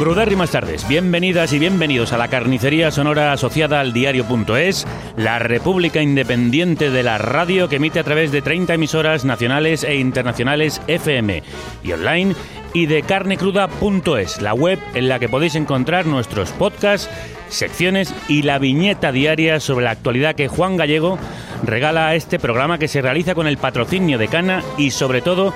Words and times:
Crudérrimas 0.00 0.50
tardes, 0.50 0.88
bienvenidas 0.88 1.52
y 1.52 1.58
bienvenidos 1.58 2.14
a 2.14 2.16
la 2.16 2.28
carnicería 2.28 2.90
sonora 2.90 3.32
asociada 3.32 3.80
al 3.80 3.92
diario.es, 3.92 4.86
la 5.18 5.38
República 5.38 6.00
Independiente 6.00 6.88
de 6.88 7.02
la 7.02 7.18
Radio 7.18 7.68
que 7.68 7.76
emite 7.76 8.00
a 8.00 8.04
través 8.04 8.32
de 8.32 8.40
30 8.40 8.72
emisoras 8.72 9.26
nacionales 9.26 9.84
e 9.84 9.96
internacionales 9.96 10.80
FM 10.86 11.42
y 11.84 11.92
online 11.92 12.34
y 12.72 12.86
de 12.86 13.02
carnecruda.es, 13.02 14.40
la 14.40 14.54
web 14.54 14.78
en 14.94 15.10
la 15.10 15.18
que 15.18 15.28
podéis 15.28 15.54
encontrar 15.54 16.06
nuestros 16.06 16.50
podcasts, 16.52 17.10
secciones 17.50 18.14
y 18.28 18.42
la 18.42 18.58
viñeta 18.58 19.12
diaria 19.12 19.60
sobre 19.60 19.84
la 19.84 19.90
actualidad 19.90 20.34
que 20.34 20.48
Juan 20.48 20.76
Gallego 20.76 21.18
regala 21.62 22.08
a 22.08 22.14
este 22.14 22.38
programa 22.38 22.78
que 22.78 22.88
se 22.88 23.02
realiza 23.02 23.34
con 23.34 23.46
el 23.46 23.58
patrocinio 23.58 24.18
de 24.18 24.28
Cana 24.28 24.62
y 24.78 24.90
sobre 24.90 25.20
todo 25.20 25.52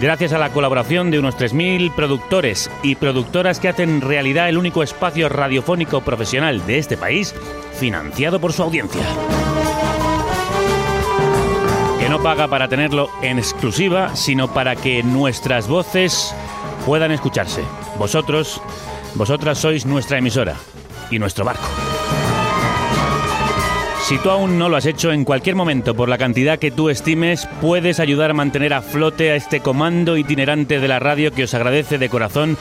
gracias 0.00 0.32
a 0.32 0.38
la 0.38 0.50
colaboración 0.50 1.10
de 1.10 1.18
unos 1.18 1.36
3.000 1.36 1.94
productores 1.94 2.70
y 2.82 2.96
productoras 2.96 3.60
que 3.60 3.68
hacen 3.68 4.00
realidad 4.00 4.48
el 4.48 4.58
único 4.58 4.82
espacio 4.82 5.28
radiofónico 5.28 6.00
profesional 6.02 6.66
de 6.66 6.78
este 6.78 6.96
país 6.96 7.34
financiado 7.74 8.40
por 8.40 8.52
su 8.52 8.62
audiencia. 8.62 9.02
Que 11.98 12.08
no 12.08 12.22
paga 12.22 12.48
para 12.48 12.68
tenerlo 12.68 13.08
en 13.22 13.38
exclusiva, 13.38 14.14
sino 14.16 14.52
para 14.52 14.76
que 14.76 15.02
nuestras 15.02 15.68
voces 15.68 16.34
puedan 16.84 17.12
escucharse. 17.12 17.62
Vosotros, 17.98 18.60
vosotras 19.14 19.58
sois 19.58 19.86
nuestra 19.86 20.18
emisora 20.18 20.56
y 21.10 21.18
nuestro 21.18 21.44
barco. 21.44 21.68
Si 24.02 24.18
tú 24.18 24.30
aún 24.30 24.58
no 24.58 24.68
lo 24.68 24.76
has 24.76 24.86
hecho, 24.86 25.12
en 25.12 25.24
cualquier 25.24 25.54
momento, 25.54 25.94
por 25.94 26.08
la 26.08 26.18
cantidad 26.18 26.58
que 26.58 26.72
tú 26.72 26.88
estimes, 26.90 27.48
puedes 27.60 28.00
ayudar 28.00 28.30
a 28.30 28.34
mantener 28.34 28.74
a 28.74 28.82
flote 28.82 29.30
a 29.30 29.36
este 29.36 29.60
comando 29.60 30.16
itinerante 30.16 30.80
de 30.80 30.88
la 30.88 30.98
radio 30.98 31.30
que 31.30 31.44
os 31.44 31.54
agradece 31.54 31.96
de 31.98 32.08
corazón 32.08 32.58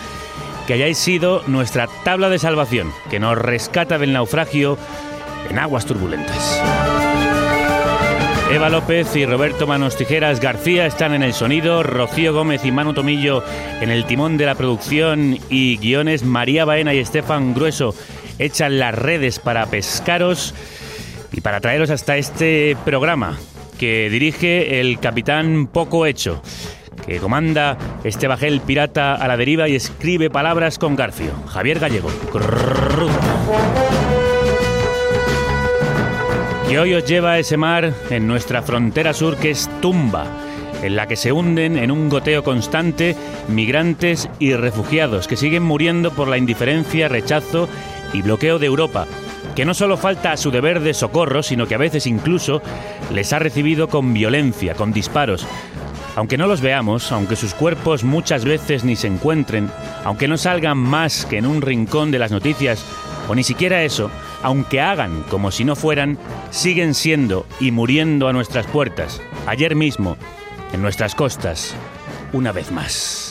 que 0.68 0.74
hayáis 0.74 1.00
sido 1.00 1.42
nuestra 1.48 1.88
tabla 2.04 2.30
de 2.30 2.38
salvación, 2.38 2.94
que 3.10 3.20
nos 3.20 3.36
rescata 3.36 3.98
del 3.98 4.14
naufragio 4.14 4.78
en 5.50 5.58
aguas 5.58 5.88
turbulentas. 5.88 6.62
Eva 8.52 8.70
López 8.70 9.16
y 9.16 9.26
Roberto 9.26 9.66
Manos 9.66 9.96
Tijeras 9.96 10.40
García 10.40 10.86
están 10.86 11.16
en 11.16 11.24
el 11.24 11.34
sonido, 11.34 11.82
Rocío 11.82 12.34
Gómez 12.34 12.66
y 12.66 12.72
Manu 12.72 12.94
Tomillo 12.94 13.44
en 13.82 13.90
el 13.90 14.06
timón 14.06 14.38
de 14.38 14.46
la 14.46 14.54
producción 14.54 15.40
y 15.50 15.78
guiones, 15.78 16.24
María 16.24 16.66
Baena 16.66 16.94
y 16.94 17.00
Estefan 17.00 17.54
Grueso 17.56 17.96
echan 18.40 18.80
las 18.80 18.96
redes 18.96 19.38
para 19.40 19.66
pescaros 19.68 20.56
y 21.32 21.42
para 21.42 21.60
traeros 21.60 21.90
hasta 21.92 22.18
este 22.18 22.76
programa 22.86 23.38
que 23.78 24.10
dirige 24.10 24.80
el 24.80 25.00
capitán 25.00 25.68
Poco 25.68 26.06
Hecho, 26.06 26.42
que 27.06 27.18
comanda 27.20 27.78
este 28.04 28.28
bajel 28.28 28.62
pirata 28.62 29.16
a 29.16 29.28
la 29.28 29.38
deriva 29.38 29.70
y 29.70 29.76
escribe 29.76 30.30
palabras 30.30 30.78
con 30.78 30.96
Garfio. 30.96 31.32
Javier 31.48 31.80
Gallego. 31.80 32.10
Y 36.70 36.78
hoy 36.78 36.94
os 36.94 37.06
lleva 37.06 37.32
a 37.32 37.40
ese 37.40 37.58
mar 37.58 37.94
en 38.10 38.28
nuestra 38.28 38.62
frontera 38.62 39.14
sur 39.14 39.38
que 39.38 39.50
es 39.52 39.70
Tumba, 39.82 40.28
en 40.84 40.96
la 40.96 41.08
que 41.08 41.16
se 41.16 41.32
hunden 41.32 41.78
en 41.78 41.90
un 41.90 42.10
goteo 42.10 42.44
constante 42.44 43.16
migrantes 43.48 44.30
y 44.38 44.54
refugiados 44.54 45.28
que 45.28 45.36
siguen 45.36 45.64
muriendo 45.64 46.12
por 46.12 46.28
la 46.28 46.38
indiferencia, 46.38 47.08
rechazo 47.08 47.68
y 48.14 48.22
bloqueo 48.22 48.60
de 48.60 48.66
Europa, 48.66 49.08
que 49.56 49.66
no 49.66 49.74
solo 49.74 49.98
falta 49.98 50.32
a 50.32 50.38
su 50.38 50.52
deber 50.52 50.80
de 50.80 50.94
socorro, 50.94 51.44
sino 51.44 51.68
que 51.68 51.76
a 51.76 51.80
veces 51.80 52.08
incluso 52.08 52.62
les 53.12 53.34
ha 53.34 53.40
recibido 53.40 53.88
con 53.88 54.14
violencia, 54.14 54.74
con 54.76 54.94
disparos. 54.94 55.46
Aunque 56.16 56.38
no 56.38 56.48
los 56.48 56.62
veamos, 56.62 57.12
aunque 57.12 57.36
sus 57.36 57.54
cuerpos 57.54 58.04
muchas 58.04 58.44
veces 58.44 58.84
ni 58.84 58.96
se 58.96 59.08
encuentren, 59.08 59.70
aunque 60.04 60.28
no 60.28 60.38
salgan 60.38 60.78
más 60.78 61.26
que 61.26 61.38
en 61.38 61.46
un 61.46 61.62
rincón 61.62 62.12
de 62.12 62.20
las 62.20 62.32
noticias, 62.32 62.84
o 63.28 63.36
ni 63.36 63.44
siquiera 63.44 63.84
eso, 63.84 64.10
aunque 64.42 64.82
hagan 64.82 65.24
como 65.30 65.52
si 65.52 65.64
no 65.64 65.76
fueran, 65.76 66.18
siguen 66.50 66.94
siendo 66.94 67.46
y 67.60 67.72
muriendo 67.72 68.28
a 68.28 68.34
nuestras 68.34 68.66
puertas, 68.66 69.22
ayer 69.46 69.76
mismo, 69.76 70.18
en 70.74 70.82
nuestras 70.82 71.16
costas, 71.16 71.76
una 72.34 72.52
vez 72.52 72.72
más. 72.72 73.29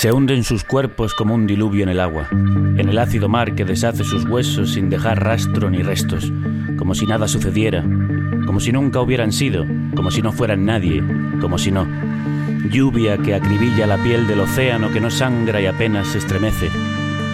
Se 0.00 0.10
hunden 0.12 0.44
sus 0.44 0.64
cuerpos 0.64 1.12
como 1.12 1.34
un 1.34 1.46
diluvio 1.46 1.82
en 1.82 1.90
el 1.90 2.00
agua, 2.00 2.26
en 2.32 2.88
el 2.88 2.96
ácido 2.96 3.28
mar 3.28 3.54
que 3.54 3.66
deshace 3.66 4.02
sus 4.02 4.24
huesos 4.24 4.72
sin 4.72 4.88
dejar 4.88 5.22
rastro 5.22 5.68
ni 5.68 5.82
restos, 5.82 6.32
como 6.78 6.94
si 6.94 7.04
nada 7.04 7.28
sucediera, 7.28 7.84
como 8.46 8.60
si 8.60 8.72
nunca 8.72 9.02
hubieran 9.02 9.30
sido, 9.30 9.66
como 9.94 10.10
si 10.10 10.22
no 10.22 10.32
fueran 10.32 10.64
nadie, 10.64 11.04
como 11.38 11.58
si 11.58 11.70
no. 11.70 11.86
Lluvia 12.70 13.18
que 13.18 13.34
acribilla 13.34 13.86
la 13.86 14.02
piel 14.02 14.26
del 14.26 14.40
océano 14.40 14.90
que 14.90 15.02
no 15.02 15.10
sangra 15.10 15.60
y 15.60 15.66
apenas 15.66 16.06
se 16.06 16.16
estremece, 16.16 16.70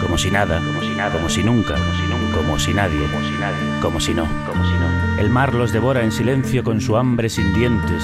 como 0.01 0.17
si 0.17 0.29
nada, 0.29 0.57
como 0.57 0.81
si 0.81 0.89
nada, 0.89 1.13
como 1.13 1.29
si 1.29 1.45
nunca, 1.45 1.73
como 1.73 1.93
si 1.93 2.01
nunca, 2.01 2.37
como 2.37 2.59
si 2.59 2.73
nadie, 2.73 2.99
como 2.99 3.25
si 3.25 3.39
nadie, 3.39 3.81
como 3.81 3.99
si 4.01 4.13
no, 4.13 4.27
como 4.45 4.65
si 4.65 4.73
no. 4.73 5.21
El 5.21 5.29
mar 5.29 5.53
los 5.53 5.71
devora 5.71 6.03
en 6.03 6.11
silencio 6.11 6.65
con 6.65 6.81
su 6.81 6.97
hambre 6.97 7.29
sin 7.29 7.53
dientes, 7.53 8.03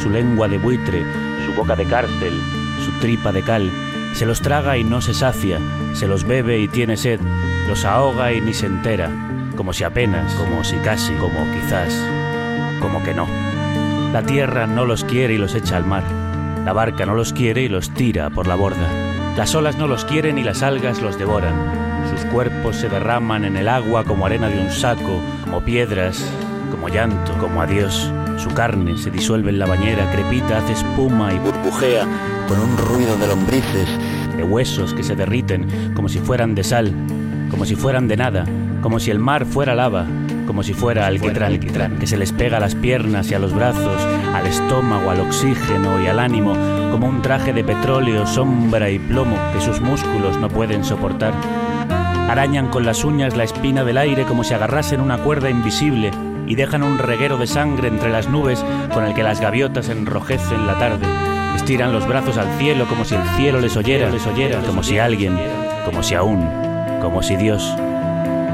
su 0.00 0.08
lengua 0.08 0.46
de 0.46 0.58
buitre, 0.58 1.02
su 1.44 1.52
boca 1.54 1.74
de 1.74 1.84
cárcel, 1.86 2.40
su 2.84 2.92
tripa 3.00 3.32
de 3.32 3.42
cal. 3.42 3.72
Se 4.14 4.26
los 4.26 4.40
traga 4.40 4.78
y 4.78 4.84
no 4.84 5.00
se 5.00 5.12
sacia, 5.12 5.58
se 5.92 6.06
los 6.06 6.22
bebe 6.22 6.60
y 6.60 6.68
tiene 6.68 6.96
sed, 6.96 7.18
los 7.66 7.84
ahoga 7.84 8.32
y 8.32 8.40
ni 8.40 8.54
se 8.54 8.66
entera, 8.66 9.10
como 9.56 9.72
si 9.72 9.82
apenas, 9.82 10.32
como 10.34 10.62
si 10.62 10.76
casi, 10.76 11.12
como 11.14 11.44
quizás, 11.52 11.92
como 12.80 13.02
que 13.02 13.12
no. 13.12 13.26
La 14.12 14.22
tierra 14.22 14.68
no 14.68 14.84
los 14.84 15.02
quiere 15.02 15.34
y 15.34 15.38
los 15.38 15.56
echa 15.56 15.76
al 15.76 15.84
mar. 15.84 16.04
La 16.64 16.72
barca 16.72 17.04
no 17.06 17.16
los 17.16 17.32
quiere 17.32 17.62
y 17.62 17.68
los 17.68 17.90
tira 17.90 18.30
por 18.30 18.46
la 18.46 18.54
borda. 18.54 18.88
Las 19.36 19.52
olas 19.56 19.76
no 19.78 19.88
los 19.88 20.04
quieren 20.04 20.38
y 20.38 20.44
las 20.44 20.62
algas 20.62 21.02
los 21.02 21.18
devoran. 21.18 22.08
Sus 22.08 22.24
cuerpos 22.26 22.76
se 22.76 22.88
derraman 22.88 23.44
en 23.44 23.56
el 23.56 23.68
agua 23.68 24.04
como 24.04 24.26
arena 24.26 24.48
de 24.48 24.60
un 24.60 24.70
saco, 24.70 25.20
como 25.42 25.64
piedras, 25.64 26.24
como 26.70 26.88
llanto, 26.88 27.36
como 27.38 27.60
adiós. 27.60 28.12
Su 28.36 28.50
carne 28.50 28.96
se 28.96 29.10
disuelve 29.10 29.50
en 29.50 29.58
la 29.58 29.66
bañera, 29.66 30.08
crepita, 30.12 30.58
hace 30.58 30.74
espuma 30.74 31.34
y 31.34 31.38
burbujea 31.40 32.06
con 32.48 32.60
un 32.60 32.76
ruido 32.76 33.16
de 33.16 33.26
lombrices, 33.26 33.88
de 34.36 34.44
huesos 34.44 34.94
que 34.94 35.02
se 35.02 35.16
derriten 35.16 35.92
como 35.94 36.08
si 36.08 36.18
fueran 36.18 36.54
de 36.54 36.64
sal, 36.64 36.92
como 37.50 37.64
si 37.64 37.74
fueran 37.74 38.08
de 38.08 38.16
nada, 38.16 38.44
como 38.82 39.00
si 39.00 39.10
el 39.10 39.18
mar 39.18 39.46
fuera 39.46 39.74
lava, 39.74 40.06
como 40.46 40.62
si 40.62 40.74
fuera 40.74 41.06
alquitrán, 41.06 41.98
que 41.98 42.06
se 42.06 42.16
les 42.16 42.32
pega 42.32 42.58
a 42.58 42.60
las 42.60 42.74
piernas 42.74 43.30
y 43.30 43.34
a 43.34 43.38
los 43.38 43.54
brazos, 43.54 44.02
al 44.34 44.46
estómago, 44.46 45.10
al 45.10 45.20
oxígeno 45.20 46.02
y 46.02 46.06
al 46.06 46.18
ánimo, 46.18 46.54
como 46.90 47.08
un 47.08 47.22
traje 47.22 47.52
de 47.52 47.64
petróleo, 47.64 48.26
sombra 48.26 48.90
y 48.90 48.98
plomo 48.98 49.36
que 49.52 49.60
sus 49.60 49.80
músculos 49.80 50.38
no 50.38 50.48
pueden 50.48 50.84
soportar. 50.84 51.32
Arañan 52.28 52.68
con 52.68 52.84
las 52.84 53.04
uñas 53.04 53.36
la 53.36 53.44
espina 53.44 53.84
del 53.84 53.98
aire 53.98 54.24
como 54.24 54.44
si 54.44 54.54
agarrasen 54.54 55.00
una 55.00 55.18
cuerda 55.18 55.50
invisible 55.50 56.10
y 56.46 56.54
dejan 56.56 56.82
un 56.82 56.98
reguero 56.98 57.38
de 57.38 57.46
sangre 57.46 57.88
entre 57.88 58.10
las 58.10 58.28
nubes 58.28 58.64
con 58.92 59.04
el 59.04 59.14
que 59.14 59.22
las 59.22 59.40
gaviotas 59.40 59.88
enrojecen 59.88 60.66
la 60.66 60.78
tarde. 60.78 61.33
Estiran 61.54 61.92
los 61.92 62.06
brazos 62.06 62.36
al 62.36 62.58
cielo 62.58 62.86
como 62.86 63.04
si 63.04 63.14
el 63.14 63.22
cielo 63.36 63.60
les 63.60 63.76
oyera, 63.76 64.10
les 64.10 64.26
oyera, 64.26 64.60
como 64.60 64.82
si 64.82 64.98
alguien, 64.98 65.38
como 65.84 66.02
si 66.02 66.14
aún, 66.14 66.48
como 67.00 67.22
si 67.22 67.36
Dios. 67.36 67.74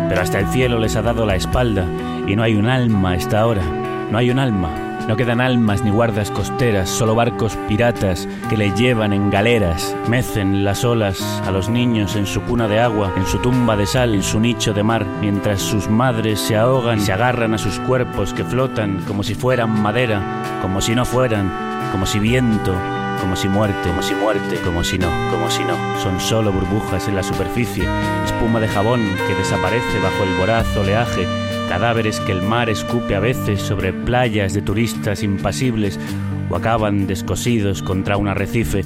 Pero 0.08 0.20
hasta 0.20 0.38
el 0.38 0.46
cielo 0.48 0.78
les 0.78 0.96
ha 0.96 1.02
dado 1.02 1.26
la 1.26 1.36
espalda 1.36 1.86
y 2.26 2.36
no 2.36 2.42
hay 2.42 2.54
un 2.54 2.66
alma 2.66 3.16
esta 3.16 3.46
hora, 3.46 3.62
no 4.10 4.18
hay 4.18 4.30
un 4.30 4.38
alma. 4.38 4.70
No 5.08 5.16
quedan 5.16 5.40
almas 5.40 5.82
ni 5.82 5.90
guardas 5.90 6.30
costeras, 6.30 6.88
solo 6.88 7.16
barcos 7.16 7.56
piratas 7.66 8.28
que 8.48 8.56
le 8.56 8.70
llevan 8.76 9.12
en 9.12 9.30
galeras. 9.30 9.96
Mecen 10.08 10.62
las 10.62 10.84
olas 10.84 11.20
a 11.44 11.50
los 11.50 11.68
niños 11.68 12.14
en 12.14 12.26
su 12.26 12.40
cuna 12.42 12.68
de 12.68 12.78
agua, 12.78 13.12
en 13.16 13.26
su 13.26 13.38
tumba 13.38 13.76
de 13.76 13.86
sal, 13.86 14.14
en 14.14 14.22
su 14.22 14.38
nicho 14.38 14.72
de 14.72 14.84
mar, 14.84 15.04
mientras 15.20 15.62
sus 15.62 15.88
madres 15.88 16.38
se 16.38 16.56
ahogan 16.56 16.98
y 16.98 17.02
se 17.02 17.12
agarran 17.12 17.54
a 17.54 17.58
sus 17.58 17.80
cuerpos 17.80 18.32
que 18.32 18.44
flotan 18.44 19.02
como 19.08 19.24
si 19.24 19.34
fueran 19.34 19.82
madera, 19.82 20.20
como 20.62 20.80
si 20.80 20.94
no 20.94 21.04
fueran, 21.04 21.69
como 21.90 22.06
si 22.06 22.18
viento, 22.18 22.74
como 23.20 23.36
si 23.36 23.48
muerte, 23.48 23.88
como 23.88 24.02
si 24.02 24.14
muerte, 24.14 24.60
como 24.64 24.84
si 24.84 24.98
no, 24.98 25.08
como 25.30 25.50
si 25.50 25.62
no. 25.64 25.74
Son 26.02 26.20
solo 26.20 26.52
burbujas 26.52 27.08
en 27.08 27.16
la 27.16 27.22
superficie, 27.22 27.84
espuma 28.24 28.60
de 28.60 28.68
jabón 28.68 29.00
que 29.26 29.34
desaparece 29.34 29.98
bajo 30.00 30.24
el 30.24 30.38
voraz 30.38 30.76
oleaje 30.76 31.26
cadáveres 31.70 32.18
que 32.18 32.32
el 32.32 32.42
mar 32.42 32.68
escupe 32.68 33.14
a 33.14 33.20
veces 33.20 33.62
sobre 33.62 33.92
playas 33.92 34.54
de 34.54 34.60
turistas 34.60 35.22
impasibles 35.22 36.00
o 36.48 36.56
acaban 36.56 37.06
descosidos 37.06 37.80
contra 37.80 38.16
un 38.16 38.26
arrecife. 38.26 38.82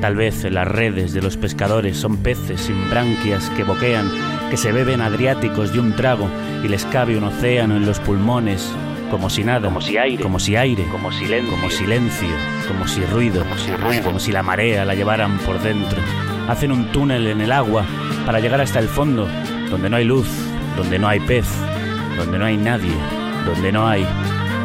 Tal 0.00 0.16
vez 0.16 0.42
las 0.50 0.66
redes 0.66 1.12
de 1.12 1.20
los 1.20 1.36
pescadores 1.36 1.98
son 1.98 2.16
peces 2.16 2.62
sin 2.62 2.88
branquias 2.88 3.50
que 3.50 3.62
boquean, 3.62 4.10
que 4.48 4.56
se 4.56 4.72
beben 4.72 5.02
adriáticos 5.02 5.74
de 5.74 5.80
un 5.80 5.94
trago 5.96 6.26
y 6.64 6.68
les 6.68 6.86
cabe 6.86 7.18
un 7.18 7.24
océano 7.24 7.76
en 7.76 7.84
los 7.84 8.00
pulmones, 8.00 8.72
como 9.14 9.30
si 9.30 9.44
nada, 9.44 9.68
como 9.68 9.80
si 9.80 9.96
aire, 9.96 10.24
como 10.24 10.40
si 10.40 10.56
aire, 10.56 10.84
como 10.90 11.12
silencio, 11.12 11.48
como 11.52 11.70
silencio, 11.70 12.28
como 12.66 12.88
si 12.88 13.00
ruido, 13.04 13.44
como 13.44 13.56
si 13.56 13.70
ruido, 13.70 14.02
como 14.02 14.18
si 14.18 14.32
la 14.32 14.42
marea 14.42 14.84
la 14.84 14.96
llevaran 14.96 15.38
por 15.38 15.60
dentro. 15.60 16.02
Hacen 16.48 16.72
un 16.72 16.90
túnel 16.90 17.28
en 17.28 17.40
el 17.40 17.52
agua 17.52 17.86
para 18.26 18.40
llegar 18.40 18.60
hasta 18.60 18.80
el 18.80 18.88
fondo, 18.88 19.28
donde 19.70 19.88
no 19.88 19.98
hay 19.98 20.04
luz, 20.04 20.26
donde 20.76 20.98
no 20.98 21.06
hay 21.06 21.20
pez, 21.20 21.46
donde 22.16 22.40
no 22.40 22.44
hay 22.44 22.56
nadie, 22.56 22.92
donde 23.46 23.70
no 23.70 23.86
hay 23.86 24.04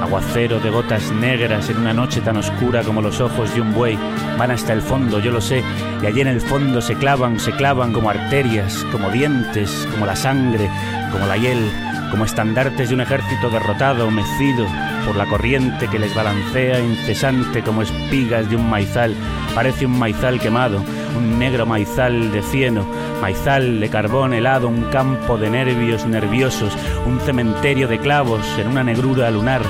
aguacero 0.01 0.59
de 0.59 0.71
gotas 0.71 1.11
negras 1.11 1.69
en 1.69 1.77
una 1.77 1.93
noche 1.93 2.19
tan 2.19 2.37
oscura 2.37 2.81
como 2.81 3.03
los 3.03 3.21
ojos 3.21 3.53
de 3.53 3.61
un 3.61 3.71
buey, 3.71 3.99
van 4.39 4.49
hasta 4.49 4.73
el 4.73 4.81
fondo, 4.81 5.19
yo 5.19 5.29
lo 5.29 5.41
sé, 5.41 5.63
y 6.01 6.07
allí 6.07 6.21
en 6.21 6.27
el 6.27 6.41
fondo 6.41 6.81
se 6.81 6.95
clavan, 6.95 7.39
se 7.39 7.51
clavan 7.51 7.93
como 7.93 8.09
arterias, 8.09 8.83
como 8.91 9.11
dientes, 9.11 9.87
como 9.91 10.07
la 10.07 10.15
sangre, 10.15 10.71
como 11.11 11.27
la 11.27 11.37
hiel, 11.37 11.69
como 12.09 12.25
estandartes 12.25 12.89
de 12.89 12.95
un 12.95 13.01
ejército 13.01 13.49
derrotado, 13.49 14.09
mecido 14.11 14.65
por 15.05 15.15
la 15.15 15.25
corriente 15.25 15.87
que 15.87 15.99
les 15.99 16.13
balancea 16.13 16.79
incesante 16.79 17.61
como 17.61 17.81
espigas 17.81 18.49
de 18.49 18.55
un 18.55 18.69
maizal, 18.69 19.15
parece 19.55 19.85
un 19.85 19.97
maizal 19.97 20.39
quemado, 20.39 20.83
un 21.17 21.39
negro 21.39 21.65
maizal 21.65 22.31
de 22.31 22.41
cieno, 22.41 22.85
maizal 23.21 23.79
de 23.79 23.89
carbón 23.89 24.33
helado, 24.33 24.67
un 24.67 24.83
campo 24.91 25.37
de 25.37 25.49
nervios 25.49 26.05
nerviosos, 26.05 26.73
un 27.05 27.19
cementerio 27.19 27.87
de 27.87 27.99
clavos 27.99 28.45
en 28.57 28.67
una 28.67 28.83
negrura 28.83 29.31
lunar, 29.31 29.61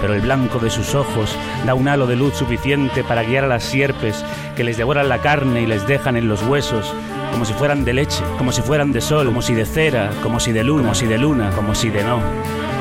pero 0.00 0.14
el 0.14 0.20
blanco 0.20 0.58
de 0.58 0.70
sus 0.70 0.94
ojos 0.94 1.36
da 1.64 1.74
un 1.74 1.88
halo 1.88 2.06
de 2.06 2.16
luz 2.16 2.34
suficiente 2.34 3.02
para 3.04 3.22
guiar 3.22 3.44
a 3.44 3.48
las 3.48 3.64
sierpes 3.64 4.24
que 4.56 4.64
les 4.64 4.76
devoran 4.76 5.08
la 5.08 5.18
carne 5.18 5.62
y 5.62 5.66
les 5.66 5.86
dejan 5.86 6.16
en 6.16 6.28
los 6.28 6.42
huesos, 6.42 6.92
como 7.44 7.52
si 7.52 7.58
fueran 7.58 7.84
de 7.84 7.92
leche, 7.92 8.24
como 8.38 8.52
si 8.52 8.62
fueran 8.62 8.90
de 8.90 9.02
sol, 9.02 9.26
como 9.26 9.42
si 9.42 9.52
de 9.52 9.66
cera, 9.66 10.10
como 10.22 10.40
si 10.40 10.50
de 10.50 10.64
luna, 10.64 10.84
como 10.84 10.94
si 10.94 11.06
de 11.06 11.18
luna, 11.18 11.50
como 11.50 11.74
si 11.74 11.90
de 11.90 12.02
no. 12.02 12.18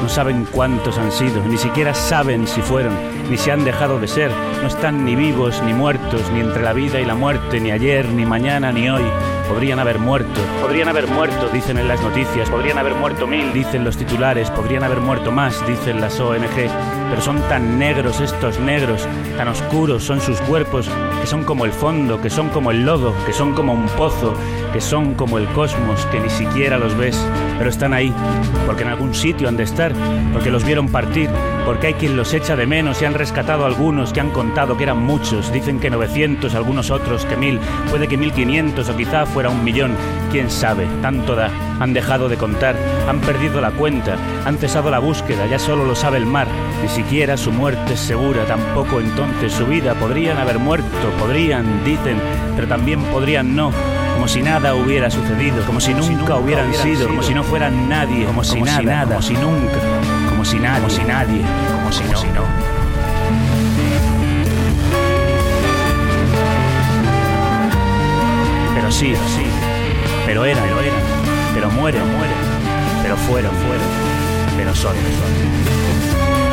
No 0.02 0.08
saben 0.08 0.48
cuántos 0.50 0.98
han 0.98 1.12
sido, 1.12 1.44
ni 1.44 1.58
siquiera 1.58 1.94
saben 1.94 2.48
si 2.48 2.62
fueron, 2.62 2.94
ni 3.30 3.36
si 3.38 3.50
han 3.50 3.66
dejado 3.66 4.00
de 4.00 4.08
ser. 4.08 4.32
No 4.62 4.70
están 4.70 5.04
ni 5.04 5.18
vivos 5.18 5.62
ni 5.66 5.74
muertos, 5.74 6.22
ni 6.32 6.40
entre 6.40 6.64
la 6.64 6.72
vida 6.72 7.02
y 7.02 7.06
la 7.06 7.14
muerte, 7.14 7.60
ni 7.60 7.72
ayer, 7.72 8.08
ni 8.08 8.26
mañana, 8.26 8.72
ni 8.72 8.90
hoy. 8.90 9.04
Podrían 9.48 9.80
haber 9.80 10.00
muerto, 10.00 10.42
podrían 10.62 10.88
haber 10.88 11.08
muerto, 11.08 11.50
dicen 11.50 11.78
en 11.78 11.88
las 11.88 12.02
noticias, 12.02 12.50
podrían 12.50 12.78
haber 12.78 12.96
muerto 12.96 13.28
mil, 13.28 13.54
dicen 13.54 13.84
los 13.84 13.98
titulares, 13.98 14.50
podrían 14.50 14.84
haber 14.84 15.00
muerto 15.00 15.32
más, 15.32 15.66
dicen 15.68 16.02
las 16.02 16.20
ONG, 16.20 16.70
pero 17.10 17.22
son 17.22 17.40
tan 17.50 17.78
negros 17.78 18.20
estos 18.20 18.60
negros, 18.60 19.08
tan 19.38 19.48
oscuros 19.48 20.04
son 20.04 20.22
sus 20.22 20.40
cuerpos, 20.42 20.90
que 21.22 21.28
son 21.28 21.44
como 21.44 21.66
el 21.66 21.72
fondo, 21.72 22.20
que 22.22 22.30
son 22.30 22.50
como 22.50 22.72
el 22.72 22.86
lodo, 22.86 23.14
que 23.26 23.34
son 23.34 23.54
como 23.54 23.74
un 23.74 23.88
pozo, 23.88 24.34
que 24.72 24.82
son 24.82 25.14
como 25.14 25.38
el 25.38 25.48
cosmos, 25.50 26.06
que 26.08 26.20
ni 26.20 26.30
siquiera 26.30 26.80
los 26.80 26.98
ves, 26.98 27.24
pero 27.58 27.70
están 27.70 27.94
ahí, 27.94 28.12
porque 28.66 28.84
en 28.84 28.90
algún 28.90 29.14
sitio 29.14 29.48
han 29.48 29.58
de 29.58 29.64
estar, 29.64 29.94
porque 30.32 30.50
los 30.50 30.66
vieron 30.66 30.88
partir, 30.88 31.30
porque 31.66 31.88
hay 31.88 31.94
quien 31.94 32.18
los 32.18 32.34
echa 32.34 32.56
de 32.56 32.66
menos 32.66 33.02
y 33.02 33.06
han 33.06 33.14
rescatado 33.14 33.66
algunos 33.66 34.12
que 34.12 34.20
han 34.20 34.32
contado 34.32 34.76
que 34.76 34.84
eran 34.84 34.98
muchos, 34.98 35.52
dicen 35.54 35.80
que 35.80 35.90
900, 35.90 36.56
algunos 36.56 36.90
otros 36.90 37.26
que 37.26 37.36
mil, 37.36 37.60
puede 37.92 38.08
que 38.08 38.18
1500 38.18 38.90
o 38.90 38.98
quizá 38.98 39.26
fuera 39.34 39.50
un 39.50 39.64
millón, 39.64 39.96
quién 40.32 40.50
sabe, 40.52 40.88
tanto 41.02 41.36
da. 41.36 41.50
Han 41.80 41.94
dejado 41.94 42.30
de 42.30 42.38
contar, 42.38 42.76
han 43.10 43.20
perdido 43.20 43.60
la 43.60 43.72
cuenta, 43.72 44.16
han 44.46 44.58
cesado 44.58 44.92
la 44.92 45.00
búsqueda, 45.00 45.48
ya 45.48 45.58
solo 45.58 45.86
lo 45.86 45.96
sabe 45.96 46.18
el 46.18 46.26
mar, 46.26 46.48
ni 46.82 46.88
siquiera 46.88 47.36
su 47.36 47.52
muerte 47.52 47.94
es 47.94 48.00
segura, 48.00 48.46
tampoco 48.46 49.02
entonces 49.02 49.52
su 49.52 49.66
vida. 49.66 49.96
Podrían 49.96 50.38
haber 50.38 50.60
muerto, 50.60 51.10
podrían, 51.20 51.84
dicen, 51.84 52.22
pero 52.56 52.68
también 52.68 53.02
podrían 53.06 53.56
no 53.56 53.72
como 54.14 54.28
si 54.28 54.42
nada 54.42 54.76
hubiera 54.76 55.10
sucedido, 55.10 55.66
como 55.66 55.82
si 55.82 55.94
nunca, 55.94 56.38
hubieran, 56.38 56.74
sido, 56.74 57.08
como 57.08 57.24
si 57.24 57.34
no 57.34 57.44
fueran 57.44 57.90
nadie, 57.90 58.26
como, 58.26 58.44
si, 58.44 58.62
nada, 58.62 59.06
como 59.06 59.22
si 59.22 59.34
nunca, 59.34 59.80
como 60.30 60.46
si 60.46 60.60
nada, 60.60 60.78
como 60.78 60.90
si 60.90 61.04
nadie, 61.04 61.42
como 61.74 61.92
si 61.92 62.04
no. 62.06 62.18
Si 62.18 62.28
no. 62.28 62.73
Pero 69.00 69.16
sí, 69.16 69.16
sí, 69.36 69.46
pero 70.28 70.46
eran, 70.46 70.64
pero 70.64 70.80
eran, 70.80 71.02
pero 71.56 71.72
mueren, 71.72 72.04
mueren, 72.16 72.38
pero 73.02 73.18
fueron, 73.18 73.52
fueron, 73.56 73.88
pero 74.56 74.76
son, 74.76 74.94
son. 74.94 76.53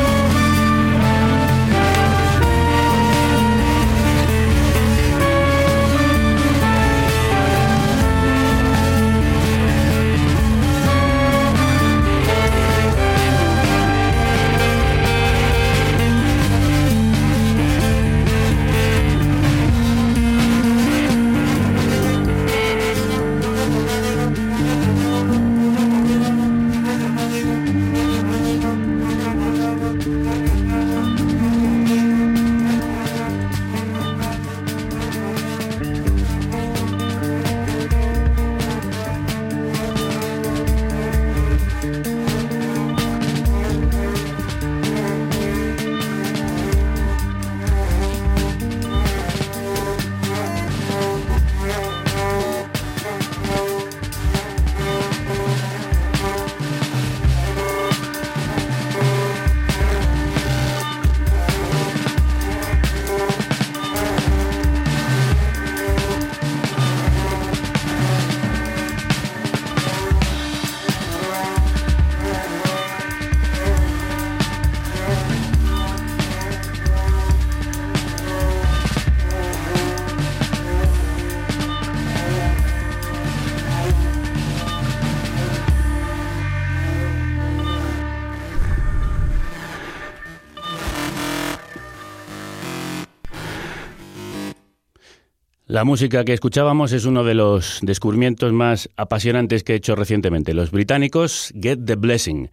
La 95.71 95.85
música 95.85 96.25
que 96.25 96.33
escuchábamos 96.33 96.91
es 96.91 97.05
uno 97.05 97.23
de 97.23 97.33
los 97.33 97.79
descubrimientos 97.81 98.51
más 98.51 98.89
apasionantes 98.97 99.63
que 99.63 99.71
he 99.71 99.77
hecho 99.77 99.95
recientemente. 99.95 100.53
Los 100.53 100.69
británicos 100.69 101.53
Get 101.57 101.85
the 101.85 101.95
Blessing, 101.95 102.51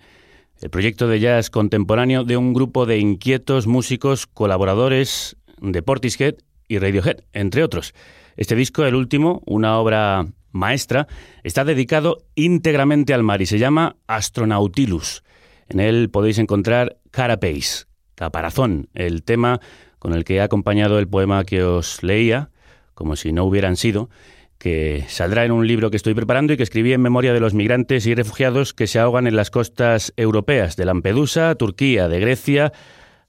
el 0.60 0.70
proyecto 0.70 1.08
de 1.08 1.18
jazz 1.18 1.50
contemporáneo 1.50 2.22
de 2.22 2.36
un 2.36 2.54
grupo 2.54 2.86
de 2.86 2.98
inquietos 2.98 3.66
músicos 3.66 4.28
colaboradores 4.28 5.36
de 5.60 5.82
Portishead 5.82 6.36
y 6.68 6.78
Radiohead, 6.78 7.24
entre 7.32 7.64
otros. 7.64 7.92
Este 8.36 8.54
disco, 8.54 8.84
el 8.84 8.94
último, 8.94 9.42
una 9.46 9.78
obra 9.78 10.24
maestra, 10.52 11.08
está 11.42 11.64
dedicado 11.64 12.18
íntegramente 12.36 13.14
al 13.14 13.24
mar 13.24 13.42
y 13.42 13.46
se 13.46 13.58
llama 13.58 13.96
Astronautilus. 14.06 15.24
En 15.68 15.80
él 15.80 16.08
podéis 16.08 16.38
encontrar 16.38 16.98
Carapace, 17.10 17.86
Caparazón, 18.14 18.90
el 18.94 19.24
tema 19.24 19.58
con 19.98 20.14
el 20.14 20.22
que 20.22 20.36
he 20.36 20.40
acompañado 20.40 21.00
el 21.00 21.08
poema 21.08 21.42
que 21.42 21.64
os 21.64 22.04
leía, 22.04 22.52
como 22.98 23.14
si 23.14 23.32
no 23.32 23.44
hubieran 23.44 23.76
sido, 23.76 24.10
que 24.58 25.04
saldrá 25.06 25.44
en 25.44 25.52
un 25.52 25.68
libro 25.68 25.88
que 25.88 25.96
estoy 25.96 26.14
preparando 26.14 26.52
y 26.52 26.56
que 26.56 26.64
escribí 26.64 26.92
en 26.92 27.00
memoria 27.00 27.32
de 27.32 27.38
los 27.38 27.54
migrantes 27.54 28.08
y 28.08 28.14
refugiados 28.16 28.74
que 28.74 28.88
se 28.88 28.98
ahogan 28.98 29.28
en 29.28 29.36
las 29.36 29.52
costas 29.52 30.12
europeas, 30.16 30.74
de 30.74 30.84
Lampedusa, 30.84 31.54
Turquía, 31.54 32.08
de 32.08 32.18
Grecia, 32.18 32.72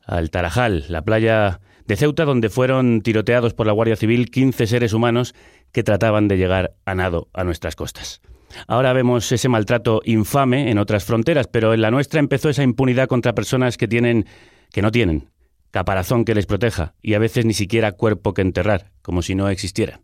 al 0.03 0.31
Tarajal, 0.31 0.85
la 0.89 1.03
playa 1.03 1.59
de 1.85 1.95
Ceuta, 1.97 2.25
donde 2.25 2.49
fueron 2.49 3.01
tiroteados 3.01 3.53
por 3.53 3.67
la 3.67 3.73
Guardia 3.73 3.95
Civil 3.95 4.31
15 4.31 4.65
seres 4.65 4.91
humanos 4.91 5.35
que 5.71 5.83
trataban 5.83 6.27
de 6.27 6.37
llegar 6.37 6.73
a 6.85 6.95
nado 6.95 7.27
a 7.33 7.43
nuestras 7.43 7.75
costas. 7.75 8.21
Ahora 8.65 8.91
vemos 8.93 9.31
ese 9.31 9.49
maltrato 9.49 10.01
infame 10.03 10.71
en 10.71 10.79
otras 10.79 11.03
fronteras, 11.03 11.45
pero 11.45 11.75
en 11.75 11.81
la 11.83 11.91
nuestra 11.91 12.19
empezó 12.19 12.49
esa 12.49 12.63
impunidad 12.63 13.07
contra 13.07 13.35
personas 13.35 13.77
que 13.77 13.87
tienen 13.87 14.25
que 14.71 14.81
no 14.81 14.89
tienen 14.89 15.29
caparazón 15.71 16.25
que 16.25 16.35
les 16.35 16.45
proteja 16.45 16.93
y 17.01 17.13
a 17.13 17.19
veces 17.19 17.45
ni 17.45 17.53
siquiera 17.53 17.91
cuerpo 17.91 18.33
que 18.33 18.41
enterrar, 18.41 18.91
como 19.01 19.21
si 19.21 19.35
no 19.35 19.49
existieran. 19.49 20.01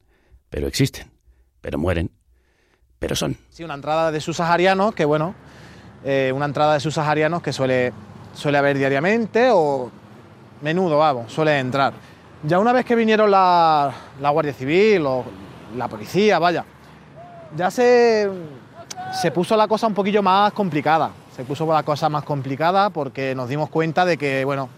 Pero 0.50 0.67
existen 0.67 1.15
pero 1.65 1.79
mueren, 1.79 2.12
pero 3.00 3.15
son. 3.15 3.36
Sí, 3.50 3.63
una 3.63 3.74
entrada 3.74 4.12
de 4.12 4.22
subsaharianos 4.22 4.93
que, 4.93 5.03
bueno, 5.03 5.34
eh, 6.03 6.31
una 6.31 6.45
entrada 6.45 6.75
de 6.75 6.79
subsaharianos 6.79 7.41
que 7.41 7.51
suele, 7.51 7.91
suele 8.36 8.60
haber 8.60 8.77
diariamente 8.77 9.50
o 9.51 9.89
menudo, 10.62 11.00
vamos, 11.00 11.34
suele 11.34 11.57
entrar. 11.57 11.93
Ya 12.43 12.60
una 12.60 12.72
vez 12.72 12.86
que 12.86 12.93
vinieron 12.93 13.31
la, 13.31 13.91
la 14.22 14.29
Guardia 14.29 14.53
Civil 14.53 15.07
o 15.07 15.25
la 15.75 15.88
policía, 15.88 16.38
vaya, 16.38 16.63
ya 17.57 17.72
se, 17.72 18.29
se 19.19 19.31
puso 19.31 19.57
la 19.57 19.67
cosa 19.67 19.88
un 19.88 19.95
poquillo 19.95 20.22
más 20.22 20.53
complicada. 20.53 21.10
Se 21.36 21.45
puso 21.45 21.65
la 21.65 21.81
cosa 21.81 22.10
más 22.10 22.24
complicada 22.24 22.91
porque 22.91 23.34
nos 23.34 23.50
dimos 23.50 23.72
cuenta 23.72 24.05
de 24.05 24.17
que, 24.17 24.45
bueno, 24.45 24.69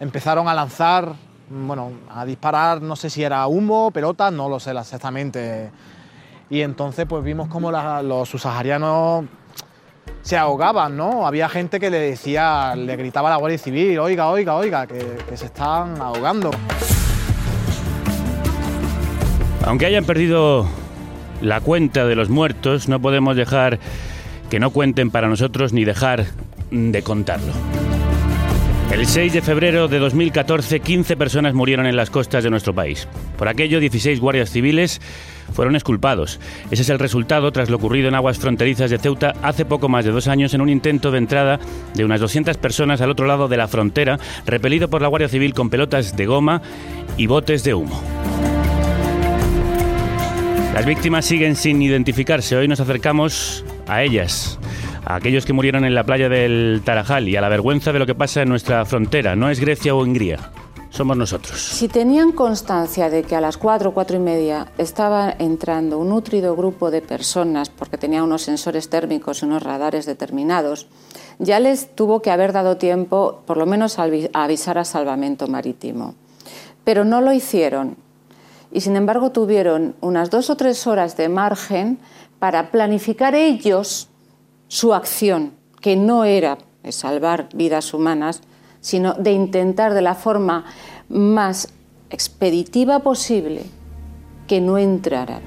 empezaron 0.00 0.48
a 0.48 0.54
lanzar, 0.54 1.14
bueno, 1.50 1.92
a 2.10 2.24
disparar, 2.24 2.82
no 2.82 2.96
sé 2.96 3.10
si 3.10 3.22
era 3.22 3.46
humo, 3.46 3.90
pelotas, 3.90 4.32
no 4.32 4.48
lo 4.48 4.60
sé 4.60 4.72
exactamente 4.72 5.70
y 6.50 6.62
entonces 6.62 7.06
pues 7.06 7.22
vimos 7.22 7.48
como 7.48 7.70
los 7.70 8.28
subsaharianos 8.28 9.26
se 10.22 10.36
ahogaban, 10.36 10.96
¿no? 10.96 11.26
Había 11.26 11.48
gente 11.48 11.78
que 11.78 11.90
le 11.90 11.98
decía, 11.98 12.74
le 12.74 12.96
gritaba 12.96 13.28
a 13.28 13.32
la 13.32 13.36
Guardia 13.36 13.58
Civil, 13.58 13.98
oiga, 13.98 14.28
oiga, 14.28 14.56
oiga, 14.56 14.86
que, 14.86 15.18
que 15.28 15.36
se 15.36 15.46
están 15.46 16.00
ahogando. 16.00 16.50
Aunque 19.66 19.86
hayan 19.86 20.04
perdido 20.04 20.66
la 21.42 21.60
cuenta 21.60 22.06
de 22.06 22.16
los 22.16 22.30
muertos, 22.30 22.88
no 22.88 23.00
podemos 23.00 23.36
dejar 23.36 23.78
que 24.48 24.58
no 24.58 24.70
cuenten 24.70 25.10
para 25.10 25.28
nosotros 25.28 25.72
ni 25.72 25.84
dejar 25.84 26.24
de 26.70 27.02
contarlo. 27.02 27.52
El 28.90 29.06
6 29.06 29.34
de 29.34 29.42
febrero 29.42 29.86
de 29.86 29.98
2014, 29.98 30.80
15 30.80 31.16
personas 31.16 31.52
murieron 31.52 31.86
en 31.86 31.94
las 31.94 32.08
costas 32.08 32.42
de 32.42 32.48
nuestro 32.48 32.74
país. 32.74 33.06
Por 33.36 33.46
aquello, 33.46 33.80
16 33.80 34.18
guardias 34.18 34.50
civiles 34.50 35.00
fueron 35.52 35.76
esculpados. 35.76 36.40
Ese 36.70 36.82
es 36.82 36.88
el 36.88 36.98
resultado 36.98 37.52
tras 37.52 37.68
lo 37.68 37.76
ocurrido 37.76 38.08
en 38.08 38.14
aguas 38.14 38.38
fronterizas 38.38 38.90
de 38.90 38.98
Ceuta 38.98 39.34
hace 39.42 39.66
poco 39.66 39.90
más 39.90 40.06
de 40.06 40.10
dos 40.10 40.26
años 40.26 40.54
en 40.54 40.62
un 40.62 40.70
intento 40.70 41.10
de 41.10 41.18
entrada 41.18 41.60
de 41.94 42.04
unas 42.04 42.20
200 42.20 42.56
personas 42.56 43.02
al 43.02 43.10
otro 43.10 43.26
lado 43.26 43.46
de 43.46 43.58
la 43.58 43.68
frontera, 43.68 44.18
repelido 44.46 44.88
por 44.88 45.02
la 45.02 45.08
Guardia 45.08 45.28
Civil 45.28 45.52
con 45.52 45.68
pelotas 45.68 46.16
de 46.16 46.24
goma 46.26 46.62
y 47.18 47.26
botes 47.26 47.64
de 47.64 47.74
humo. 47.74 48.00
Las 50.72 50.86
víctimas 50.86 51.26
siguen 51.26 51.56
sin 51.56 51.82
identificarse. 51.82 52.56
Hoy 52.56 52.68
nos 52.68 52.80
acercamos 52.80 53.64
a 53.86 54.02
ellas 54.02 54.57
a 55.08 55.14
aquellos 55.14 55.46
que 55.46 55.54
murieron 55.54 55.86
en 55.86 55.94
la 55.94 56.04
playa 56.04 56.28
del 56.28 56.82
Tarajal 56.84 57.28
y 57.28 57.36
a 57.36 57.40
la 57.40 57.48
vergüenza 57.48 57.94
de 57.94 57.98
lo 57.98 58.04
que 58.04 58.14
pasa 58.14 58.42
en 58.42 58.50
nuestra 58.50 58.84
frontera. 58.84 59.34
No 59.34 59.48
es 59.48 59.58
Grecia 59.58 59.94
o 59.94 60.02
Hungría, 60.02 60.50
somos 60.90 61.16
nosotros. 61.16 61.58
Si 61.58 61.88
tenían 61.88 62.32
constancia 62.32 63.08
de 63.08 63.22
que 63.22 63.34
a 63.34 63.40
las 63.40 63.56
cuatro, 63.56 63.94
cuatro 63.94 64.18
y 64.18 64.20
media 64.20 64.66
estaba 64.76 65.34
entrando 65.38 65.98
un 65.98 66.10
nutrido 66.10 66.54
grupo 66.54 66.90
de 66.90 67.00
personas, 67.00 67.70
porque 67.70 67.96
tenía 67.96 68.22
unos 68.22 68.42
sensores 68.42 68.90
térmicos 68.90 69.40
y 69.40 69.46
unos 69.46 69.62
radares 69.62 70.04
determinados, 70.04 70.88
ya 71.38 71.58
les 71.58 71.94
tuvo 71.96 72.20
que 72.20 72.30
haber 72.30 72.52
dado 72.52 72.76
tiempo, 72.76 73.42
por 73.46 73.56
lo 73.56 73.64
menos, 73.64 73.98
a 73.98 74.10
avisar 74.34 74.76
a 74.76 74.84
salvamento 74.84 75.46
marítimo. 75.46 76.16
Pero 76.84 77.06
no 77.06 77.22
lo 77.22 77.32
hicieron. 77.32 77.96
Y 78.70 78.82
sin 78.82 78.94
embargo 78.94 79.32
tuvieron 79.32 79.94
unas 80.02 80.28
dos 80.28 80.50
o 80.50 80.56
tres 80.58 80.86
horas 80.86 81.16
de 81.16 81.30
margen 81.30 81.98
para 82.38 82.70
planificar 82.70 83.34
ellos 83.34 84.07
su 84.68 84.94
acción, 84.94 85.52
que 85.80 85.96
no 85.96 86.24
era 86.24 86.58
salvar 86.90 87.48
vidas 87.54 87.92
humanas, 87.92 88.42
sino 88.80 89.14
de 89.14 89.32
intentar 89.32 89.94
de 89.94 90.02
la 90.02 90.14
forma 90.14 90.64
más 91.08 91.72
expeditiva 92.10 93.00
posible 93.00 93.64
que 94.46 94.60
no 94.60 94.78
entraran. 94.78 95.42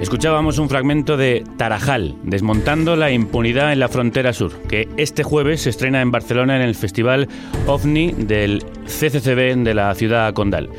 Escuchábamos 0.00 0.58
un 0.58 0.70
fragmento 0.70 1.18
de 1.18 1.44
Tarajal, 1.58 2.16
desmontando 2.22 2.96
la 2.96 3.10
impunidad 3.10 3.70
en 3.72 3.80
la 3.80 3.88
frontera 3.88 4.32
sur, 4.32 4.62
que 4.62 4.88
este 4.96 5.22
jueves 5.22 5.62
se 5.62 5.70
estrena 5.70 6.00
en 6.00 6.10
Barcelona 6.10 6.56
en 6.56 6.62
el 6.62 6.74
Festival 6.74 7.28
OVNI 7.66 8.12
del 8.12 8.64
CCCB 8.86 9.62
de 9.62 9.74
la 9.74 9.94
ciudad 9.94 10.32
condal. 10.32 10.70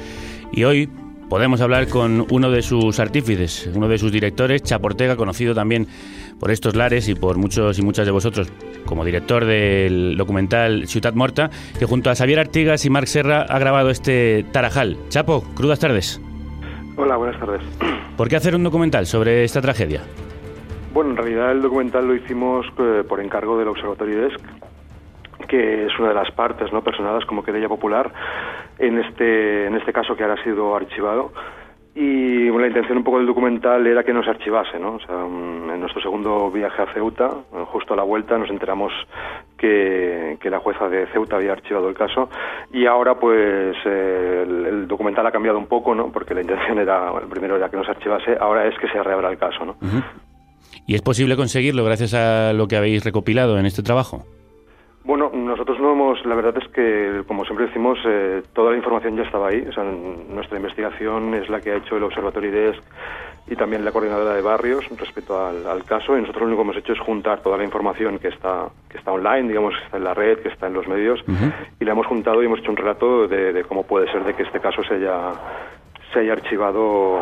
Y 0.51 0.63
hoy 0.63 0.89
podemos 1.31 1.61
hablar 1.61 1.87
con 1.87 2.25
uno 2.29 2.51
de 2.51 2.61
sus 2.61 2.99
artífices, 2.99 3.71
uno 3.73 3.87
de 3.87 3.97
sus 3.97 4.11
directores, 4.11 4.63
Chaportega, 4.63 5.15
conocido 5.15 5.55
también 5.55 5.87
por 6.37 6.51
estos 6.51 6.75
lares 6.75 7.07
y 7.07 7.15
por 7.15 7.37
muchos 7.37 7.79
y 7.79 7.81
muchas 7.81 8.05
de 8.05 8.11
vosotros 8.11 8.51
como 8.85 9.05
director 9.05 9.45
del 9.45 10.17
documental 10.17 10.87
Ciudad 10.87 11.13
Morta, 11.13 11.49
que 11.79 11.85
junto 11.85 12.09
a 12.09 12.15
Xavier 12.15 12.39
Artigas 12.39 12.83
y 12.83 12.89
Marc 12.89 13.07
Serra 13.07 13.43
ha 13.43 13.59
grabado 13.59 13.91
este 13.91 14.43
Tarajal. 14.51 14.97
Chapo, 15.07 15.45
crudas 15.55 15.79
tardes. 15.79 16.21
Hola, 16.97 17.15
buenas 17.15 17.39
tardes. 17.39 17.61
¿Por 18.17 18.27
qué 18.27 18.35
hacer 18.35 18.53
un 18.53 18.63
documental 18.63 19.05
sobre 19.05 19.45
esta 19.45 19.61
tragedia? 19.61 20.01
Bueno, 20.93 21.11
en 21.11 21.15
realidad 21.15 21.53
el 21.53 21.61
documental 21.61 22.09
lo 22.09 22.13
hicimos 22.13 22.65
eh, 22.77 23.05
por 23.07 23.21
encargo 23.21 23.57
del 23.57 23.69
Observatorio 23.69 24.23
DESC, 24.23 24.41
que 25.51 25.85
es 25.85 25.99
una 25.99 26.07
de 26.07 26.15
las 26.15 26.31
partes 26.31 26.71
no 26.71 26.81
personadas 26.81 27.25
como 27.25 27.43
querella 27.43 27.67
popular 27.67 28.09
en 28.79 28.99
este, 28.99 29.67
en 29.67 29.75
este 29.75 29.91
caso 29.91 30.15
que 30.15 30.23
ahora 30.23 30.39
ha 30.39 30.43
sido 30.45 30.73
archivado. 30.73 31.33
Y 31.93 32.49
la 32.49 32.67
intención 32.67 32.99
un 32.99 33.03
poco 33.03 33.17
del 33.17 33.27
documental 33.27 33.85
era 33.85 34.01
que 34.01 34.13
no 34.13 34.23
se 34.23 34.29
archivase, 34.29 34.79
¿no? 34.79 34.93
O 34.93 34.99
sea, 35.01 35.17
mm, 35.17 35.71
en 35.71 35.79
nuestro 35.81 36.01
segundo 36.01 36.49
viaje 36.49 36.81
a 36.81 36.93
Ceuta, 36.93 37.29
justo 37.65 37.93
a 37.93 37.97
la 37.97 38.03
vuelta, 38.03 38.37
nos 38.37 38.49
enteramos 38.49 38.93
que, 39.57 40.37
que 40.39 40.49
la 40.49 40.59
jueza 40.59 40.87
de 40.87 41.07
Ceuta 41.07 41.35
había 41.35 41.51
archivado 41.51 41.89
el 41.89 41.95
caso 41.95 42.29
y 42.71 42.85
ahora 42.85 43.15
pues 43.15 43.75
eh, 43.83 44.45
el, 44.47 44.87
documental 44.87 45.27
ha 45.27 45.31
cambiado 45.31 45.57
un 45.57 45.67
poco, 45.67 45.93
¿no? 45.93 46.13
Porque 46.13 46.33
la 46.33 46.41
intención 46.41 46.79
era, 46.79 47.11
el 47.21 47.27
primero 47.27 47.57
era 47.57 47.67
que 47.67 47.75
no 47.75 47.83
se 47.83 47.91
archivase, 47.91 48.37
ahora 48.39 48.67
es 48.67 48.79
que 48.79 48.87
se 48.87 49.03
reabra 49.03 49.29
el 49.29 49.37
caso, 49.37 49.65
¿no? 49.65 49.75
¿Y 50.87 50.95
es 50.95 51.01
posible 51.01 51.35
conseguirlo 51.35 51.83
gracias 51.83 52.13
a 52.13 52.53
lo 52.53 52.69
que 52.69 52.77
habéis 52.77 53.03
recopilado 53.03 53.59
en 53.59 53.65
este 53.65 53.83
trabajo? 53.83 54.23
Bueno, 55.03 55.31
la 56.25 56.35
verdad 56.35 56.55
es 56.57 56.67
que, 56.69 57.23
como 57.27 57.45
siempre 57.45 57.67
decimos, 57.67 57.99
eh, 58.05 58.43
toda 58.53 58.71
la 58.71 58.77
información 58.77 59.15
ya 59.15 59.23
estaba 59.23 59.49
ahí. 59.49 59.65
O 59.67 59.73
sea, 59.73 59.83
nuestra 59.83 60.57
investigación 60.57 61.33
es 61.33 61.49
la 61.49 61.59
que 61.59 61.71
ha 61.71 61.77
hecho 61.77 61.97
el 61.97 62.03
Observatorio 62.03 62.49
IDESC 62.49 62.81
y 63.47 63.55
también 63.55 63.83
la 63.83 63.91
coordinadora 63.91 64.33
de 64.35 64.41
barrios 64.41 64.85
respecto 64.97 65.45
al, 65.45 65.83
caso. 65.85 66.17
Y 66.17 66.21
nosotros 66.21 66.43
lo 66.43 66.47
único 66.47 66.61
que 66.61 66.69
hemos 66.69 66.77
hecho 66.77 66.93
es 66.93 66.99
juntar 66.99 67.41
toda 67.41 67.57
la 67.57 67.63
información 67.63 68.19
que 68.19 68.29
está, 68.29 68.69
que 68.89 68.97
está 68.97 69.11
online, 69.11 69.47
digamos, 69.49 69.75
que 69.75 69.85
está 69.85 69.97
en 69.97 70.03
la 70.03 70.13
red, 70.13 70.39
que 70.39 70.49
está 70.49 70.67
en 70.67 70.73
los 70.73 70.87
medios, 70.87 71.23
y 71.79 71.85
la 71.85 71.91
hemos 71.91 72.07
juntado 72.07 72.41
y 72.41 72.45
hemos 72.45 72.59
hecho 72.59 72.71
un 72.71 72.77
relato 72.77 73.27
de, 73.27 73.53
de 73.53 73.63
cómo 73.63 73.83
puede 73.83 74.11
ser 74.11 74.23
de 74.23 74.33
que 74.33 74.43
este 74.43 74.59
caso 74.59 74.83
se 74.83 74.95
haya 74.95 75.33
se 76.13 76.19
haya 76.19 76.33
archivado 76.33 77.19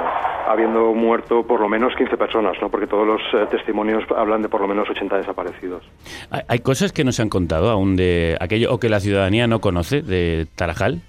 habiendo 0.47 0.93
muerto 0.93 1.43
por 1.43 1.59
lo 1.59 1.69
menos 1.69 1.93
15 1.95 2.17
personas, 2.17 2.57
¿no? 2.61 2.69
porque 2.69 2.87
todos 2.87 3.05
los 3.05 3.21
eh, 3.33 3.45
testimonios 3.51 4.03
hablan 4.15 4.41
de 4.41 4.49
por 4.49 4.61
lo 4.61 4.67
menos 4.67 4.89
80 4.89 5.17
desaparecidos. 5.17 5.83
¿Hay 6.47 6.59
cosas 6.59 6.91
que 6.91 7.03
no 7.03 7.11
se 7.11 7.21
han 7.21 7.29
contado 7.29 7.69
aún 7.69 7.95
de 7.95 8.37
aquello 8.39 8.73
o 8.73 8.79
que 8.79 8.89
la 8.89 8.99
ciudadanía 8.99 9.47
no 9.47 9.59
conoce 9.59 10.01
de 10.01 10.47
Tarajal? 10.55 11.01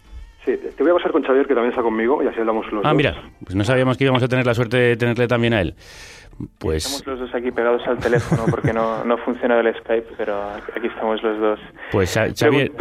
Sí, 0.44 0.56
te 0.56 0.82
voy 0.82 0.92
a 0.92 0.94
pasar 0.94 1.12
con 1.12 1.22
Xavier, 1.22 1.46
que 1.46 1.54
también 1.54 1.70
está 1.70 1.82
conmigo, 1.82 2.22
y 2.22 2.26
así 2.26 2.40
hablamos 2.40 2.70
los 2.72 2.84
Ah, 2.84 2.94
mira, 2.94 3.14
pues 3.44 3.54
no 3.54 3.62
sabíamos 3.62 3.98
que 3.98 4.04
íbamos 4.04 4.22
a 4.22 4.28
tener 4.28 4.46
la 4.46 4.54
suerte 4.54 4.78
de 4.78 4.96
tenerle 4.96 5.28
también 5.28 5.52
a 5.52 5.60
él. 5.60 5.74
Pues... 6.58 6.86
Estamos 6.86 7.06
los 7.06 7.28
dos 7.28 7.34
aquí 7.34 7.50
pegados 7.50 7.86
al 7.86 7.98
teléfono 7.98 8.44
porque 8.50 8.72
no, 8.72 9.04
no 9.04 9.18
funciona 9.18 9.58
el 9.60 9.74
Skype, 9.76 10.14
pero 10.16 10.42
aquí 10.76 10.86
estamos 10.86 11.22
los 11.22 11.38
dos. 11.38 11.60
Pues 11.92 12.12
Xavier... 12.14 12.72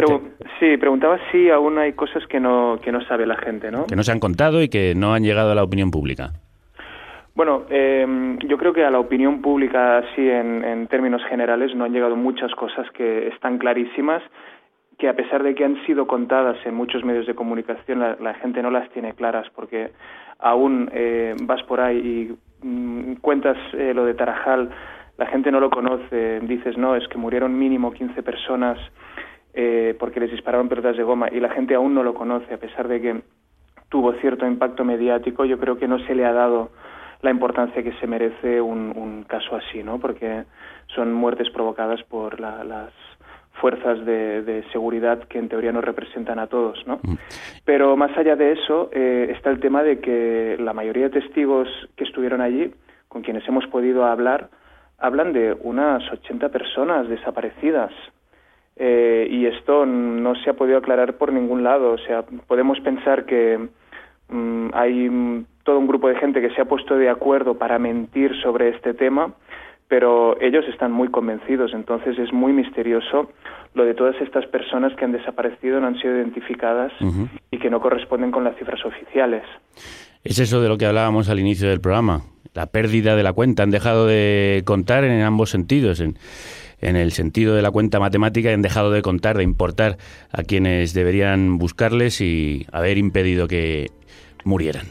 Sí, 0.60 0.78
preguntaba 0.78 1.20
si 1.32 1.50
aún 1.50 1.78
hay 1.78 1.94
cosas 1.94 2.26
que 2.28 2.40
no, 2.40 2.80
que 2.82 2.92
no 2.92 3.02
sabe 3.06 3.26
la 3.26 3.38
gente, 3.38 3.72
¿no? 3.72 3.86
Que 3.86 3.96
no 3.96 4.04
se 4.04 4.12
han 4.12 4.20
contado 4.20 4.62
y 4.62 4.70
que 4.70 4.94
no 4.96 5.14
han 5.14 5.24
llegado 5.24 5.52
a 5.52 5.56
la 5.56 5.64
opinión 5.64 5.92
pública. 5.92 6.32
Bueno, 7.36 7.64
eh, 7.70 8.38
yo 8.48 8.58
creo 8.58 8.74
que 8.74 8.84
a 8.84 8.92
la 8.92 9.00
opinión 9.00 9.42
pública, 9.42 10.04
sí, 10.16 10.28
en, 10.28 10.64
en 10.64 10.88
términos 10.88 11.22
generales, 11.30 11.74
no 11.76 11.86
han 11.86 11.94
llegado 11.94 12.16
muchas 12.16 12.54
cosas 12.56 12.86
que 12.92 13.30
están 13.30 13.58
clarísimas 13.58 14.22
que 15.00 15.08
a 15.08 15.16
pesar 15.16 15.42
de 15.44 15.56
que 15.56 15.64
han 15.64 15.84
sido 15.86 16.06
contadas 16.06 16.58
en 16.66 16.76
muchos 16.76 17.04
medios 17.06 17.26
de 17.26 17.34
comunicación, 17.34 18.00
la, 18.00 18.34
gente 18.36 18.62
no 18.62 18.70
las 18.70 18.90
tiene 18.92 19.14
claras 19.14 19.48
porque 19.56 19.92
aún 20.40 20.90
eh, 20.94 21.36
vas 21.42 21.64
por 21.64 21.80
ahí 21.80 21.98
y 21.98 22.49
cuentas 23.22 23.58
eh, 23.74 23.94
lo 23.94 24.06
de 24.06 24.14
Tarajal, 24.14 24.70
la 25.18 25.26
gente 25.28 25.52
no 25.52 25.60
lo 25.60 25.70
conoce, 25.70 26.40
dices, 26.42 26.78
no, 26.78 26.96
es 26.96 27.08
que 27.08 27.18
murieron 27.18 27.58
mínimo 27.58 27.92
15 27.92 28.24
personas 28.24 28.78
eh, 29.54 29.96
porque 30.00 30.20
les 30.20 30.32
dispararon 30.32 30.70
pelotas 30.70 30.96
de 30.96 31.04
goma 31.04 31.28
y 31.32 31.40
la 31.40 31.50
gente 31.50 31.76
aún 31.76 31.94
no 31.94 32.04
lo 32.04 32.14
conoce, 32.14 32.54
a 32.54 32.58
pesar 32.58 32.88
de 32.88 33.02
que 33.02 33.22
tuvo 33.90 34.14
cierto 34.14 34.46
impacto 34.46 34.86
mediático, 34.86 35.46
yo 35.46 35.58
creo 35.60 35.78
que 35.78 35.88
no 35.88 36.00
se 36.06 36.16
le 36.16 36.26
ha 36.26 36.32
dado 36.32 36.70
la 37.22 37.32
importancia 37.32 37.84
que 37.84 37.94
se 37.94 38.08
merece 38.08 38.62
un, 38.62 39.26
caso 39.28 39.56
así, 39.56 39.84
¿no? 39.84 40.00
Porque 40.00 40.46
son 40.96 41.14
muertes 41.14 41.50
provocadas 41.50 42.02
por 42.04 42.40
las 42.40 42.94
fuerzas 43.60 44.06
de, 44.06 44.64
seguridad 44.72 45.20
que 45.28 45.40
en 45.40 45.50
teoría 45.50 45.72
nos 45.72 45.84
representan 45.84 46.40
a 46.40 46.48
todos, 46.48 46.86
¿no? 46.88 47.00
Mm. 47.04 47.16
Pero 47.66 47.96
más 47.96 48.16
allá 48.18 48.36
de 48.36 48.54
eso 48.54 48.90
eh, 48.92 49.34
está 49.36 49.50
el 49.50 49.60
tema 49.60 49.84
de 49.84 50.00
que 50.00 50.58
la 50.60 50.74
mayoría 50.74 51.10
de 51.10 51.22
testigos 51.22 51.68
que 51.96 52.04
estuvieron 52.04 52.42
allí, 52.42 52.74
con 53.08 53.22
quienes 53.22 53.48
hemos 53.48 53.66
podido 53.68 54.06
hablar, 54.06 54.50
hablan 54.98 55.34
de 55.34 55.56
unas 55.62 56.04
80 56.12 56.50
personas 56.50 57.08
desaparecidas. 57.08 57.92
Eh, 58.76 59.28
y 59.30 59.46
esto 59.46 59.86
no 59.86 60.36
se 60.36 60.50
ha 60.50 60.54
podido 60.54 60.78
aclarar 60.78 61.18
por 61.18 61.34
ningún 61.34 61.64
lado. 61.64 61.92
O 61.92 61.98
sea, 61.98 62.24
podemos 62.48 62.80
pensar 62.80 63.26
que 63.26 63.70
mm, 64.30 64.70
hay 64.74 65.46
todo 65.64 65.80
un 65.80 65.88
grupo 65.88 66.08
de 66.08 66.16
gente 66.16 66.42
que 66.42 66.50
se 66.52 66.62
ha 66.62 66.66
puesto 66.66 66.96
de 66.96 67.10
acuerdo 67.10 67.58
para 67.58 67.78
mentir 67.78 68.36
sobre 68.42 68.70
este 68.70 68.94
tema, 68.94 69.34
pero 69.90 70.40
ellos 70.40 70.64
están 70.70 70.92
muy 70.92 71.10
convencidos, 71.10 71.74
entonces 71.74 72.18
es 72.18 72.32
muy 72.32 72.54
misterioso 72.54 73.32
lo 73.74 73.84
de 73.84 73.96
todas 73.96 74.16
estas 74.22 74.46
personas 74.46 74.96
que 74.96 75.04
han 75.04 75.12
desaparecido, 75.12 75.80
no 75.82 75.88
han 75.88 76.00
sido 76.00 76.16
identificadas 76.16 76.94
y 77.52 77.58
que 77.58 77.70
no 77.70 77.82
corresponden 77.82 78.32
con 78.32 78.44
las 78.44 78.56
cifras 78.58 78.86
oficiales. 78.86 79.44
Es 80.24 80.40
eso 80.40 80.62
de 80.62 80.70
lo 80.70 80.78
que 80.78 80.86
hablábamos 80.86 81.30
al 81.30 81.40
inicio 81.40 81.70
del 81.70 81.82
programa, 81.82 82.22
la 82.54 82.68
pérdida 82.68 83.16
de 83.16 83.24
la 83.24 83.34
cuenta. 83.34 83.64
Han 83.64 83.72
dejado 83.72 84.06
de 84.06 84.62
contar 84.66 85.04
en 85.04 85.22
ambos 85.22 85.50
sentidos, 85.50 86.02
en, 86.02 86.18
en 86.82 86.96
el 86.96 87.12
sentido 87.12 87.56
de 87.56 87.64
la 87.64 87.72
cuenta 87.72 88.00
matemática, 88.00 88.54
han 88.54 88.62
dejado 88.62 88.92
de 88.92 89.02
contar, 89.02 89.38
de 89.38 89.44
importar 89.44 89.98
a 90.32 90.44
quienes 90.44 90.94
deberían 90.94 91.58
buscarles 91.58 92.22
y 92.22 92.68
haber 92.72 92.98
impedido 92.98 93.48
que 93.48 93.88
murieran. 94.44 94.86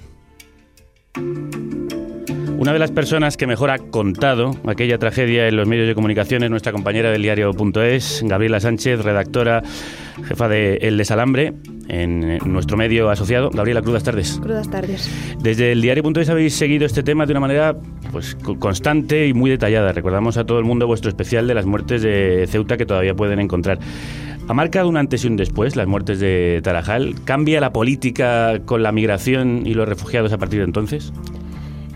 Una 2.59 2.73
de 2.73 2.81
las 2.81 2.91
personas 2.91 3.37
que 3.37 3.47
mejor 3.47 3.71
ha 3.71 3.79
contado 3.79 4.51
aquella 4.67 4.99
tragedia 4.99 5.47
en 5.47 5.55
los 5.55 5.69
medios 5.69 5.87
de 5.87 5.95
comunicación 5.95 6.43
es 6.43 6.51
nuestra 6.51 6.73
compañera 6.73 7.09
del 7.13 7.23
diario.es, 7.23 8.25
Gabriela 8.27 8.59
Sánchez, 8.59 9.05
redactora, 9.05 9.63
jefa 10.25 10.49
de 10.49 10.75
El 10.79 10.99
Desalambre, 10.99 11.55
en 11.87 12.39
nuestro 12.39 12.77
medio 12.77 13.11
asociado. 13.11 13.51
Gabriela, 13.51 13.81
crudas 13.81 14.03
tardes. 14.03 14.41
Crudas 14.43 14.69
tardes. 14.69 15.09
Desde 15.41 15.71
el 15.71 15.81
diario.es 15.81 16.29
habéis 16.31 16.55
seguido 16.55 16.85
este 16.85 17.05
tema 17.05 17.27
de 17.27 17.33
una 17.33 17.41
manera 17.41 17.77
pues, 18.11 18.35
constante 18.59 19.29
y 19.29 19.35
muy 19.35 19.51
detallada. 19.51 19.93
Recordamos 19.93 20.37
a 20.37 20.45
todo 20.45 20.59
el 20.59 20.65
mundo 20.65 20.89
vuestro 20.89 21.11
especial 21.11 21.47
de 21.47 21.55
las 21.55 21.65
muertes 21.65 22.03
de 22.03 22.45
Ceuta 22.49 22.77
que 22.77 22.87
todavía 22.87 23.15
pueden 23.15 23.39
encontrar. 23.39 23.79
¿Ha 24.49 24.53
marcado 24.53 24.89
un 24.89 24.97
antes 24.97 25.25
y 25.25 25.29
un 25.29 25.37
después 25.37 25.77
las 25.77 25.87
muertes 25.87 26.19
de 26.19 26.61
Tarajal? 26.65 27.15
¿Cambia 27.25 27.61
la 27.61 27.73
política 27.73 28.59
con 28.65 28.83
la 28.83 28.91
migración 28.91 29.63
y 29.65 29.75
los 29.75 29.89
refugiados 29.89 30.33
a 30.33 30.39
partir 30.39 30.59
de 30.59 30.65
entonces? 30.65 31.13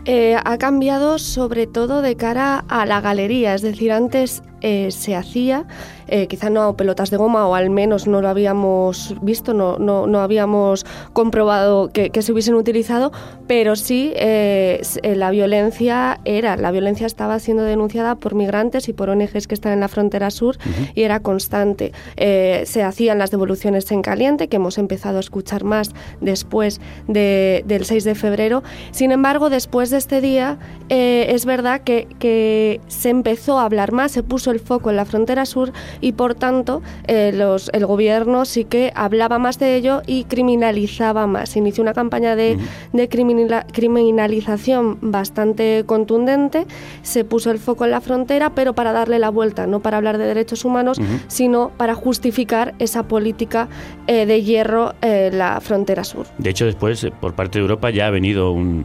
Eh, 0.04 0.36
ha 0.44 0.58
cambiado 0.58 1.18
sobre 1.18 1.68
todo 1.68 2.02
de 2.02 2.16
cara 2.16 2.64
a 2.68 2.86
la 2.86 3.00
galería, 3.00 3.54
es 3.54 3.62
decir, 3.62 3.92
antes 3.92 4.42
eh, 4.60 4.90
se 4.90 5.14
hacía 5.14 5.64
eh, 6.14 6.26
quizá 6.26 6.50
no 6.50 6.76
pelotas 6.76 7.10
de 7.10 7.16
goma 7.16 7.46
o 7.46 7.54
al 7.54 7.70
menos 7.70 8.06
no 8.06 8.20
lo 8.20 8.28
habíamos 8.28 9.16
visto, 9.22 9.54
no, 9.54 9.78
no, 9.78 10.06
no 10.06 10.20
habíamos 10.20 10.84
comprobado 11.14 11.88
que, 11.88 12.10
se 12.20 12.32
hubiesen 12.32 12.54
utilizado, 12.54 13.12
pero 13.46 13.76
sí 13.76 14.12
eh, 14.16 14.82
eh, 15.02 15.16
la 15.16 15.30
violencia 15.30 16.20
era, 16.26 16.58
la 16.58 16.70
violencia 16.70 17.06
estaba 17.06 17.38
siendo 17.38 17.62
denunciada 17.62 18.16
por 18.16 18.34
migrantes 18.34 18.90
y 18.90 18.92
por 18.92 19.08
ONGs 19.08 19.46
que 19.46 19.54
están 19.54 19.72
en 19.72 19.80
la 19.80 19.88
frontera 19.88 20.30
sur 20.30 20.58
y 20.94 21.02
era 21.02 21.20
constante. 21.20 21.92
se 22.18 22.82
hacían 22.82 23.16
las 23.16 23.30
devoluciones 23.30 23.90
en 23.90 24.02
caliente, 24.02 24.48
que 24.48 24.56
hemos 24.56 24.76
empezado 24.76 25.16
a 25.16 25.20
escuchar 25.20 25.64
más 25.64 25.92
después 26.20 26.82
del 27.08 27.84
6 27.86 28.04
de 28.04 28.14
febrero. 28.14 28.62
Sin 28.90 29.12
embargo, 29.12 29.48
después 29.48 29.88
de 29.88 29.96
este 29.96 30.20
día, 30.20 30.58
es 30.90 31.46
verdad 31.46 31.80
que, 31.80 32.06
que 32.18 32.82
se 32.88 33.08
empezó 33.08 33.58
a 33.58 33.64
hablar 33.64 33.92
más, 33.92 34.12
se 34.12 34.22
puso 34.22 34.50
el 34.50 34.60
foco 34.60 34.90
en 34.90 34.96
la 34.96 35.06
frontera 35.06 35.46
sur 35.46 35.72
y 36.02 36.12
por 36.12 36.34
tanto 36.34 36.82
eh, 37.06 37.32
los, 37.34 37.70
el 37.72 37.86
gobierno 37.86 38.44
sí 38.44 38.64
que 38.64 38.92
hablaba 38.94 39.38
más 39.38 39.58
de 39.58 39.76
ello 39.76 40.02
y 40.06 40.24
criminalizaba 40.24 41.26
más. 41.26 41.56
Inició 41.56 41.82
una 41.82 41.94
campaña 41.94 42.36
de, 42.36 42.58
de 42.92 43.08
criminalización 43.08 44.98
bastante 45.00 45.84
contundente, 45.86 46.66
se 47.00 47.24
puso 47.24 47.50
el 47.50 47.58
foco 47.58 47.86
en 47.86 47.92
la 47.92 48.02
frontera, 48.02 48.50
pero 48.50 48.74
para 48.74 48.92
darle 48.92 49.18
la 49.18 49.30
vuelta, 49.30 49.66
no 49.66 49.80
para 49.80 49.96
hablar 49.96 50.18
de 50.18 50.26
derechos 50.26 50.66
humanos, 50.66 51.00
sino 51.28 51.70
para 51.78 51.94
justificar 51.94 52.74
esa 52.78 53.04
política 53.04 53.68
eh, 54.06 54.26
de 54.26 54.42
hierro 54.42 54.94
en 55.00 55.38
la 55.38 55.60
frontera 55.60 56.04
sur. 56.04 56.26
De 56.38 56.50
hecho, 56.50 56.66
después, 56.66 57.02
eh, 57.04 57.12
por 57.12 57.34
parte 57.34 57.58
de 57.58 57.62
Europa 57.62 57.90
ya 57.90 58.08
ha 58.08 58.10
venido 58.10 58.50
un 58.50 58.84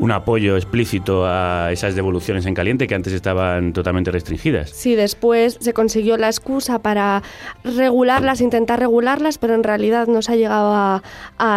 un 0.00 0.12
apoyo 0.12 0.56
explícito 0.56 1.26
a 1.26 1.70
esas 1.72 1.94
devoluciones 1.94 2.46
en 2.46 2.54
caliente 2.54 2.86
que 2.86 2.94
antes 2.94 3.12
estaban 3.12 3.72
totalmente 3.72 4.10
restringidas. 4.10 4.70
Sí, 4.70 4.94
después 4.94 5.58
se 5.60 5.72
consiguió 5.72 6.16
la 6.16 6.28
excusa 6.28 6.78
para 6.80 7.22
regularlas, 7.64 8.40
intentar 8.40 8.78
regularlas, 8.78 9.38
pero 9.38 9.54
en 9.54 9.64
realidad 9.64 10.06
no 10.06 10.22
se 10.22 10.32
ha 10.32 10.36
llegado 10.36 10.74
a, 10.74 11.02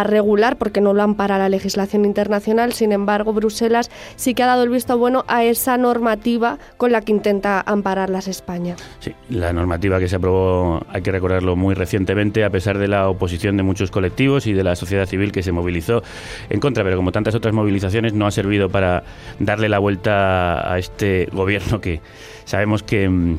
regular 0.04 0.56
porque 0.58 0.80
no 0.80 0.94
lo 0.94 1.02
ampara 1.02 1.38
la 1.38 1.48
legislación 1.48 2.04
internacional. 2.04 2.72
Sin 2.72 2.92
embargo, 2.92 3.32
Bruselas 3.32 3.90
sí 4.16 4.34
que 4.34 4.42
ha 4.42 4.46
dado 4.46 4.62
el 4.62 4.68
visto 4.68 4.96
bueno 4.98 5.24
a 5.28 5.44
esa 5.44 5.76
normativa 5.76 6.58
con 6.76 6.92
la 6.92 7.02
que 7.02 7.12
intenta 7.12 7.60
ampararlas 7.60 8.26
España. 8.26 8.76
Sí, 9.00 9.14
la 9.28 9.52
normativa 9.52 9.98
que 9.98 10.08
se 10.08 10.16
aprobó, 10.16 10.84
hay 10.88 11.02
que 11.02 11.12
recordarlo 11.12 11.56
muy 11.56 11.74
recientemente, 11.74 12.44
a 12.44 12.50
pesar 12.50 12.78
de 12.78 12.88
la 12.88 13.08
oposición 13.08 13.56
de 13.56 13.62
muchos 13.62 13.90
colectivos 13.90 14.46
y 14.46 14.52
de 14.52 14.64
la 14.64 14.76
sociedad 14.76 15.06
civil 15.06 15.30
que 15.30 15.42
se 15.42 15.52
movilizó 15.52 16.02
en 16.50 16.60
contra, 16.60 16.82
pero 16.84 16.96
como 16.96 17.12
tantas 17.12 17.34
otras 17.34 17.54
movilizaciones 17.54 18.12
no 18.12 18.26
ha 18.26 18.31
servido 18.32 18.68
para 18.68 19.04
darle 19.38 19.68
la 19.68 19.78
vuelta 19.78 20.72
a 20.72 20.78
este 20.78 21.28
gobierno 21.32 21.80
que 21.80 22.00
sabemos 22.44 22.82
que 22.82 23.08
mm, 23.08 23.38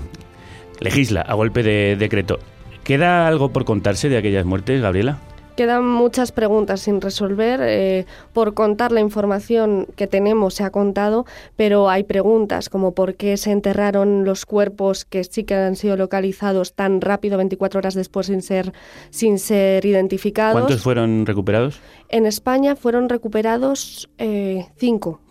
legisla 0.79 1.21
a 1.21 1.34
golpe 1.34 1.63
de 1.63 1.95
decreto. 1.97 2.39
¿Queda 2.84 3.27
algo 3.27 3.51
por 3.53 3.65
contarse 3.65 4.10
de 4.10 4.17
aquellas 4.17 4.45
muertes, 4.45 4.82
Gabriela? 4.82 5.19
Quedan 5.55 5.85
muchas 5.85 6.31
preguntas 6.31 6.81
sin 6.81 7.01
resolver. 7.01 7.59
Eh, 7.61 8.05
por 8.33 8.53
contar 8.53 8.91
la 8.91 9.01
información 9.01 9.87
que 9.95 10.07
tenemos 10.07 10.55
se 10.55 10.63
ha 10.63 10.71
contado, 10.71 11.25
pero 11.55 11.89
hay 11.89 12.03
preguntas 12.03 12.69
como 12.69 12.93
por 12.93 13.15
qué 13.15 13.37
se 13.37 13.51
enterraron 13.51 14.25
los 14.25 14.45
cuerpos 14.45 15.05
que 15.05 15.23
sí 15.23 15.43
que 15.43 15.55
han 15.55 15.75
sido 15.75 15.95
localizados 15.97 16.73
tan 16.73 17.01
rápido, 17.01 17.37
24 17.37 17.79
horas 17.79 17.93
después, 17.93 18.27
sin 18.27 18.41
ser, 18.41 18.73
sin 19.09 19.39
ser 19.39 19.85
identificados. 19.85 20.61
¿Cuántos 20.61 20.81
fueron 20.81 21.25
recuperados? 21.25 21.79
En 22.09 22.25
España 22.25 22.75
fueron 22.75 23.09
recuperados 23.09 24.09
eh, 24.19 24.67
cinco 24.77 25.21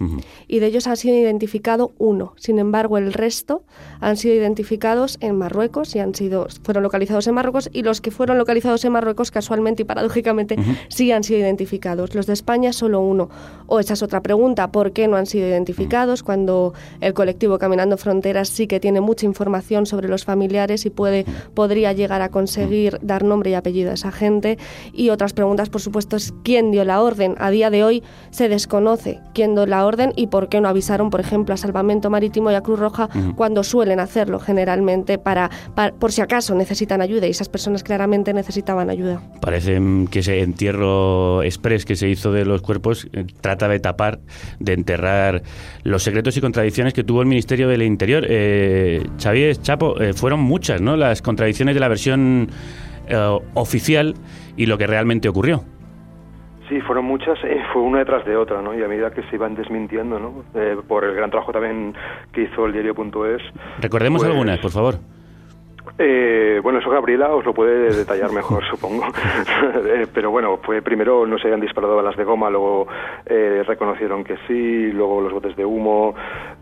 y 0.48 0.58
de 0.58 0.66
ellos 0.66 0.88
ha 0.88 0.96
sido 0.96 1.16
identificado 1.16 1.92
uno. 1.98 2.34
Sin 2.36 2.58
embargo, 2.58 2.98
el 2.98 3.12
resto 3.12 3.62
han 4.00 4.16
sido 4.16 4.34
identificados 4.34 5.16
en 5.20 5.36
Marruecos 5.36 5.94
y 5.94 6.00
han 6.00 6.14
sido, 6.14 6.48
fueron 6.64 6.82
localizados 6.82 7.26
en 7.28 7.34
Marruecos 7.34 7.70
y 7.72 7.82
los 7.82 8.00
que 8.00 8.10
fueron 8.10 8.36
localizados 8.36 8.84
en 8.84 8.92
Marruecos 8.92 9.30
casualmente 9.30 9.82
y 9.82 9.84
paradójicamente 10.12 10.56
sí 10.88 11.10
han 11.12 11.24
sido 11.24 11.40
identificados. 11.40 12.14
Los 12.14 12.26
de 12.26 12.34
España 12.34 12.72
solo 12.72 13.00
uno. 13.00 13.28
O 13.66 13.80
esa 13.80 13.94
es 13.94 14.02
otra 14.02 14.20
pregunta, 14.20 14.70
¿por 14.70 14.92
qué 14.92 15.08
no 15.08 15.16
han 15.16 15.24
sido 15.24 15.48
identificados 15.48 16.22
cuando 16.22 16.74
el 17.00 17.14
colectivo 17.14 17.58
Caminando 17.58 17.96
Fronteras 17.96 18.48
sí 18.48 18.66
que 18.66 18.80
tiene 18.80 19.00
mucha 19.00 19.24
información 19.24 19.86
sobre 19.86 20.08
los 20.08 20.24
familiares 20.24 20.84
y 20.84 20.90
puede, 20.90 21.24
podría 21.54 21.92
llegar 21.94 22.20
a 22.20 22.28
conseguir 22.28 22.98
dar 23.00 23.24
nombre 23.24 23.50
y 23.50 23.54
apellido 23.54 23.90
a 23.90 23.94
esa 23.94 24.12
gente? 24.12 24.58
Y 24.92 25.08
otras 25.08 25.32
preguntas, 25.32 25.70
por 25.70 25.80
supuesto, 25.80 26.16
es 26.16 26.34
quién 26.42 26.70
dio 26.70 26.84
la 26.84 27.00
orden. 27.00 27.34
A 27.38 27.50
día 27.50 27.70
de 27.70 27.82
hoy 27.82 28.02
se 28.30 28.50
desconoce 28.50 29.20
quién 29.32 29.54
dio 29.54 29.64
la 29.64 29.86
orden 29.86 30.12
y 30.16 30.26
por 30.26 30.50
qué 30.50 30.60
no 30.60 30.68
avisaron, 30.68 31.08
por 31.08 31.20
ejemplo, 31.20 31.54
a 31.54 31.56
Salvamento 31.56 32.10
Marítimo 32.10 32.50
y 32.50 32.54
a 32.54 32.60
Cruz 32.60 32.78
Roja 32.78 33.08
cuando 33.36 33.62
suelen 33.62 34.00
hacerlo 34.00 34.38
generalmente 34.38 35.16
para, 35.16 35.50
por 35.98 36.12
si 36.12 36.20
acaso 36.20 36.54
necesitan 36.54 37.00
ayuda 37.00 37.26
y 37.26 37.30
esas 37.30 37.48
personas 37.48 37.82
claramente 37.82 38.34
necesitaban 38.34 38.90
ayuda. 38.90 39.22
Parece 39.40 39.78
mm, 39.80 40.01
que 40.06 40.20
ese 40.20 40.40
entierro 40.40 41.42
express 41.42 41.84
que 41.84 41.96
se 41.96 42.08
hizo 42.08 42.32
de 42.32 42.44
los 42.44 42.62
cuerpos 42.62 43.08
eh, 43.12 43.24
trata 43.40 43.68
de 43.68 43.80
tapar, 43.80 44.18
de 44.58 44.72
enterrar 44.72 45.42
los 45.84 46.02
secretos 46.02 46.36
y 46.36 46.40
contradicciones 46.40 46.94
que 46.94 47.04
tuvo 47.04 47.20
el 47.20 47.26
Ministerio 47.26 47.68
del 47.68 47.82
Interior. 47.82 48.24
Eh, 48.28 49.02
Xavier 49.20 49.56
Chapo, 49.56 50.00
eh, 50.00 50.12
fueron 50.12 50.40
muchas, 50.40 50.80
¿no? 50.80 50.96
Las 50.96 51.22
contradicciones 51.22 51.74
de 51.74 51.80
la 51.80 51.88
versión 51.88 52.48
eh, 53.08 53.38
oficial 53.54 54.14
y 54.56 54.66
lo 54.66 54.78
que 54.78 54.86
realmente 54.86 55.28
ocurrió. 55.28 55.64
Sí, 56.68 56.80
fueron 56.80 57.04
muchas, 57.04 57.38
eh, 57.44 57.60
fue 57.72 57.82
una 57.82 57.98
detrás 57.98 58.24
de 58.24 58.36
otra, 58.36 58.62
¿no? 58.62 58.74
Y 58.74 58.82
a 58.82 58.88
medida 58.88 59.10
que 59.10 59.22
se 59.24 59.36
iban 59.36 59.54
desmintiendo, 59.54 60.18
¿no? 60.18 60.44
Eh, 60.54 60.76
por 60.88 61.04
el 61.04 61.14
gran 61.14 61.28
trabajo 61.28 61.52
también 61.52 61.94
que 62.32 62.44
hizo 62.44 62.64
el 62.64 62.72
diario.es. 62.72 63.42
Recordemos 63.80 64.22
pues 64.22 64.30
algunas, 64.30 64.58
por 64.60 64.70
favor. 64.70 64.94
Eh, 65.98 66.60
bueno, 66.62 66.78
eso 66.78 66.90
Gabriela 66.90 67.34
os 67.34 67.44
lo 67.44 67.52
puede 67.52 67.94
detallar 67.94 68.32
mejor, 68.32 68.64
supongo. 68.64 69.04
Eh, 69.84 70.06
pero 70.12 70.30
bueno, 70.30 70.58
fue 70.62 70.80
primero 70.82 71.26
no 71.26 71.38
se 71.38 71.46
habían 71.46 71.60
disparado 71.60 71.96
balas 71.96 72.16
de 72.16 72.24
goma, 72.24 72.50
luego 72.50 72.86
eh, 73.26 73.62
reconocieron 73.66 74.22
que 74.22 74.36
sí, 74.46 74.92
luego 74.92 75.20
los 75.20 75.32
botes 75.32 75.56
de 75.56 75.64
humo, 75.64 76.14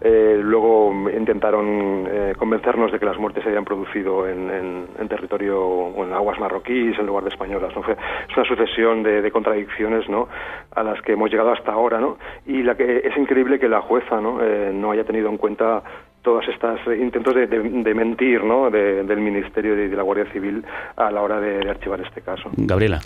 luego 0.02 0.92
intentaron 1.16 2.08
convencernos 2.38 2.92
de 2.92 2.98
que 2.98 3.06
las 3.06 3.18
muertes 3.18 3.42
se 3.42 3.48
habían 3.50 3.64
producido 3.64 4.26
en, 4.26 4.88
territorio 5.08 5.60
o 5.60 6.04
en 6.04 6.12
aguas 6.12 6.38
marroquíes 6.38 6.98
en 6.98 7.06
lugar 7.06 7.24
de 7.24 7.30
españolas. 7.30 7.74
¿no? 7.74 7.82
Fue, 7.82 7.94
es 7.94 8.36
una 8.36 8.46
sucesión 8.46 9.02
de, 9.02 9.30
contradicciones 9.30 10.08
¿no? 10.08 10.28
a 10.74 10.82
las 10.82 11.00
que 11.02 11.12
hemos 11.12 11.30
llegado 11.30 11.52
hasta 11.52 11.72
ahora. 11.72 12.00
¿no? 12.00 12.16
Y 12.46 12.62
la 12.62 12.76
que 12.76 12.98
es 13.04 13.16
increíble 13.16 13.58
que 13.58 13.68
la 13.68 13.82
jueza 13.82 14.20
no, 14.20 14.38
no 14.72 14.90
haya 14.90 15.04
tenido 15.04 15.28
en 15.28 15.36
cuenta 15.36 15.82
todos 16.22 16.44
estos 16.48 16.80
intentos 16.98 17.35
de, 17.35 17.94
mentir 17.94 18.44
¿no? 18.44 18.70
del 18.70 19.20
Ministerio 19.20 19.74
y 19.74 19.88
de, 19.88 19.96
la 19.96 20.02
Guardia 20.02 20.30
Civil 20.33 20.64
a 20.96 21.11
la 21.11 21.22
hora 21.22 21.40
de 21.40 21.68
archivar 21.68 22.00
este 22.00 22.20
caso. 22.20 22.50
Gabriela. 22.56 23.00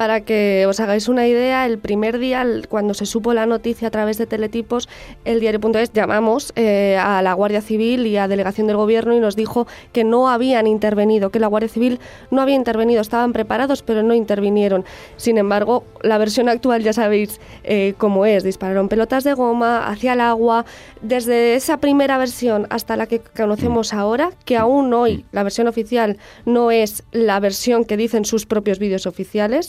Para 0.00 0.22
que 0.22 0.64
os 0.66 0.80
hagáis 0.80 1.08
una 1.08 1.28
idea, 1.28 1.66
el 1.66 1.76
primer 1.76 2.18
día, 2.18 2.42
cuando 2.70 2.94
se 2.94 3.04
supo 3.04 3.34
la 3.34 3.44
noticia 3.44 3.88
a 3.88 3.90
través 3.90 4.16
de 4.16 4.24
teletipos, 4.24 4.88
el 5.26 5.40
diario.es 5.40 5.92
llamamos 5.92 6.54
eh, 6.56 6.96
a 6.98 7.20
la 7.20 7.34
Guardia 7.34 7.60
Civil 7.60 8.06
y 8.06 8.16
a 8.16 8.26
Delegación 8.26 8.66
del 8.66 8.78
Gobierno 8.78 9.12
y 9.12 9.20
nos 9.20 9.36
dijo 9.36 9.66
que 9.92 10.02
no 10.02 10.30
habían 10.30 10.66
intervenido, 10.66 11.28
que 11.28 11.38
la 11.38 11.48
Guardia 11.48 11.68
Civil 11.68 12.00
no 12.30 12.40
había 12.40 12.54
intervenido, 12.54 13.02
estaban 13.02 13.34
preparados 13.34 13.82
pero 13.82 14.02
no 14.02 14.14
intervinieron. 14.14 14.86
Sin 15.18 15.36
embargo, 15.36 15.84
la 16.00 16.16
versión 16.16 16.48
actual 16.48 16.82
ya 16.82 16.94
sabéis 16.94 17.38
eh, 17.62 17.92
cómo 17.98 18.24
es, 18.24 18.42
dispararon 18.42 18.88
pelotas 18.88 19.22
de 19.22 19.34
goma 19.34 19.86
hacia 19.86 20.14
el 20.14 20.22
agua. 20.22 20.64
Desde 21.02 21.56
esa 21.56 21.76
primera 21.76 22.16
versión 22.16 22.66
hasta 22.70 22.96
la 22.96 23.04
que 23.04 23.20
conocemos 23.20 23.92
ahora, 23.92 24.30
que 24.46 24.56
aún 24.56 24.94
hoy 24.94 25.26
la 25.30 25.42
versión 25.42 25.68
oficial 25.68 26.16
no 26.46 26.70
es 26.70 27.02
la 27.12 27.38
versión 27.38 27.84
que 27.84 27.98
dicen 27.98 28.24
sus 28.24 28.46
propios 28.46 28.78
vídeos 28.78 29.06
oficiales, 29.06 29.68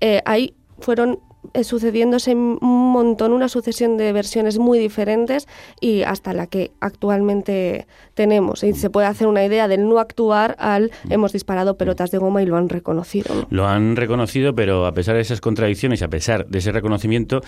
eh, 0.00 0.20
ahí 0.24 0.54
fueron 0.80 1.18
eh, 1.54 1.64
sucediéndose 1.64 2.34
un 2.34 2.92
montón, 2.92 3.32
una 3.32 3.48
sucesión 3.48 3.96
de 3.96 4.12
versiones 4.12 4.58
muy 4.58 4.78
diferentes 4.78 5.48
y 5.80 6.02
hasta 6.02 6.34
la 6.34 6.46
que 6.46 6.70
actualmente 6.80 7.86
tenemos. 8.14 8.62
Y 8.62 8.74
se 8.74 8.90
puede 8.90 9.06
hacer 9.06 9.26
una 9.26 9.44
idea 9.44 9.66
del 9.66 9.88
no 9.88 9.98
actuar 9.98 10.54
al 10.58 10.90
hemos 11.08 11.32
disparado 11.32 11.78
pelotas 11.78 12.10
de 12.10 12.18
goma 12.18 12.42
y 12.42 12.46
lo 12.46 12.56
han 12.56 12.68
reconocido. 12.68 13.46
Lo 13.48 13.66
han 13.66 13.96
reconocido, 13.96 14.54
pero 14.54 14.86
a 14.86 14.92
pesar 14.92 15.16
de 15.16 15.22
esas 15.22 15.40
contradicciones, 15.40 16.02
a 16.02 16.08
pesar 16.08 16.46
de 16.46 16.58
ese 16.58 16.72
reconocimiento, 16.72 17.40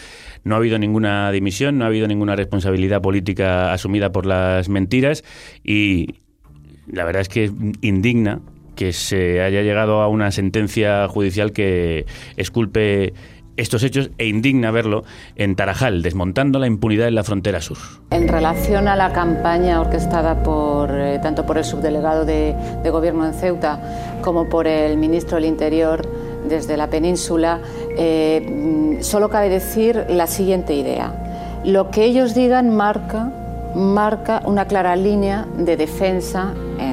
no 0.42 0.54
ha 0.54 0.58
habido 0.58 0.78
ninguna 0.78 1.30
dimisión, 1.30 1.78
no 1.78 1.84
ha 1.84 1.88
habido 1.88 2.08
ninguna 2.08 2.34
responsabilidad 2.34 3.02
política 3.02 3.74
asumida 3.74 4.10
por 4.10 4.24
las 4.24 4.70
mentiras 4.70 5.22
y 5.62 6.14
la 6.90 7.04
verdad 7.04 7.22
es 7.22 7.28
que 7.28 7.52
indigna 7.82 8.40
que 8.74 8.92
se 8.92 9.42
haya 9.42 9.62
llegado 9.62 10.00
a 10.00 10.08
una 10.08 10.30
sentencia 10.30 11.08
judicial 11.08 11.52
que 11.52 12.06
esculpe 12.36 13.12
estos 13.56 13.82
hechos 13.82 14.10
e 14.18 14.26
indigna 14.26 14.70
verlo 14.70 15.04
en 15.36 15.56
Tarajal, 15.56 16.02
desmontando 16.02 16.58
la 16.58 16.66
impunidad 16.66 17.08
en 17.08 17.14
la 17.14 17.24
frontera 17.24 17.60
sur. 17.60 17.76
En 18.10 18.28
relación 18.28 18.88
a 18.88 18.96
la 18.96 19.12
campaña 19.12 19.80
orquestada 19.80 20.42
por, 20.42 20.90
eh, 20.90 21.18
tanto 21.22 21.44
por 21.44 21.58
el 21.58 21.64
subdelegado 21.64 22.24
de, 22.24 22.54
Gobierno 22.90 23.26
en 23.26 23.32
Ceuta 23.32 24.18
como 24.20 24.48
por 24.48 24.66
el 24.66 24.98
ministro 24.98 25.36
del 25.36 25.46
Interior 25.46 26.06
desde 26.46 26.76
la 26.76 26.88
península, 26.88 27.60
eh, 27.96 28.98
solo 29.00 29.30
cabe 29.30 29.48
decir 29.48 30.04
la 30.08 30.26
siguiente 30.26 30.74
idea. 30.74 31.60
Lo 31.64 31.90
que 31.90 32.04
ellos 32.04 32.34
digan 32.34 32.74
marca, 32.74 33.32
marca 33.74 34.42
una 34.44 34.66
clara 34.66 34.94
línea 34.96 35.46
de 35.56 35.76
defensa 35.76 36.52
en 36.78 36.91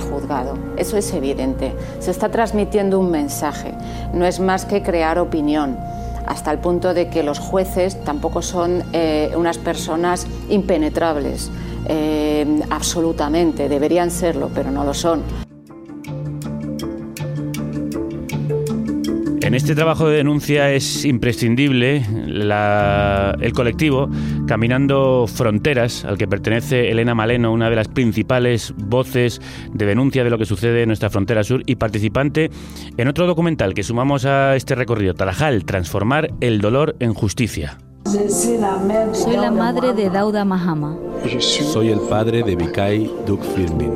juzgado. 0.00 0.56
Eso 0.76 0.96
es 0.96 1.12
evidente. 1.12 1.74
Se 2.00 2.10
está 2.10 2.28
transmitiendo 2.28 2.98
un 2.98 3.10
mensaje. 3.10 3.72
No 4.12 4.26
es 4.26 4.40
más 4.40 4.64
que 4.64 4.82
crear 4.82 5.18
opinión 5.18 5.76
hasta 6.26 6.50
el 6.50 6.58
punto 6.58 6.94
de 6.94 7.08
que 7.08 7.22
los 7.22 7.38
jueces 7.38 8.02
tampoco 8.04 8.42
son 8.42 8.82
eh, 8.92 9.32
unas 9.36 9.58
personas 9.58 10.26
impenetrables. 10.48 11.50
Eh, 11.86 12.62
absolutamente, 12.70 13.68
deberían 13.68 14.10
serlo, 14.10 14.50
pero 14.54 14.70
no 14.70 14.84
lo 14.84 14.94
son. 14.94 15.43
En 19.54 19.58
este 19.58 19.76
trabajo 19.76 20.08
de 20.08 20.16
denuncia 20.16 20.72
es 20.72 21.04
imprescindible 21.04 21.98
el 21.98 23.52
colectivo 23.52 24.08
Caminando 24.48 25.26
Fronteras, 25.28 26.04
al 26.04 26.18
que 26.18 26.26
pertenece 26.26 26.90
Elena 26.90 27.14
Maleno, 27.14 27.52
una 27.52 27.70
de 27.70 27.76
las 27.76 27.86
principales 27.86 28.74
voces 28.76 29.40
de 29.72 29.86
denuncia 29.86 30.24
de 30.24 30.30
lo 30.30 30.38
que 30.38 30.44
sucede 30.44 30.82
en 30.82 30.88
nuestra 30.88 31.08
frontera 31.08 31.44
sur 31.44 31.62
y 31.66 31.76
participante 31.76 32.50
en 32.96 33.06
otro 33.06 33.28
documental 33.28 33.74
que 33.74 33.84
sumamos 33.84 34.24
a 34.24 34.56
este 34.56 34.74
recorrido, 34.74 35.14
Tarajal, 35.14 35.64
Transformar 35.64 36.32
el 36.40 36.60
dolor 36.60 36.96
en 36.98 37.14
justicia. 37.14 37.78
Soy 38.06 39.36
la 39.36 39.52
madre 39.52 39.92
de 39.92 40.10
Dauda 40.10 40.44
Mahama. 40.44 40.96
Soy 41.38 41.90
el 41.90 42.00
padre 42.00 42.42
de 42.42 42.56
Vikai 42.56 43.08
Duk 43.24 43.40
Firmin. 43.54 43.92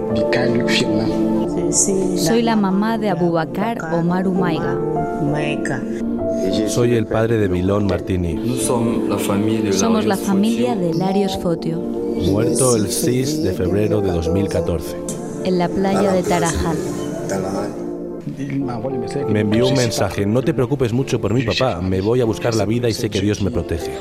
Soy 2.17 2.43
la 2.43 2.57
mamá 2.57 2.99
de 2.99 3.11
Abubakar 3.11 3.79
Omar 3.93 4.27
Umaiga. 4.27 4.79
Soy 6.67 6.95
el 6.95 7.07
padre 7.07 7.39
de 7.39 7.49
Milón 7.49 7.87
Martini. 7.87 8.59
Somos 8.61 10.07
la 10.07 10.17
familia 10.17 10.75
de 10.77 10.95
Larios 10.95 11.39
Fotio. 11.43 11.79
Muerto 11.79 12.77
el 12.77 12.91
6 12.91 13.43
de 13.43 13.53
febrero 13.53 14.01
de 14.01 14.13
2014. 14.13 14.97
En 15.45 15.59
la 15.59 15.69
playa 15.69 16.13
de 16.13 16.23
Tarajal. 16.23 16.77
Me 19.29 19.41
envió 19.41 19.69
un 19.69 19.75
mensaje, 19.75 20.27
no 20.27 20.43
te 20.43 20.53
preocupes 20.55 20.93
mucho 20.93 21.21
por 21.21 21.33
mi 21.33 21.43
papá, 21.43 21.81
me 21.81 22.01
voy 22.01 22.21
a 22.21 22.25
buscar 22.25 22.55
la 22.55 22.65
vida 22.65 22.89
y 22.89 22.93
sé 22.93 23.11
que 23.11 23.21
Dios 23.21 23.43
me 23.43 23.51
protege. 23.51 23.93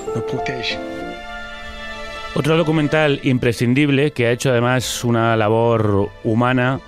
Otro 2.35 2.57
documental 2.57 3.19
imprescindible 3.23 4.11
que 4.11 4.27
ha 4.27 4.31
hecho 4.31 4.51
además 4.51 5.03
una 5.03 5.35
labor 5.35 6.09
humana, 6.23 6.79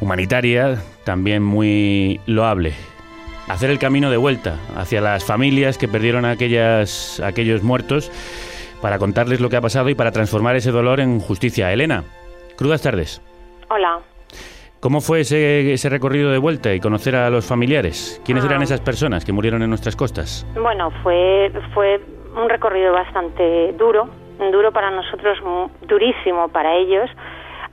humanitaria, 0.00 0.78
también 1.04 1.42
muy 1.42 2.20
loable. 2.26 2.74
Hacer 3.48 3.70
el 3.70 3.78
camino 3.78 4.10
de 4.10 4.16
vuelta 4.16 4.56
hacia 4.76 5.00
las 5.00 5.24
familias 5.24 5.78
que 5.78 5.88
perdieron 5.88 6.24
a 6.24 6.32
aquellas, 6.32 7.20
aquellos 7.20 7.62
muertos 7.62 8.10
para 8.82 8.98
contarles 8.98 9.40
lo 9.40 9.48
que 9.48 9.56
ha 9.56 9.60
pasado 9.60 9.88
y 9.88 9.94
para 9.94 10.12
transformar 10.12 10.56
ese 10.56 10.70
dolor 10.70 11.00
en 11.00 11.20
justicia. 11.20 11.72
Elena, 11.72 12.04
crudas 12.56 12.82
tardes. 12.82 13.22
Hola. 13.70 14.00
¿Cómo 14.80 15.00
fue 15.00 15.20
ese, 15.20 15.72
ese, 15.72 15.88
recorrido 15.88 16.30
de 16.30 16.38
vuelta 16.38 16.72
y 16.72 16.78
conocer 16.78 17.16
a 17.16 17.30
los 17.30 17.44
familiares? 17.44 18.22
¿Quiénes 18.24 18.44
eran 18.44 18.60
ah. 18.60 18.64
esas 18.64 18.80
personas 18.80 19.24
que 19.24 19.32
murieron 19.32 19.62
en 19.62 19.70
nuestras 19.70 19.96
costas? 19.96 20.46
Bueno, 20.54 20.92
fue, 21.02 21.50
fue 21.74 22.00
un 22.36 22.48
recorrido 22.48 22.92
bastante 22.92 23.72
duro, 23.72 24.08
duro 24.52 24.70
para 24.70 24.92
nosotros, 24.92 25.38
durísimo 25.88 26.48
para 26.48 26.76
ellos. 26.76 27.10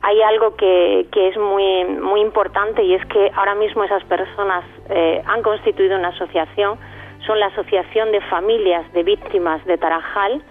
Hay 0.07 0.21
algo 0.21 0.55
que, 0.55 1.07
es 1.11 1.35
muy, 1.35 1.83
muy 1.99 2.21
importante 2.21 2.83
y 2.83 2.93
es 2.93 3.03
que 3.07 3.31
ahora 3.33 3.55
mismo 3.55 3.83
esas 3.83 4.03
personas 4.03 4.63
eh, 4.89 5.19
han 5.25 5.41
constituido 5.41 5.97
una 5.97 6.09
asociación, 6.09 6.77
son 7.25 7.39
la 7.39 7.47
Asociación 7.47 8.11
de 8.11 8.21
Familias 8.21 8.85
de 8.93 9.01
Víctimas 9.01 9.65
de 9.65 9.79
Tarajal 9.79 10.43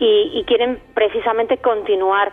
y 0.00 0.42
quieren 0.44 0.80
precisamente 0.94 1.58
continuar 1.58 2.32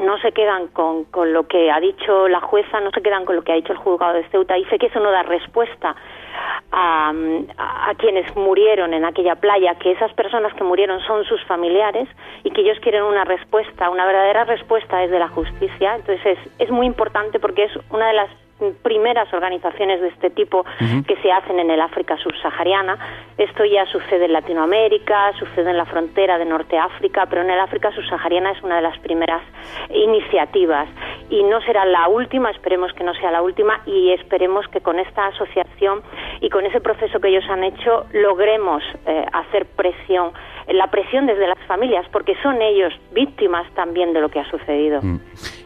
no 0.00 0.18
se 0.18 0.32
quedan 0.32 0.68
con, 0.68 1.04
con, 1.04 1.32
lo 1.32 1.46
que 1.46 1.70
ha 1.70 1.80
dicho 1.80 2.28
la 2.28 2.40
jueza, 2.40 2.80
no 2.80 2.90
se 2.90 3.02
quedan 3.02 3.24
con 3.24 3.36
lo 3.36 3.42
que 3.42 3.52
ha 3.52 3.56
dicho 3.56 3.72
el 3.72 3.78
juzgado 3.78 4.14
de 4.14 4.28
Ceuta. 4.28 4.54
Dice 4.54 4.78
que 4.78 4.86
eso 4.86 5.00
no 5.00 5.10
da 5.10 5.22
respuesta 5.22 5.94
a, 6.72 7.12
a, 7.58 7.94
quienes 7.96 8.34
murieron 8.36 8.92
en 8.94 9.04
aquella 9.04 9.36
playa, 9.36 9.76
que 9.76 9.92
esas 9.92 10.12
personas 10.14 10.52
que 10.54 10.64
murieron 10.64 11.00
son 11.02 11.24
sus 11.24 11.42
familiares 11.44 12.08
y 12.42 12.50
que 12.50 12.62
ellos 12.62 12.78
quieren 12.80 13.04
una 13.04 13.24
respuesta, 13.24 13.90
una 13.90 14.06
verdadera 14.06 14.44
respuesta 14.44 14.98
desde 14.98 15.18
la 15.18 15.28
justicia. 15.28 15.94
Entonces 15.94 16.38
es, 16.38 16.38
es 16.58 16.70
muy 16.70 16.86
importante 16.86 17.38
porque 17.38 17.64
es 17.64 17.72
una 17.90 18.08
de 18.08 18.14
las 18.14 18.43
primeras 18.82 19.32
organizaciones 19.32 20.00
de 20.00 20.08
este 20.08 20.30
tipo 20.30 20.64
que 21.06 21.16
se 21.16 21.32
hacen 21.32 21.58
en 21.58 21.70
el 21.70 21.80
África 21.80 22.16
subsahariana. 22.18 22.98
Esto 23.36 23.64
ya 23.64 23.84
sucede 23.86 24.26
en 24.26 24.32
Latinoamérica, 24.32 25.32
sucede 25.38 25.70
en 25.70 25.76
la 25.76 25.84
frontera 25.84 26.38
de 26.38 26.44
Norte 26.44 26.78
África, 26.78 27.26
pero 27.26 27.42
en 27.42 27.50
el 27.50 27.58
África 27.58 27.90
subsahariana 27.92 28.52
es 28.52 28.62
una 28.62 28.76
de 28.76 28.82
las 28.82 28.98
primeras 29.00 29.42
iniciativas 29.90 30.88
y 31.30 31.42
no 31.42 31.60
será 31.62 31.84
la 31.84 32.08
última, 32.08 32.50
esperemos 32.50 32.92
que 32.92 33.04
no 33.04 33.14
sea 33.14 33.30
la 33.30 33.42
última 33.42 33.80
y 33.86 34.12
esperemos 34.12 34.66
que 34.68 34.80
con 34.80 34.98
esta 34.98 35.26
asociación 35.26 36.02
y 36.40 36.48
con 36.48 36.64
ese 36.64 36.80
proceso 36.80 37.20
que 37.20 37.28
ellos 37.28 37.44
han 37.48 37.64
hecho 37.64 38.06
logremos 38.12 38.82
eh, 39.06 39.26
hacer 39.32 39.66
presión 39.66 40.32
la 40.68 40.86
presión 40.90 41.26
desde 41.26 41.46
las 41.46 41.58
familias, 41.66 42.06
porque 42.10 42.34
son 42.42 42.62
ellos 42.62 42.92
víctimas 43.12 43.70
también 43.74 44.12
de 44.12 44.20
lo 44.20 44.30
que 44.30 44.40
ha 44.40 44.50
sucedido. 44.50 45.00
Mm. 45.02 45.20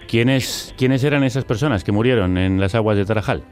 ¿Quiénes, 0.08 0.74
¿Quiénes 0.78 1.04
eran 1.04 1.22
esas 1.22 1.44
personas 1.44 1.84
que 1.84 1.92
murieron 1.92 2.38
en 2.38 2.58
las 2.58 2.74
aguas 2.74 2.96
de 2.96 3.04
Tarajal? 3.04 3.44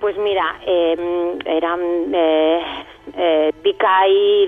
Pues 0.00 0.16
mira, 0.16 0.60
em, 0.64 1.38
eran 1.44 1.80
eh, 2.14 2.62
eh, 3.16 3.52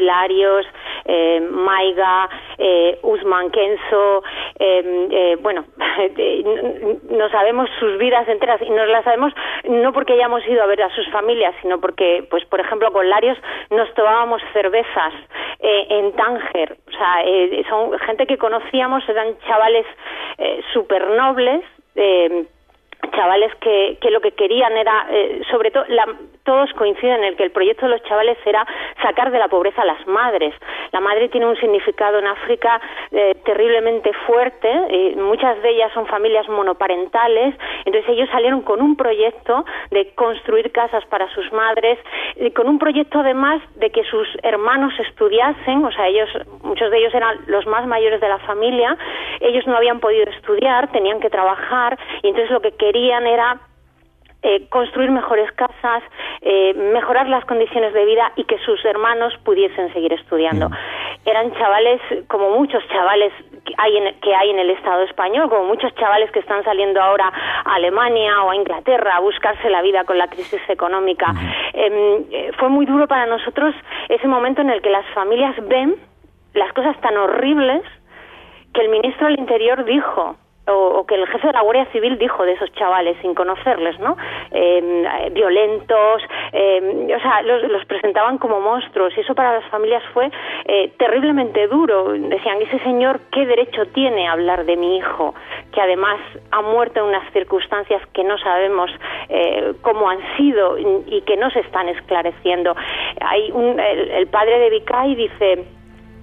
Larios, 0.01 0.67
eh, 1.05 1.41
Maiga, 1.41 2.29
eh, 2.57 2.99
Usman 3.03 3.51
Kenzo, 3.51 4.23
em, 4.59 5.09
eh, 5.11 5.37
bueno, 5.41 5.65
no 7.11 7.29
sabemos 7.31 7.69
sus 7.81 7.99
vidas 7.99 8.29
enteras 8.29 8.63
y 8.63 8.71
nos 8.71 8.89
las 8.89 9.03
sabemos 9.05 9.33
no 9.65 9.93
porque 9.93 10.13
hayamos 10.13 10.47
ido 10.47 10.63
a 10.63 10.67
ver 10.67 10.83
a 10.83 10.95
sus 10.95 11.09
familias, 11.11 11.55
sino 11.63 11.81
porque, 11.81 12.25
pues, 12.31 12.45
por 12.45 12.61
ejemplo, 12.61 12.93
con 12.93 13.09
Larios 13.11 13.39
nos 13.71 13.93
tomábamos 13.95 14.43
cervezas 14.53 15.13
en 15.59 16.13
Tánger. 16.13 16.79
O 16.89 16.91
sea, 16.93 17.25
son 17.69 17.99
gente 17.99 18.27
que 18.27 18.39
conocíamos, 18.39 19.07
eran 19.09 19.37
chavales 19.41 19.87
súper 20.73 21.11
nobles. 21.11 21.63
Eh, 21.97 22.47
chavales 23.11 23.55
que, 23.57 23.99
que 24.01 24.11
lo 24.11 24.21
que 24.21 24.33
querían 24.33 24.77
era, 24.77 25.07
eh, 25.11 25.43
sobre 25.51 25.71
todo, 25.71 25.85
todos 26.45 26.73
coinciden 26.75 27.25
en 27.25 27.37
que 27.37 27.45
el 27.45 27.51
proyecto 27.51 27.87
de 27.87 27.93
los 27.93 28.03
chavales 28.05 28.39
era 28.45 28.67
sacar 29.03 29.31
de 29.31 29.39
la 29.39 29.49
pobreza 29.49 29.83
a 29.83 29.85
las 29.85 30.07
madres. 30.07 30.55
La 30.93 31.01
madre 31.01 31.29
tiene 31.29 31.47
un 31.47 31.57
significado 31.57 32.19
en 32.19 32.27
África 32.27 32.81
eh, 33.11 33.35
terriblemente 33.45 34.13
fuerte, 34.27 35.15
muchas 35.17 35.61
de 35.63 35.71
ellas 35.71 35.93
son 35.93 36.07
familias 36.07 36.49
monoparentales, 36.49 37.55
entonces 37.85 38.11
ellos 38.11 38.29
salieron 38.31 38.63
con 38.63 38.81
un 38.81 38.97
proyecto 38.97 39.65
de 39.91 40.13
construir 40.15 40.73
casas 40.73 41.05
para 41.07 41.29
sus 41.35 41.53
madres, 41.53 41.99
y 42.37 42.51
con 42.53 42.69
un 42.69 42.79
proyecto 42.79 43.21
además 43.21 43.63
de 43.77 43.91
que 43.91 44.05
sus 44.05 44.29
hermanos 44.43 44.93
estudiasen, 44.99 45.85
o 45.85 45.93
sea, 45.93 46.09
ellos, 46.09 46.29
muchos 46.63 46.91
de 46.91 46.99
ellos 46.99 47.15
eran 47.15 47.39
los 47.47 47.67
más 47.67 47.87
mayores 47.87 48.21
de 48.21 48.29
la 48.29 48.39
familia, 48.41 48.97
ellos 49.41 49.67
no 49.67 49.77
habían 49.77 50.01
podido 50.01 50.25
estudiar, 50.31 50.91
tenían 50.93 51.21
que 51.21 51.31
trabajar, 51.31 51.99
y 52.23 52.29
entonces 52.29 52.51
lo 52.51 52.61
que 52.61 52.73
querían 52.73 53.27
era 53.27 53.59
eh, 54.43 54.69
construir 54.71 55.11
mejores 55.11 55.53
casas, 55.53 56.03
eh, 56.41 56.73
mejorar 56.75 57.29
las 57.29 57.45
condiciones 57.45 57.93
de 57.93 58.05
vida 58.07 58.33
y 58.37 58.45
que 58.45 58.59
sus 58.59 58.83
hermanos 58.85 59.35
pudiesen 59.45 59.93
seguir 59.93 60.13
estudiando. 60.15 60.71
Eran 61.27 61.53
chavales, 61.53 62.01
como 62.29 62.51
muchos 62.57 62.83
chavales 62.89 63.33
que 63.65 63.75
hay, 63.77 63.97
en, 63.99 64.15
que 64.21 64.35
hay 64.35 64.51
en 64.51 64.59
el 64.59 64.71
Estado 64.71 65.03
español, 65.03 65.51
como 65.51 65.65
muchos 65.65 65.95
chavales 65.97 66.31
que 66.31 66.39
están 66.39 66.65
saliendo 66.65 67.03
ahora 67.03 67.31
a 67.65 67.75
Alemania 67.75 68.43
o 68.43 68.51
a 68.51 68.57
Inglaterra 68.57 69.17
a 69.17 69.21
buscarse 69.21 69.69
la 69.69 69.83
vida 69.83 70.05
con 70.05 70.17
la 70.17 70.29
crisis 70.29 70.63
económica. 70.69 71.35
Em, 71.75 72.25
eh, 72.31 72.51
fue 72.59 72.71
muy 72.71 72.87
duro 72.87 73.07
para 73.07 73.27
nosotros 73.27 73.75
ese 74.09 74.27
momento 74.27 74.63
en 74.63 74.71
el 74.71 74.81
que 74.81 74.91
las 74.91 75.07
familias 75.15 75.55
ven 75.69 75.97
las 76.55 76.73
cosas 76.73 76.99
tan 77.01 77.17
horribles 77.17 77.83
que 78.73 78.81
el 78.81 78.89
ministro 78.89 79.27
del 79.27 79.39
Interior 79.39 79.85
dijo 79.85 80.37
o, 80.71 81.05
que 81.07 81.15
el 81.15 81.27
jefe 81.27 81.47
de 81.47 81.53
la 81.53 81.63
Guardia 81.63 81.87
Civil 81.87 82.19
dijo 82.19 82.45
de 82.45 82.53
esos 82.53 82.73
chavales 82.73 83.17
sin 83.21 83.35
conocerles, 83.35 83.99
¿no? 84.01 84.17
Em, 84.51 85.05
eh, 85.05 85.31
violentos, 85.33 86.23
eh, 86.53 87.15
o 87.17 87.21
sea, 87.21 87.43
los, 87.43 87.63
los, 87.65 87.85
presentaban 87.87 88.39
como 88.39 88.61
monstruos 88.61 89.13
y 89.17 89.21
eso 89.21 89.35
para 89.35 89.61
las 89.61 89.65
familias 89.71 90.03
fue 90.13 90.31
eh, 90.67 90.93
terriblemente 90.99 91.67
duro. 91.67 92.13
Decían, 92.13 92.61
ese 92.63 92.79
señor, 92.81 93.21
¿qué 93.33 93.47
derecho 93.47 93.87
tiene 93.87 94.29
a 94.29 94.33
hablar 94.33 94.65
de 94.65 94.77
mi 94.77 94.97
hijo? 94.97 95.35
Que 95.73 95.81
además 95.81 96.19
ha 96.51 96.63
muerto 96.63 97.01
en 97.01 97.07
unas 97.07 97.33
circunstancias 97.33 98.03
que 98.13 98.25
no 98.25 98.39
sabemos 98.39 98.91
eh, 99.29 99.75
cómo 99.83 100.09
han 100.09 100.21
sido 100.37 100.79
y, 100.79 101.23
que 101.27 101.37
no 101.37 101.51
se 101.51 101.61
están 101.61 101.89
esclareciendo. 101.89 102.75
Hay 103.21 103.51
un, 103.53 103.79
el, 103.79 104.11
el 104.11 104.27
padre 104.29 104.59
de 104.59 104.71
Vicay 104.71 105.15
dice, 105.15 105.65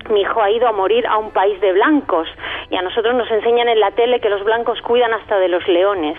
mi 0.09 0.21
hijo 0.21 0.41
ha 0.41 0.51
ido 0.51 0.67
a 0.67 0.71
morir 0.71 1.05
a 1.07 1.17
un 1.17 1.31
país 1.31 1.59
de 1.61 1.73
blancos 1.73 2.27
y 2.69 2.75
a 2.75 2.81
nosotros 2.81 3.15
nos 3.15 3.29
enseñan 3.31 3.69
en 3.69 3.79
la 3.79 3.91
tele 3.91 4.19
que 4.19 4.29
los 4.29 4.43
blancos 4.43 4.81
cuidan 4.81 5.13
hasta 5.13 5.37
de 5.39 5.47
los 5.47 5.67
leones. 5.67 6.17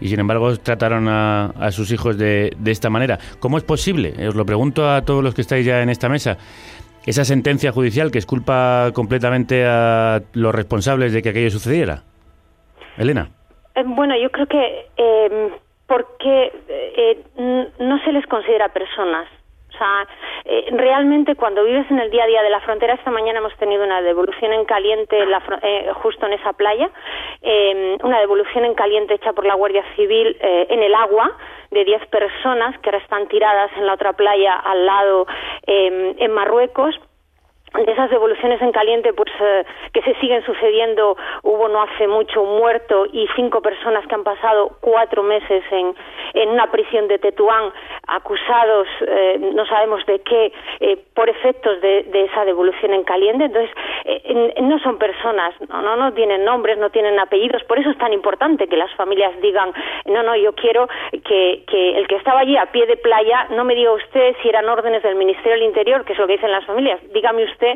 Y 0.00 0.08
sin 0.08 0.20
embargo 0.20 0.56
trataron 0.56 1.08
a, 1.08 1.70
sus 1.70 1.90
hijos 1.90 2.16
de, 2.16 2.52
de, 2.56 2.70
esta 2.70 2.90
manera. 2.90 3.18
¿Cómo 3.40 3.58
es 3.58 3.64
posible? 3.64 4.14
Os 4.28 4.34
lo 4.34 4.46
pregunto 4.46 4.88
a 4.88 5.02
todos 5.02 5.24
los 5.24 5.34
que 5.34 5.40
estáis 5.40 5.66
ya 5.66 5.82
en 5.82 5.90
esta 5.90 6.08
mesa. 6.08 6.36
Esa 7.06 7.24
sentencia 7.24 7.72
judicial 7.72 8.10
que 8.10 8.18
es 8.18 8.26
culpa 8.26 8.90
completamente 8.94 9.64
a 9.66 10.20
los 10.34 10.54
responsables 10.54 11.12
de 11.12 11.22
que 11.22 11.30
aquello 11.30 11.50
sucediera. 11.50 12.02
Elena. 12.98 13.30
Eh, 13.74 13.82
bueno, 13.86 14.14
yo 14.20 14.30
creo 14.30 14.46
que 14.46 14.86
eh, 14.96 15.50
porque 15.86 16.52
eh, 16.68 17.24
no 17.78 17.98
se 18.04 18.12
les 18.12 18.26
considera 18.26 18.68
personas 18.68 19.26
eh, 20.44 20.68
realmente 20.72 21.34
cuando 21.36 21.64
vives 21.64 21.90
en 21.90 21.98
el 21.98 22.10
día 22.10 22.24
a 22.24 22.26
día 22.26 22.42
de 22.42 22.50
la 22.50 22.60
frontera, 22.60 22.94
esta 22.94 23.10
mañana 23.10 23.38
hemos 23.38 23.56
tenido 23.56 23.84
una 23.84 24.02
devolución 24.02 24.52
en 24.52 24.64
caliente 24.64 25.16
eh, 25.62 25.90
justo 26.02 26.26
en 26.26 26.32
esa 26.32 26.52
playa, 26.52 26.90
eh, 27.42 27.96
una 28.02 28.20
devolución 28.20 28.64
en 28.64 28.74
caliente 28.74 29.14
hecha 29.14 29.32
por 29.32 29.46
la 29.46 29.54
Guardia 29.54 29.84
Civil 29.96 30.36
en 30.40 30.82
el 30.82 30.94
agua 30.94 31.36
de 31.70 31.84
10 31.84 32.06
personas 32.06 32.78
que 32.80 32.88
ahora 32.88 32.98
están 32.98 33.28
tiradas 33.28 33.70
en 33.76 33.86
la 33.86 33.94
otra 33.94 34.12
playa 34.14 34.54
al 34.54 34.86
lado 34.86 35.26
en 35.66 36.32
Marruecos 36.32 36.98
de 37.74 37.92
esas 37.92 38.10
devoluciones 38.10 38.60
en 38.62 38.72
caliente 38.72 39.12
pues 39.12 39.30
eh, 39.40 39.64
que 39.92 40.02
se 40.02 40.14
siguen 40.16 40.44
sucediendo. 40.44 41.16
Hubo 41.42 41.68
no 41.68 41.82
hace 41.82 42.08
mucho 42.08 42.42
un 42.42 42.58
muerto 42.58 43.06
y 43.12 43.28
cinco 43.36 43.60
personas 43.60 44.06
que 44.06 44.14
han 44.14 44.24
pasado 44.24 44.76
cuatro 44.80 45.22
meses 45.22 45.62
en, 45.70 45.94
una 46.48 46.70
prisión 46.70 47.08
de 47.08 47.18
Tetuán 47.18 47.72
acusados 48.06 48.86
eh, 49.06 49.38
no 49.54 49.66
sabemos 49.66 50.04
de 50.06 50.20
qué 50.20 50.52
eh, 50.80 50.98
por 51.14 51.28
efectos 51.28 51.80
de, 51.80 52.04
de, 52.04 52.24
esa 52.24 52.44
devolución 52.44 52.94
en 52.94 53.04
caliente. 53.04 53.44
Entonces 53.44 53.70
no 54.60 54.78
son 54.80 54.98
personas 54.98 55.54
no, 55.68 55.82
no 55.82 55.96
no 55.96 56.12
tienen 56.14 56.44
nombres 56.44 56.78
no 56.78 56.90
tienen 56.90 57.18
apellidos. 57.18 57.62
Por 57.64 57.78
eso 57.78 57.90
es 57.90 57.98
tan 57.98 58.12
importante 58.12 58.66
que 58.66 58.76
las 58.76 58.92
familias 58.94 59.38
digan 59.40 59.72
no 60.06 60.22
no 60.22 60.36
yo 60.36 60.54
quiero 60.54 60.88
que, 61.10 61.64
que 61.66 61.98
el 61.98 62.06
que 62.08 62.16
estaba 62.16 62.40
allí 62.40 62.56
a 62.56 62.66
pie 62.66 62.86
de 62.86 62.96
playa 62.96 63.46
no 63.50 63.64
me 63.64 63.74
diga 63.74 63.92
usted 63.92 64.36
si 64.42 64.48
eran 64.48 64.68
órdenes 64.68 65.02
del 65.02 65.16
Ministerio 65.16 65.52
del 65.52 65.62
Interior 65.62 66.04
que 66.04 66.12
es 66.14 66.18
lo 66.18 66.26
que 66.26 66.34
dicen 66.34 66.50
las 66.50 66.64
familias. 66.64 67.00
Dígame 67.12 67.44
usted 67.44 67.67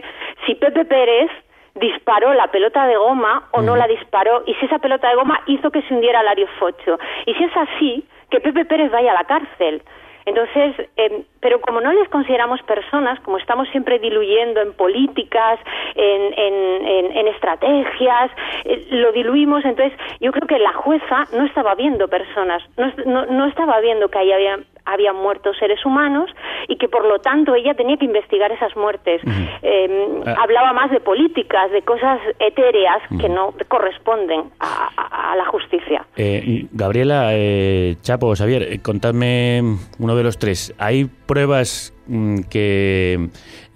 si 0.47 0.55
Pepe 0.55 0.85
Pérez 0.85 1.31
disparó 1.75 2.35
la 2.35 2.49
pelota 2.49 2.87
de 2.87 2.97
goma 2.97 3.49
o 3.53 3.63
no 3.63 3.77
la 3.77 3.87
disparó 3.87 4.43
y 4.47 4.55
si 4.55 4.67
esa 4.67 4.79
pelota 4.79 5.09
de 5.09 5.17
goma 5.17 5.41
hizo 5.47 5.71
que 5.71 5.83
se 5.83 5.95
hundiera 5.95 6.23
Lario 6.23 6.47
Focho. 6.59 6.99
Y 7.27 7.35
si 7.35 7.45
es 7.45 7.57
así, 7.57 8.05
que 8.31 8.41
Pepe 8.41 8.65
Pérez 8.65 8.91
vaya 8.91 9.13
a 9.13 9.15
la 9.15 9.25
cárcel. 9.25 9.83
Entonces, 10.25 10.89
eh, 10.97 11.25
pero 11.41 11.61
como 11.61 11.81
no 11.81 11.93
les 11.93 12.09
consideramos 12.09 12.63
personas, 12.63 13.19
como 13.21 13.39
estamos 13.39 13.69
siempre 13.71 13.99
diluyendo 13.99 14.61
en 14.61 14.73
políticas, 14.73 15.59
en, 15.97 16.33
en, 16.39 17.17
en, 17.17 17.29
estrategias, 17.29 18.31
eh, 18.65 18.87
lo 18.91 19.11
diluimos, 19.13 19.65
entonces 19.65 19.99
yo 20.21 20.31
creo 20.31 20.47
que 20.47 20.59
la 20.59 20.73
jueza 20.75 21.25
no 21.33 21.45
estaba 21.45 21.75
viendo 21.75 22.07
personas, 22.07 22.63
no, 22.77 22.93
no, 23.05 23.27
no 23.27 23.47
estaba 23.47 23.81
viendo 23.81 24.09
que 24.09 24.19
ahí 24.19 24.31
había 24.31 24.61
habían 24.85 25.17
muerto 25.17 25.53
seres 25.55 25.85
humanos 25.85 26.31
y 26.69 26.77
que 26.77 26.89
por 26.89 27.05
lo 27.05 27.19
tanto 27.21 27.55
ella 27.55 27.75
tenía 27.75 27.97
que 27.97 28.05
investigar 28.05 28.51
esas 28.53 28.77
muertes. 28.77 29.21
eh, 29.63 30.23
ah. 30.27 30.37
Hablaba 30.43 30.73
más 30.73 30.91
de 30.91 31.01
políticas, 31.01 31.71
de 31.71 31.83
cosas 31.83 32.21
etéreas 32.39 32.99
que 33.21 33.29
no 33.29 33.55
corresponden 33.69 34.45
a, 34.61 34.91
a, 34.97 35.33
a 35.33 35.37
la 35.37 35.47
justicia. 35.47 36.07
Eh, 36.17 36.67
Gabriela, 36.73 37.31
eh, 37.33 37.97
Chapo, 38.03 38.35
Xavier, 38.35 38.63
eh, 38.63 38.81
contadme 38.81 39.63
uno 39.99 40.17
de 40.17 40.23
los 40.23 40.39
tres. 40.39 40.75
¿Hay 40.79 41.05
pruebas 41.05 41.95
mm, 42.07 42.41
que 42.51 43.29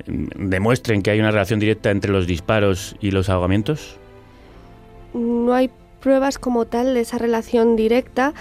mm, 0.07 0.49
demuestren 0.49 1.03
que 1.03 1.11
hay 1.11 1.21
una 1.21 1.31
relación 1.31 1.61
directa 1.61 1.91
entre 1.91 2.11
los 2.11 2.27
disparos 2.27 2.97
y 3.01 3.11
los 3.11 3.29
ahogamientos? 3.29 3.99
No 5.15 5.55
hay 5.55 5.71
pruebas 6.01 6.39
como 6.39 6.67
tal 6.67 6.95
de 6.95 7.01
esa 7.01 7.19
relación 7.19 7.75
directa 7.75 8.33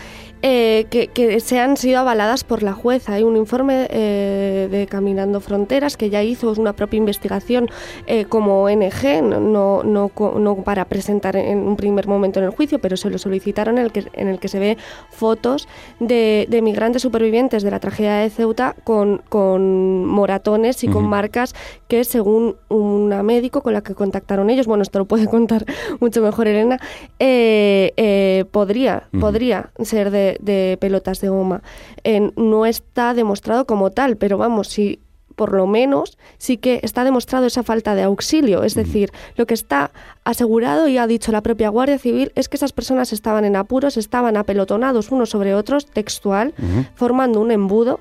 eh, 0.42 0.86
que, 0.90 1.08
que, 1.08 1.40
se 1.40 1.60
han 1.60 1.76
sido 1.78 2.00
avaladas 2.00 2.44
por 2.44 2.62
la 2.62 2.74
jueza. 2.74 3.14
Hay 3.14 3.24
un 3.24 3.36
informe 3.36 3.88
eh, 3.90 4.68
de 4.70 4.86
Caminando 4.86 5.40
Fronteras 5.40 5.98
que 5.98 6.10
ya 6.10 6.22
hizo 6.22 6.54
una 6.58 6.74
propia 6.74 6.98
investigación 6.98 7.70
eh, 8.06 8.26
como 8.26 8.64
ONG, 8.64 9.24
no, 9.24 9.40
no, 9.40 9.82
no, 9.84 10.12
no, 10.38 10.56
para 10.58 10.86
presentar 10.86 11.36
en 11.36 11.60
un 11.60 11.76
primer 11.76 12.08
momento 12.08 12.40
en 12.40 12.46
el 12.46 12.52
juicio, 12.52 12.80
pero 12.80 12.96
se 12.98 13.10
lo 13.10 13.18
solicitaron 13.18 13.78
en 13.78 13.86
el 13.86 13.92
que, 13.92 14.06
en 14.14 14.28
el 14.28 14.40
que 14.40 14.48
se 14.48 14.60
ve 14.60 14.78
fotos 15.10 15.68
de, 16.00 16.46
de 16.50 16.62
migrantes 16.62 17.02
supervivientes 17.02 17.64
de 17.64 17.72
la 17.72 17.80
tragedia 17.80 18.18
de 18.18 18.30
Ceuta 18.30 18.76
con, 18.84 19.24
con 19.30 20.06
moratones 20.06 20.84
y 20.84 20.88
uh 20.88 20.90
-huh. 20.90 20.94
con 20.94 21.08
marcas 21.08 21.56
que 21.88 22.04
según 22.04 22.58
una 22.70 23.24
médico 23.24 23.62
con 23.62 23.74
la 23.74 23.82
que 23.82 23.96
contactaron 23.96 24.50
ellos, 24.50 24.68
bueno, 24.68 24.84
esto 24.84 25.00
lo 25.00 25.06
puede 25.06 25.28
contar 25.28 25.66
mucho 26.00 26.22
mejor 26.22 26.48
Elena, 26.48 26.78
podría, 28.52 29.04
uh 29.12 29.18
-huh. 29.18 29.20
podría 29.20 29.72
ser 29.82 30.12
de 30.12 30.25
de, 30.40 30.78
pelotas 30.80 31.22
de 31.22 31.30
goma. 31.30 31.62
Eh, 32.04 32.32
no 32.36 32.66
está 32.66 33.14
demostrado 33.14 33.66
como 33.66 33.92
tal, 33.92 34.18
pero 34.18 34.38
vamos, 34.38 34.68
si 34.68 35.00
por 35.36 35.54
lo 35.54 35.68
menos 35.68 36.18
sí 36.38 36.58
que 36.58 36.80
está 36.84 37.04
demostrado 37.04 37.46
esa 37.46 37.64
falta 37.64 37.96
de 37.96 38.04
auxilio. 38.04 38.64
Es 38.64 38.74
decir, 38.76 39.12
lo 39.36 39.46
que 39.46 39.54
está 39.54 39.92
asegurado 40.24 40.88
y 40.88 40.98
ha 40.98 41.08
dicho 41.08 41.32
la 41.32 41.42
propia 41.42 41.70
Guardia 41.70 42.00
Civil 42.00 42.32
es 42.36 42.50
que 42.50 42.58
esas 42.58 42.74
personas 42.74 43.14
estaban 43.14 43.46
en 43.46 43.56
apuros, 43.56 43.98
estaban 43.98 44.38
apelotonados 44.38 45.12
unos 45.12 45.30
sobre 45.30 45.54
otros, 45.54 45.86
textual, 45.86 46.54
uh 46.58 46.62
-huh. 46.62 46.88
formando 46.96 47.40
un 47.40 47.52
embudo. 47.52 48.00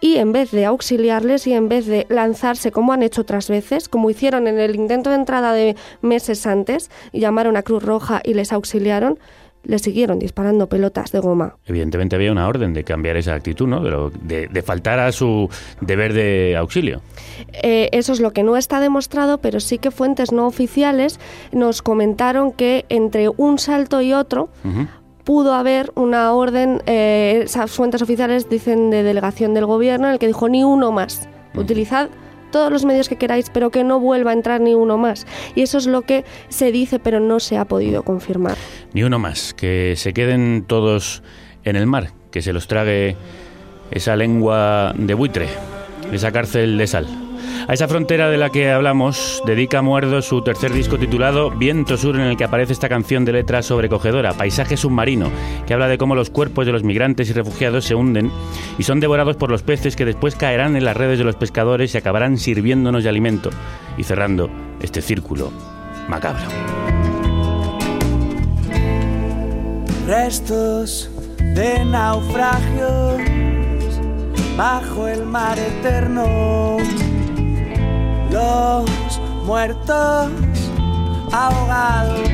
Y 0.00 0.18
en 0.18 0.32
vez 0.32 0.50
de 0.50 0.66
auxiliarles 0.66 1.46
y 1.46 1.54
en 1.54 1.70
vez 1.70 1.86
de 1.86 2.04
lanzarse 2.10 2.70
como 2.70 2.92
han 2.92 3.02
hecho 3.02 3.22
otras 3.22 3.48
veces, 3.48 3.88
como 3.88 4.10
hicieron 4.10 4.46
en 4.46 4.58
el 4.58 4.76
intento 4.76 5.08
de 5.08 5.16
entrada 5.16 5.54
de 5.54 5.76
meses 6.02 6.46
antes, 6.46 6.90
llamaron 7.14 7.56
a 7.56 7.62
Cruz 7.62 7.82
Roja 7.82 8.20
y 8.22 8.34
les 8.34 8.52
auxiliaron, 8.52 9.18
le 9.64 9.78
siguieron 9.78 10.18
disparando 10.18 10.68
pelotas 10.68 11.12
de 11.12 11.20
goma. 11.20 11.56
Evidentemente 11.66 12.16
había 12.16 12.32
una 12.32 12.46
orden 12.48 12.74
de 12.74 12.84
cambiar 12.84 13.16
esa 13.16 13.34
actitud, 13.34 13.66
¿no? 13.66 14.10
De, 14.10 14.48
de, 14.48 14.62
faltar 14.62 14.98
a 14.98 15.12
su 15.12 15.48
deber 15.80 16.12
de 16.12 16.56
auxilio. 16.56 17.00
Eh, 17.52 17.88
eso 17.92 18.12
es 18.12 18.20
lo 18.20 18.32
que 18.32 18.42
no 18.42 18.56
está 18.56 18.80
demostrado, 18.80 19.38
pero 19.38 19.60
sí 19.60 19.78
que 19.78 19.90
fuentes 19.90 20.32
no 20.32 20.46
oficiales 20.46 21.20
nos 21.52 21.82
comentaron 21.82 22.52
que 22.52 22.86
entre 22.88 23.28
un 23.28 23.58
salto 23.58 24.00
y 24.00 24.12
otro 24.12 24.48
pudo 25.24 25.54
haber 25.54 25.90
una 25.94 26.32
orden, 26.32 26.82
eh, 26.86 27.42
esas 27.44 27.70
fuentes 27.70 28.02
oficiales 28.02 28.48
dicen 28.48 28.90
de 28.90 29.02
delegación 29.02 29.54
del 29.54 29.66
gobierno, 29.66 30.06
en 30.06 30.12
el 30.12 30.18
que 30.18 30.26
dijo 30.26 30.48
ni 30.48 30.64
uno 30.64 30.92
más. 30.92 31.28
Utilizad 31.56 32.10
todos 32.54 32.70
los 32.70 32.84
medios 32.84 33.08
que 33.08 33.16
queráis, 33.16 33.50
pero 33.50 33.70
que 33.70 33.82
no 33.82 33.98
vuelva 33.98 34.30
a 34.30 34.32
entrar 34.32 34.60
ni 34.60 34.74
uno 34.74 34.96
más. 34.96 35.26
Y 35.56 35.62
eso 35.62 35.76
es 35.76 35.88
lo 35.88 36.02
que 36.02 36.24
se 36.48 36.70
dice, 36.70 37.00
pero 37.00 37.18
no 37.18 37.40
se 37.40 37.58
ha 37.58 37.64
podido 37.64 38.04
confirmar. 38.04 38.56
Ni 38.92 39.02
uno 39.02 39.18
más, 39.18 39.54
que 39.54 39.94
se 39.96 40.12
queden 40.12 40.62
todos 40.64 41.24
en 41.64 41.74
el 41.74 41.88
mar, 41.88 42.12
que 42.30 42.42
se 42.42 42.52
los 42.52 42.68
trague 42.68 43.16
esa 43.90 44.14
lengua 44.14 44.94
de 44.96 45.14
buitre, 45.14 45.48
esa 46.12 46.30
cárcel 46.30 46.78
de 46.78 46.86
sal. 46.86 47.23
A 47.66 47.72
esa 47.72 47.88
frontera 47.88 48.28
de 48.28 48.36
la 48.36 48.50
que 48.50 48.70
hablamos 48.70 49.42
dedica 49.46 49.80
Muerdo 49.80 50.20
su 50.22 50.42
tercer 50.42 50.72
disco 50.72 50.98
titulado 50.98 51.50
Viento 51.50 51.96
Sur 51.96 52.16
en 52.16 52.22
el 52.22 52.36
que 52.36 52.44
aparece 52.44 52.72
esta 52.72 52.88
canción 52.88 53.24
de 53.24 53.32
letra 53.32 53.62
sobrecogedora, 53.62 54.34
Paisaje 54.34 54.76
Submarino, 54.76 55.30
que 55.66 55.72
habla 55.72 55.88
de 55.88 55.96
cómo 55.96 56.14
los 56.14 56.30
cuerpos 56.30 56.66
de 56.66 56.72
los 56.72 56.84
migrantes 56.84 57.30
y 57.30 57.32
refugiados 57.32 57.84
se 57.84 57.94
hunden 57.94 58.30
y 58.78 58.82
son 58.82 59.00
devorados 59.00 59.36
por 59.36 59.50
los 59.50 59.62
peces 59.62 59.96
que 59.96 60.04
después 60.04 60.34
caerán 60.34 60.76
en 60.76 60.84
las 60.84 60.96
redes 60.96 61.18
de 61.18 61.24
los 61.24 61.36
pescadores 61.36 61.94
y 61.94 61.98
acabarán 61.98 62.36
sirviéndonos 62.36 63.02
de 63.02 63.08
alimento 63.08 63.50
y 63.96 64.04
cerrando 64.04 64.50
este 64.80 65.00
círculo 65.00 65.50
macabro. 66.08 66.44
Restos 70.06 71.10
de 71.38 71.84
naufragios 71.86 73.22
bajo 74.56 75.08
el 75.08 75.24
mar 75.24 75.58
eterno 75.58 76.76
los 78.34 78.84
muertos 79.46 80.28
ahogados 81.30 82.28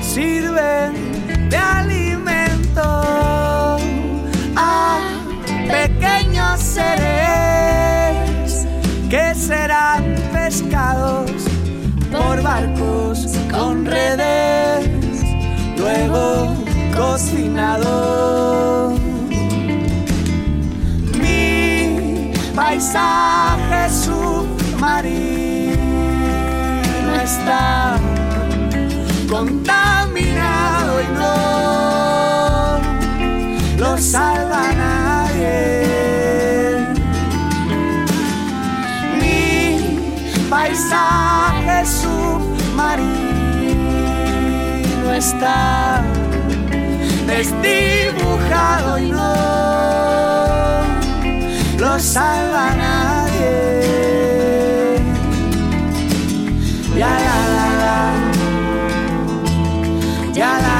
sirven 0.00 1.50
de 1.50 1.56
alimento 1.56 2.80
a 4.56 5.00
pequeños 5.68 6.58
seres 6.60 7.06
que 9.10 9.34
serán 9.34 10.14
pescados 10.32 11.30
por 12.10 12.42
barcos 12.42 13.26
con 13.50 13.84
redes, 13.84 14.88
luego 15.76 16.54
cocinados. 16.96 18.98
Mi 21.20 22.32
paisaje 22.54 23.90
su 24.80 24.86
marino 24.86 25.76
está 27.22 27.98
contaminado 29.28 31.02
y 31.02 31.06
no 31.18 32.80
lo 33.76 33.98
salva 33.98 34.72
nadie. 34.72 35.58
Mi 39.20 40.48
paisaje 40.48 41.84
submarino 41.84 43.10
está 45.14 46.02
desdibujado 47.26 48.98
y 48.98 49.10
no 49.10 49.34
lo 51.78 51.98
salva 51.98 52.74
nadie. 52.76 54.39
La 57.00 57.08
la 57.08 57.38
la 57.56 57.94
la 60.34 60.50
la 60.64 60.79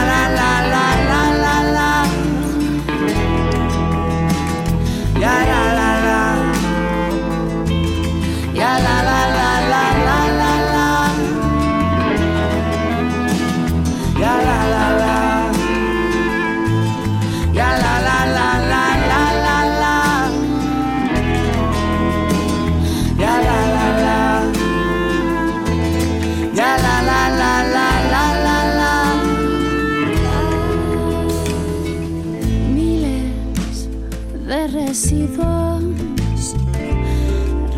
residuos, 34.90 35.84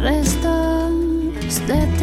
restos 0.00 1.60
detergentes, 1.66 2.01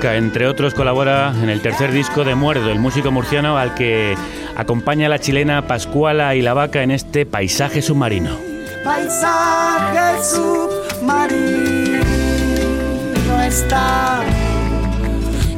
entre 0.00 0.46
otros, 0.46 0.72
colabora 0.74 1.34
en 1.42 1.50
el 1.50 1.60
tercer 1.60 1.92
disco 1.92 2.24
de 2.24 2.34
Muerdo, 2.34 2.70
el 2.70 2.78
músico 2.78 3.10
murciano 3.10 3.58
al 3.58 3.74
que 3.74 4.16
acompaña 4.56 5.08
la 5.08 5.18
chilena 5.18 5.66
Pascuala 5.66 6.34
y 6.34 6.40
la 6.40 6.54
Vaca 6.54 6.82
en 6.82 6.90
este 6.90 7.26
paisaje 7.26 7.82
submarino. 7.82 8.38
paisaje 8.84 10.22
submarino 10.24 12.02
está 13.46 14.22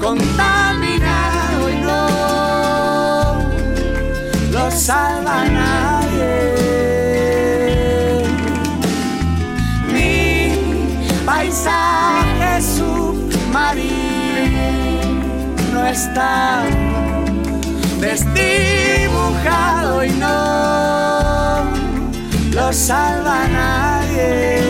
contaminado 0.00 1.70
y 1.70 1.76
no 1.76 3.38
lo 4.50 4.70
salva 4.70 5.44
nadie. 5.44 6.34
Mi 9.92 10.58
paisaje 11.24 12.03
está 15.86 16.64
desdibujado 18.00 20.04
y 20.04 20.10
no 20.10 21.64
lo 22.52 22.72
salva 22.72 23.48
nadie. 23.48 24.60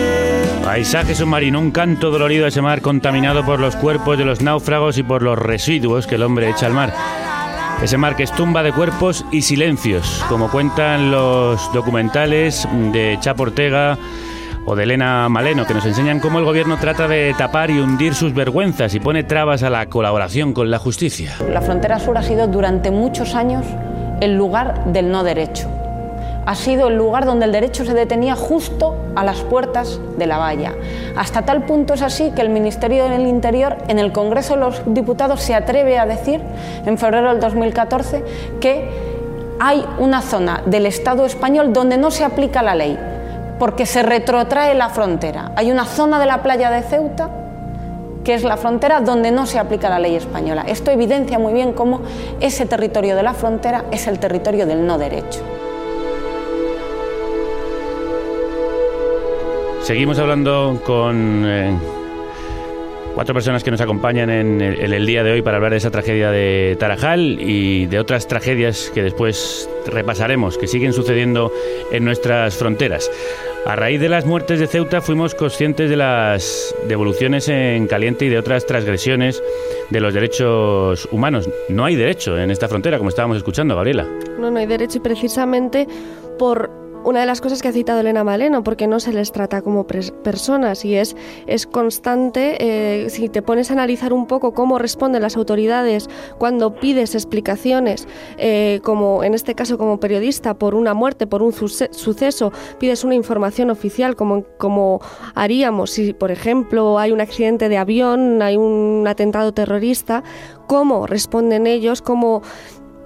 Paisaje 0.63 1.15
submarino, 1.15 1.59
un 1.59 1.71
canto 1.71 2.09
dolorido 2.09 2.45
a 2.45 2.49
ese 2.49 2.61
mar 2.61 2.81
contaminado 2.81 3.45
por 3.45 3.59
los 3.59 3.75
cuerpos 3.75 4.17
de 4.17 4.25
los 4.25 4.41
náufragos 4.41 4.97
y 4.97 5.03
por 5.03 5.21
los 5.21 5.37
residuos 5.37 6.07
que 6.07 6.15
el 6.15 6.23
hombre 6.23 6.49
echa 6.49 6.65
al 6.65 6.73
mar. 6.73 6.93
Ese 7.83 7.97
mar 7.97 8.15
que 8.15 8.23
es 8.23 8.31
tumba 8.31 8.63
de 8.63 8.71
cuerpos 8.71 9.25
y 9.31 9.41
silencios, 9.41 10.23
como 10.29 10.49
cuentan 10.49 11.11
los 11.11 11.71
documentales 11.73 12.67
de 12.93 13.17
Chapo 13.19 13.43
Ortega 13.43 13.97
o 14.65 14.75
de 14.75 14.83
Elena 14.83 15.29
Maleno, 15.29 15.65
que 15.65 15.73
nos 15.73 15.85
enseñan 15.85 16.19
cómo 16.19 16.39
el 16.39 16.45
gobierno 16.45 16.77
trata 16.77 17.07
de 17.07 17.33
tapar 17.37 17.69
y 17.69 17.79
hundir 17.79 18.15
sus 18.15 18.33
vergüenzas 18.33 18.93
y 18.95 18.99
pone 18.99 19.23
trabas 19.23 19.63
a 19.63 19.69
la 19.69 19.85
colaboración 19.87 20.53
con 20.53 20.71
la 20.71 20.79
justicia. 20.79 21.35
La 21.51 21.61
frontera 21.61 21.99
sur 21.99 22.17
ha 22.17 22.23
sido 22.23 22.47
durante 22.47 22.91
muchos 22.91 23.35
años 23.35 23.65
el 24.21 24.35
lugar 24.35 24.85
del 24.85 25.11
no 25.11 25.23
derecho. 25.23 25.69
ha 26.47 26.53
sido 26.53 26.89
el 26.89 26.95
lugar 26.95 27.25
donde 27.25 27.45
el 27.45 27.51
derecho 27.51 27.85
se 27.85 27.95
detenía 27.95 28.35
justo 28.35 28.95
a 29.15 29.23
las 29.23 29.41
puertas 29.41 29.99
de 30.15 30.27
la 30.27 30.37
valla. 30.37 30.73
Hasta 31.15 31.41
tal 31.41 31.65
punto 31.65 31.95
es 31.95 32.03
así 32.03 32.31
que 32.35 32.41
el 32.41 32.49
Ministerio 32.49 33.05
del 33.09 33.25
Interior 33.25 33.77
en 33.87 33.97
el 33.97 34.11
Congreso 34.11 34.53
de 34.53 34.59
los 34.59 34.81
Diputados 34.85 35.41
se 35.41 35.55
atreve 35.55 35.97
a 35.97 36.05
decir 36.05 36.41
en 36.85 36.99
febrero 36.99 37.29
del 37.29 37.39
2014 37.39 38.23
que 38.61 38.91
hay 39.59 39.83
una 39.97 40.21
zona 40.21 40.61
del 40.67 40.85
Estado 40.85 41.25
español 41.25 41.73
donde 41.73 41.97
no 41.97 42.11
se 42.11 42.23
aplica 42.23 42.61
la 42.61 42.75
ley 42.75 42.95
porque 43.59 43.85
se 43.85 44.03
retrotrae 44.03 44.75
la 44.75 44.89
frontera. 44.89 45.51
Hay 45.55 45.71
una 45.71 45.85
zona 45.85 46.19
de 46.19 46.25
la 46.25 46.43
playa 46.43 46.69
de 46.71 46.81
Ceuta 46.81 47.29
que 48.25 48.33
es 48.33 48.43
la 48.43 48.57
frontera 48.57 48.99
donde 49.01 49.31
no 49.31 49.45
se 49.45 49.59
aplica 49.59 49.87
la 49.87 49.99
ley 49.99 50.15
española. 50.15 50.65
Esto 50.67 50.91
evidencia 50.91 51.39
muy 51.39 51.53
bien 51.53 51.73
cómo 51.73 52.01
ese 52.41 52.65
territorio 52.65 53.15
de 53.15 53.23
la 53.23 53.33
frontera 53.33 53.85
es 53.91 54.07
el 54.07 54.19
territorio 54.19 54.65
del 54.65 54.85
no 54.85 54.97
derecho. 54.97 55.41
Seguimos 59.83 60.17
hablando 60.17 60.81
con 60.83 61.43
eh, 61.45 61.77
cuatro 63.13 63.35
personas 63.35 63.63
que 63.63 63.69
nos 63.69 63.79
acompañan 63.81 64.31
en 64.31 64.59
el, 64.59 64.79
en 64.79 64.93
el 64.93 65.05
día 65.05 65.23
de 65.23 65.31
hoy 65.31 65.43
para 65.43 65.57
hablar 65.57 65.73
de 65.73 65.77
esa 65.77 65.91
tragedia 65.91 66.31
de 66.31 66.75
Tarajal 66.79 67.37
y 67.39 67.85
de 67.85 67.99
otras 67.99 68.27
tragedias 68.27 68.91
que 68.91 69.03
después 69.03 69.69
repasaremos, 69.85 70.57
que 70.57 70.65
siguen 70.65 70.91
sucediendo 70.91 71.51
en 71.91 72.03
nuestras 72.03 72.55
fronteras. 72.55 73.11
A 73.65 73.75
raíz 73.75 73.99
de 73.99 74.09
las 74.09 74.27
muertes 74.27 74.59
de 74.59 74.67
Ceuta 74.67 75.01
fuimos 75.01 75.33
conscientes 75.33 75.89
de 75.89 75.95
las 75.95 76.75
devoluciones 76.87 77.49
en 77.49 77.87
caliente 77.87 78.25
y 78.25 78.29
de 78.29 78.37
otras 78.37 78.67
transgresiones 78.67 79.41
de 79.89 79.99
los 80.01 80.13
derechos 80.13 81.07
humanos. 81.11 81.49
No 81.69 81.83
hay 81.83 81.95
derecho 81.95 82.37
en 82.37 82.51
esta 82.51 82.67
frontera, 82.67 82.99
como 82.99 83.09
estábamos 83.09 83.37
escuchando, 83.37 83.75
Gabriela. 83.75 84.07
No, 84.39 84.51
no 84.51 84.59
hay 84.59 84.67
derecho 84.67 84.99
y 84.99 85.01
precisamente 85.01 85.87
por 86.37 86.84
una 87.05 87.19
de 87.19 87.25
las 87.27 87.39
cosas 87.39 87.61
que 87.61 87.67
ha 87.67 87.71
citado 87.71 87.99
Elena 87.99 88.23
Maleno, 88.23 88.63
porque 88.63 88.87
no 88.87 88.99
se 88.99 89.13
les 89.13 89.31
trata 89.31 89.61
como 89.61 89.85
personas 89.85 90.83
y 90.83 90.95
es, 90.95 91.15
es 91.45 91.67
constante, 91.67 92.57
eh, 92.59 93.09
si 93.09 93.29
te 93.29 93.41
pones 93.41 93.69
a 93.69 93.73
analizar 93.73 94.11
un 94.11 94.25
poco 94.25 94.53
cómo 94.53 94.79
responden 94.79 95.21
las 95.21 95.37
autoridades 95.37 96.09
cuando 96.39 96.75
pides 96.75 97.13
explicaciones, 97.13 98.07
eh, 98.37 98.81
como 98.83 99.23
en 99.23 99.35
este 99.35 99.53
caso 99.53 99.77
como 99.77 99.99
periodista, 99.99 100.55
por 100.55 100.73
una 100.73 100.93
muerte, 100.95 101.27
por 101.27 101.43
un 101.43 101.53
suceso, 101.53 102.51
pides 102.79 103.03
una 103.03 103.15
información 103.15 103.69
oficial 103.69 104.15
como, 104.15 104.43
como 104.57 104.99
haríamos 105.35 105.91
si, 105.91 106.13
por 106.13 106.31
ejemplo, 106.31 106.97
hay 106.97 107.11
un 107.11 107.21
accidente 107.21 107.69
de 107.69 107.77
avión, 107.77 108.41
hay 108.41 108.57
un 108.57 109.05
atentado 109.07 109.53
terrorista, 109.53 110.23
cómo 110.67 111.05
responden 111.05 111.67
ellos, 111.67 112.01
cómo 112.01 112.41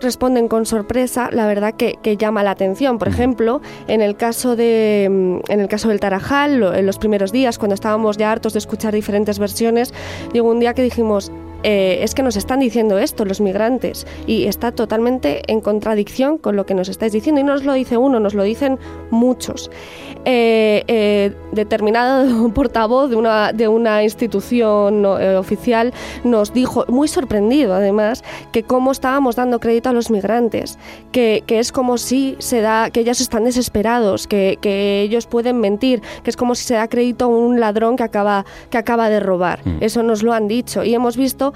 responden 0.01 0.47
con 0.47 0.65
sorpresa, 0.65 1.29
la 1.31 1.47
verdad 1.47 1.73
que, 1.73 1.97
llama 2.17 2.43
la 2.43 2.51
atención. 2.51 2.97
Por 2.97 3.07
ejemplo, 3.07 3.61
en 3.87 4.01
el 4.01 4.15
caso 4.15 4.55
de 4.55 5.07
mm, 5.09 5.51
en 5.51 5.59
el 5.59 5.67
caso 5.67 5.89
del 5.89 5.99
Tarajal, 5.99 6.61
en 6.75 6.85
los 6.85 6.97
primeros 6.97 7.31
días, 7.31 7.57
cuando 7.57 7.75
estábamos 7.75 8.17
ya 8.17 8.31
hartos 8.31 8.53
de 8.53 8.59
escuchar 8.59 8.93
diferentes 8.93 9.39
versiones, 9.39 9.93
llegó 10.33 10.49
un 10.49 10.59
día 10.59 10.73
que 10.73 10.83
dijimos 10.83 11.31
eh, 11.63 11.99
es 12.01 12.15
que 12.15 12.23
nos 12.23 12.35
están 12.35 12.59
diciendo 12.59 12.97
esto 12.97 13.25
los 13.25 13.41
migrantes 13.41 14.07
y 14.27 14.45
está 14.45 14.71
totalmente 14.71 15.41
en 15.51 15.61
contradicción 15.61 16.37
con 16.37 16.55
lo 16.55 16.65
que 16.65 16.73
nos 16.73 16.89
estáis 16.89 17.11
diciendo 17.11 17.41
y 17.41 17.43
no 17.43 17.53
nos 17.53 17.65
lo 17.65 17.73
dice 17.73 17.97
uno, 17.97 18.19
nos 18.19 18.33
lo 18.33 18.43
dicen 18.43 18.79
muchos. 19.09 19.69
Eh, 20.25 20.83
eh, 20.87 21.33
determinado 21.51 22.49
portavoz 22.53 23.09
de 23.09 23.15
una, 23.15 23.53
de 23.53 23.67
una 23.67 24.03
institución 24.03 25.05
oficial 25.05 25.93
nos 26.23 26.53
dijo, 26.53 26.85
muy 26.87 27.07
sorprendido 27.07 27.73
además, 27.73 28.23
que 28.51 28.63
cómo 28.63 28.91
estábamos 28.91 29.35
dando 29.35 29.59
crédito 29.59 29.89
a 29.89 29.93
los 29.93 30.09
migrantes, 30.09 30.77
que, 31.11 31.43
que 31.45 31.59
es 31.59 31.71
como 31.71 31.97
si 31.97 32.35
se 32.39 32.61
da, 32.61 32.89
que 32.89 33.01
ellos 33.01 33.21
están 33.21 33.43
desesperados, 33.43 34.27
que, 34.27 34.57
que, 34.61 35.01
ellos 35.01 35.27
pueden 35.27 35.59
mentir, 35.59 36.01
que 36.23 36.29
es 36.29 36.37
como 36.37 36.55
si 36.55 36.65
se 36.65 36.75
da 36.75 36.87
crédito 36.87 37.25
a 37.25 37.27
un 37.27 37.59
ladrón 37.59 37.95
que 37.95 38.03
acaba, 38.03 38.45
que 38.69 38.77
acaba 38.77 39.09
de 39.09 39.19
robar. 39.19 39.65
Mm. 39.65 39.77
Eso 39.81 40.03
nos 40.03 40.23
lo 40.23 40.33
han 40.33 40.47
dicho 40.47 40.83
y 40.83 40.93
hemos 40.93 41.17
visto 41.17 41.48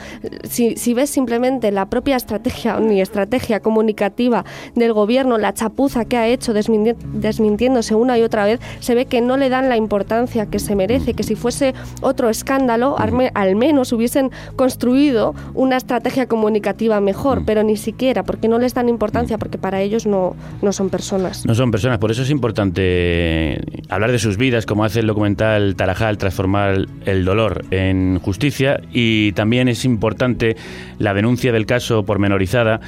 si, 0.50 0.94
ves 0.94 1.10
simplemente 1.10 1.72
la 1.72 1.88
propia 1.88 2.16
estrategia 2.16 2.80
ni 2.80 3.02
estrategia 3.02 3.60
comunicativa 3.60 4.46
del 4.76 4.94
gobierno, 4.94 5.38
la 5.38 5.54
chapuza 5.54 6.06
que 6.06 6.18
ha 6.18 6.28
hecho 6.28 6.54
desmintiéndose 6.54 7.96
una 7.96 8.18
y 8.18 8.22
otra 8.22 8.46
vez, 8.46 8.60
se 8.80 8.96
ve 8.96 9.06
que 9.06 9.22
no 9.22 9.38
le 9.38 9.50
dan 9.50 9.70
la 9.70 9.78
importancia 9.78 10.46
que 10.48 10.60
se 10.60 10.76
merece, 10.76 11.14
que 11.14 11.24
si 11.24 11.36
fuese 11.36 11.74
otro 12.02 12.30
escándalo, 12.30 12.96
al 12.98 13.56
menos 13.56 13.92
hubiesen 13.92 14.32
construido 14.56 15.36
una 15.54 15.78
estrategia 15.78 16.28
comunicativa 16.28 17.00
mejor, 17.02 17.44
pero 17.46 17.64
ni 17.64 17.78
siquiera, 17.78 18.24
porque 18.24 18.48
no 18.48 18.60
les 18.60 18.74
dan 18.74 18.90
importancia, 18.90 19.38
porque 19.38 19.58
para 19.58 19.82
ellos 19.82 20.06
no, 20.06 20.36
no 20.62 20.72
son 20.72 20.90
personas. 20.90 21.46
No 21.46 21.56
son 21.56 21.72
personas, 21.72 21.98
por 21.98 22.12
eso 22.12 22.24
es 22.24 22.30
importante 22.30 23.62
hablar 23.90 24.12
de 24.12 24.20
sus 24.20 24.38
vidas, 24.38 24.66
como 24.66 24.84
hace 24.84 25.00
el 25.00 25.08
documental 25.08 25.76
Tarajal, 25.76 26.18
transformar 26.18 26.86
el 27.06 27.26
dolor 27.26 27.66
en 27.72 28.20
justicia, 28.20 28.82
y 28.92 29.32
también 29.34 29.68
es 29.68 29.83
importante 29.86 30.56
la 31.00 31.14
denuncia 31.14 31.52
del 31.52 31.66
caso 31.66 32.04
pormenorizada 32.04 32.80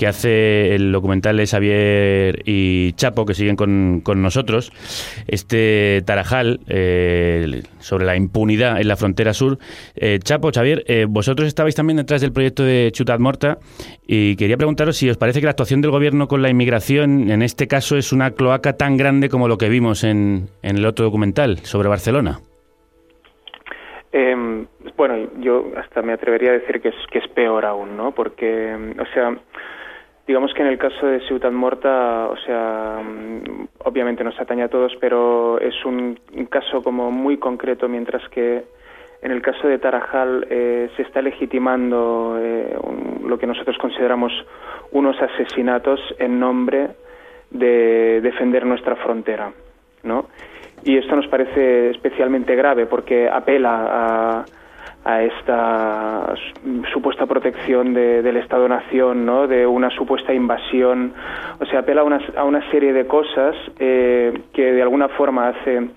que 0.00 0.06
hace 0.06 0.74
el 0.74 0.92
documental 0.92 1.36
de 1.36 1.46
Xavier 1.46 2.42
y 2.46 2.94
Chapo, 2.94 3.26
que 3.26 3.34
siguen 3.34 3.54
con, 3.54 4.02
nosotros, 4.22 4.72
este 5.26 6.02
Tarajal 6.06 6.60
eh, 6.68 7.64
sobre 7.80 8.06
la 8.06 8.16
impunidad 8.16 8.80
en 8.80 8.88
la 8.88 8.96
frontera 8.96 9.34
sur. 9.34 9.58
Eh, 9.96 10.18
Chapo, 10.24 10.52
Xavier, 10.52 10.84
eh, 10.86 11.04
vosotros 11.06 11.46
estabais 11.46 11.74
también 11.74 11.98
detrás 11.98 12.22
del 12.22 12.32
proyecto 12.32 12.64
de 12.64 12.90
Ciudad 12.94 13.18
Morta 13.18 13.58
y 14.06 14.36
quería 14.36 14.56
preguntaros 14.56 14.96
si 14.96 15.10
os 15.10 15.18
parece 15.18 15.40
que 15.40 15.44
la 15.44 15.50
actuación 15.50 15.82
del 15.82 15.90
gobierno 15.90 16.28
con 16.28 16.40
la 16.40 16.48
inmigración 16.48 17.30
en 17.30 17.42
este 17.42 17.68
caso 17.68 17.98
es 17.98 18.10
una 18.10 18.30
cloaca 18.30 18.78
tan 18.78 18.96
grande 18.96 19.28
como 19.28 19.48
lo 19.48 19.58
que 19.58 19.68
vimos 19.68 20.02
en, 20.02 20.48
en 20.62 20.78
el 20.78 20.86
otro 20.86 21.04
documental 21.04 21.58
sobre 21.58 21.90
Barcelona. 21.90 22.40
Eh, 24.12 24.66
bueno, 24.96 25.30
yo 25.38 25.72
hasta 25.76 26.02
me 26.02 26.12
atrevería 26.12 26.50
a 26.50 26.54
decir 26.54 26.80
que 26.80 26.88
es, 26.88 26.94
que 27.10 27.18
es 27.18 27.28
peor 27.28 27.64
aún, 27.64 27.96
¿no? 27.96 28.12
Porque, 28.12 28.94
o 28.98 29.06
sea, 29.14 29.36
digamos 30.26 30.52
que 30.54 30.62
en 30.62 30.68
el 30.68 30.78
caso 30.78 31.06
de 31.06 31.20
Ciudad 31.26 31.50
Morta, 31.50 32.28
o 32.28 32.36
sea, 32.38 33.02
mm, 33.02 33.68
obviamente 33.84 34.24
nos 34.24 34.38
atañe 34.40 34.62
a 34.62 34.68
todos, 34.68 34.92
pero 35.00 35.60
es 35.60 35.84
un, 35.84 36.18
caso 36.48 36.82
como 36.82 37.10
muy 37.10 37.38
concreto, 37.38 37.88
mientras 37.88 38.28
que 38.30 38.64
en 39.22 39.32
el 39.32 39.42
caso 39.42 39.68
de 39.68 39.78
Tarajal 39.78 40.46
eh, 40.48 40.88
se 40.96 41.02
está 41.02 41.20
legitimando 41.20 42.38
eh, 42.40 42.76
lo 43.24 43.38
que 43.38 43.46
nosotros 43.46 43.76
consideramos 43.78 44.32
unos 44.92 45.20
asesinatos 45.20 46.00
en 46.18 46.40
nombre 46.40 46.90
de 47.50 48.20
defender 48.20 48.64
nuestra 48.64 48.96
frontera, 48.96 49.52
¿no? 50.02 50.26
Y 50.84 50.96
esto 50.96 51.16
nos 51.16 51.26
parece 51.28 51.90
especialmente 51.90 52.54
grave 52.56 52.86
porque 52.86 53.28
apela 53.28 54.44
a, 55.04 55.22
esta 55.22 56.34
supuesta 56.92 57.26
protección 57.26 57.94
del 57.94 58.36
Estado-Nación, 58.36 59.24
¿no? 59.24 59.46
de 59.46 59.66
una 59.66 59.90
supuesta 59.90 60.32
invasión. 60.32 61.14
O 61.58 61.64
sea, 61.66 61.80
apela 61.80 62.02
a 62.02 62.04
una, 62.04 62.20
a 62.36 62.44
una 62.44 62.70
serie 62.70 62.92
de 62.92 63.06
cosas 63.06 63.56
eh, 63.78 64.42
que 64.52 64.72
de 64.72 64.82
alguna 64.82 65.08
forma 65.08 65.48
hace 65.48 65.88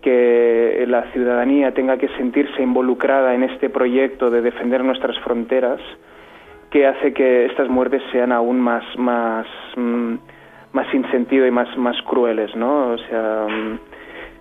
que 0.00 0.84
la 0.88 1.02
ciudadanía 1.12 1.72
tenga 1.72 1.98
que 1.98 2.08
sentirse 2.16 2.62
involucrada 2.62 3.34
en 3.34 3.42
este 3.42 3.68
proyecto 3.68 4.30
de 4.30 4.40
defender 4.40 4.82
nuestras 4.82 5.18
fronteras, 5.20 5.80
que 6.70 6.86
hace 6.86 7.12
que 7.12 7.46
estas 7.46 7.68
muertes 7.68 8.02
sean 8.12 8.32
aún 8.32 8.60
más, 8.60 8.84
más, 8.96 9.46
mm, 9.76 10.14
más 10.72 10.86
sin 10.90 11.08
sentido 11.10 11.46
y 11.46 11.50
más, 11.50 11.76
más 11.76 12.00
crueles, 12.02 12.54
¿no? 12.56 12.92
O 12.92 12.98
sea, 12.98 13.46
mm, 13.48 13.78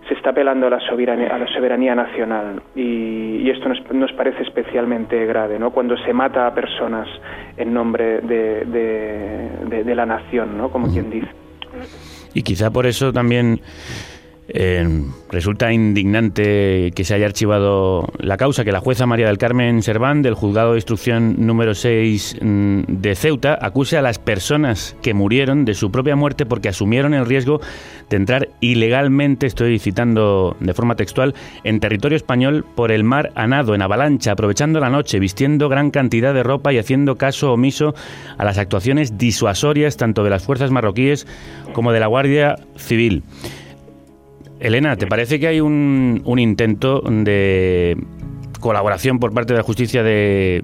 se 0.09 0.15
está 0.15 0.31
apelando 0.31 0.67
a 0.67 0.71
la 0.71 0.79
soberanía, 0.79 1.27
a 1.33 1.37
la 1.37 1.47
soberanía 1.47 1.95
nacional 1.95 2.61
y, 2.75 3.49
esto 3.49 3.69
nos, 3.93 4.11
parece 4.13 4.43
especialmente 4.43 5.25
grave, 5.25 5.57
¿no? 5.57 5.71
Cuando 5.71 5.97
se 5.97 6.13
mata 6.13 6.45
a 6.45 6.53
personas 6.53 7.07
en 7.57 7.73
nombre 7.73 8.21
de, 8.21 8.63
de, 8.65 9.95
la 9.95 10.05
nación, 10.05 10.55
¿no? 10.55 10.69
Como 10.69 10.87
quien 10.91 11.09
dice. 11.09 11.29
Y 12.35 12.43
quizá 12.43 12.69
por 12.69 12.85
eso 12.85 13.11
también 13.11 13.59
eh, 14.51 15.03
resulta 15.29 15.71
indignante 15.71 16.91
que 16.95 17.03
se 17.03 17.13
haya 17.13 17.25
archivado 17.25 18.07
la 18.17 18.37
causa, 18.37 18.65
que 18.65 18.71
la 18.71 18.79
jueza 18.79 19.05
María 19.05 19.27
del 19.27 19.37
Carmen 19.37 19.83
Serván, 19.83 20.21
del 20.21 20.33
juzgado 20.33 20.71
de 20.71 20.77
instrucción 20.77 21.45
número 21.45 21.75
6 21.75 22.37
mm, 22.41 22.81
de 22.87 23.15
Ceuta, 23.15 23.57
acuse 23.61 23.97
a 23.97 24.01
las 24.01 24.17
personas 24.17 24.95
que 25.01 25.13
murieron 25.13 25.65
de 25.65 25.75
su 25.75 25.91
propia 25.91 26.15
muerte 26.15 26.45
porque 26.45 26.69
asumieron 26.69 27.13
el 27.13 27.25
riesgo 27.25 27.61
de 28.09 28.17
entrar 28.17 28.49
ilegalmente, 28.59 29.45
estoy 29.45 29.77
citando 29.77 30.57
de 30.59 30.73
forma 30.73 30.95
textual, 30.95 31.35
en 31.63 31.79
territorio 31.79 32.15
español 32.15 32.65
por 32.75 32.91
el 32.91 33.03
mar 33.03 33.31
a 33.35 33.45
nado, 33.47 33.75
en 33.75 33.81
avalancha, 33.81 34.31
aprovechando 34.31 34.79
la 34.79 34.89
noche, 34.89 35.19
vistiendo 35.19 35.69
gran 35.69 35.91
cantidad 35.91 36.33
de 36.33 36.43
ropa 36.43 36.73
y 36.73 36.79
haciendo 36.79 37.17
caso 37.17 37.53
omiso 37.53 37.93
a 38.37 38.45
las 38.45 38.57
actuaciones 38.57 39.17
disuasorias 39.17 39.97
tanto 39.97 40.23
de 40.23 40.31
las 40.31 40.43
fuerzas 40.43 40.71
marroquíes 40.71 41.27
como 41.73 41.91
de 41.91 41.99
la 41.99 42.07
Guardia 42.07 42.55
Civil. 42.77 43.23
Elena, 44.59 44.97
¿te 44.97 45.07
parece 45.07 45.39
que 45.39 45.47
hay 45.47 45.61
un, 45.61 46.21
intento 46.37 47.01
de 47.01 47.95
colaboración 48.59 49.19
por 49.19 49.33
parte 49.33 49.53
de 49.53 49.57
la 49.57 49.63
justicia 49.63 50.03
de 50.03 50.63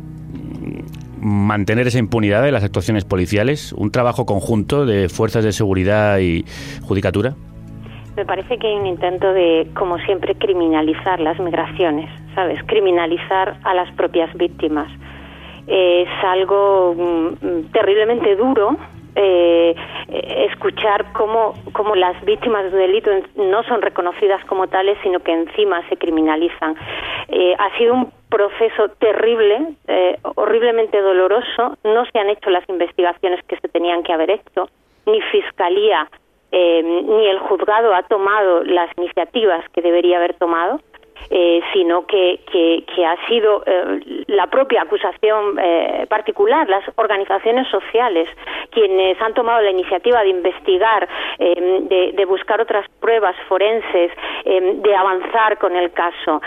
mantener 1.22 1.88
esa 1.88 2.00
impunidad 2.00 2.44
de 2.44 2.52
las 2.52 2.64
actuaciones 2.64 3.06
policiales? 3.06 3.72
¿Un 3.72 3.92
trabajo 3.92 4.26
conjunto 4.26 4.86
de 4.86 5.08
fuerzas 5.08 5.46
de 5.46 5.54
seguridad 5.54 6.20
y 6.20 6.44
judicatura? 6.84 7.36
Me 8.18 8.26
parece 8.26 8.58
que 8.58 8.68
hay 8.68 8.76
un 8.76 8.86
intento 8.86 9.32
de, 9.34 9.70
como 9.74 9.98
siempre, 10.00 10.36
criminalizar 10.36 11.20
las 11.22 11.40
migraciones, 11.40 12.10
¿sabes? 12.34 12.62
Criminalizar 12.66 13.60
a 13.64 13.74
las 13.74 13.92
propias 13.96 14.34
víctimas. 14.36 14.92
Es 15.68 16.08
algo 16.24 16.96
mm, 16.98 17.72
terriblemente 17.72 18.36
duro 18.36 18.78
eh, 19.16 19.76
escuchar 20.52 21.12
cómo, 21.14 21.54
cómo 21.74 21.96
las 21.96 22.24
víctimas 22.26 22.64
de 22.66 22.70
un 22.72 22.78
delito 22.78 23.12
no 23.36 23.64
son 23.64 23.82
reconocidas 23.82 24.44
como 24.46 24.68
tales, 24.68 24.98
sino 25.04 25.20
que 25.20 25.32
encima 25.32 25.88
se 25.90 25.98
criminalizan. 25.98 26.76
Eh, 27.30 27.56
ha 27.58 27.78
sido 27.78 27.94
un 27.94 28.12
proceso 28.30 28.90
terrible, 29.00 29.76
eh, 29.88 30.18
horriblemente 30.36 31.02
doloroso. 31.02 31.78
No 31.84 32.06
se 32.06 32.20
han 32.20 32.30
hecho 32.30 32.50
las 32.50 32.68
investigaciones 32.70 33.44
que 33.46 33.58
se 33.58 33.68
tenían 33.70 34.04
que 34.04 34.14
haber 34.14 34.32
hecho, 34.32 34.70
ni 35.06 35.22
fiscalía 35.22 36.10
eh, 36.58 36.82
ni 36.84 37.28
el 37.28 37.40
juzgado 37.40 37.94
ha 37.94 38.04
tomado 38.04 38.64
las 38.64 38.90
iniciativas 38.98 39.68
que 39.74 39.82
debería 39.82 40.18
haber 40.18 40.36
tomado. 40.36 40.80
Eh, 41.30 41.62
sino 41.74 42.06
que, 42.06 42.40
que, 42.52 43.06
ha 43.06 43.28
sido 43.28 43.64
eh, 43.66 44.24
la 44.28 44.48
propia 44.48 44.84
acusación 44.84 45.58
eh, 45.60 46.06
particular, 46.08 46.70
las 46.70 46.84
organizaciones 46.96 47.68
sociales, 47.70 48.30
quienes 48.70 49.20
han 49.22 49.34
tomado 49.34 49.62
la 49.62 49.72
iniciativa 49.72 50.22
de 50.22 50.30
investigar, 50.30 51.08
de, 51.40 52.14
de, 52.16 52.26
buscar 52.26 52.62
otras 52.62 52.88
pruebas 53.00 53.36
forenses, 53.48 54.12
de 54.46 54.96
avanzar 54.96 55.58
con 55.58 55.76
el 55.76 55.92
caso 55.92 56.42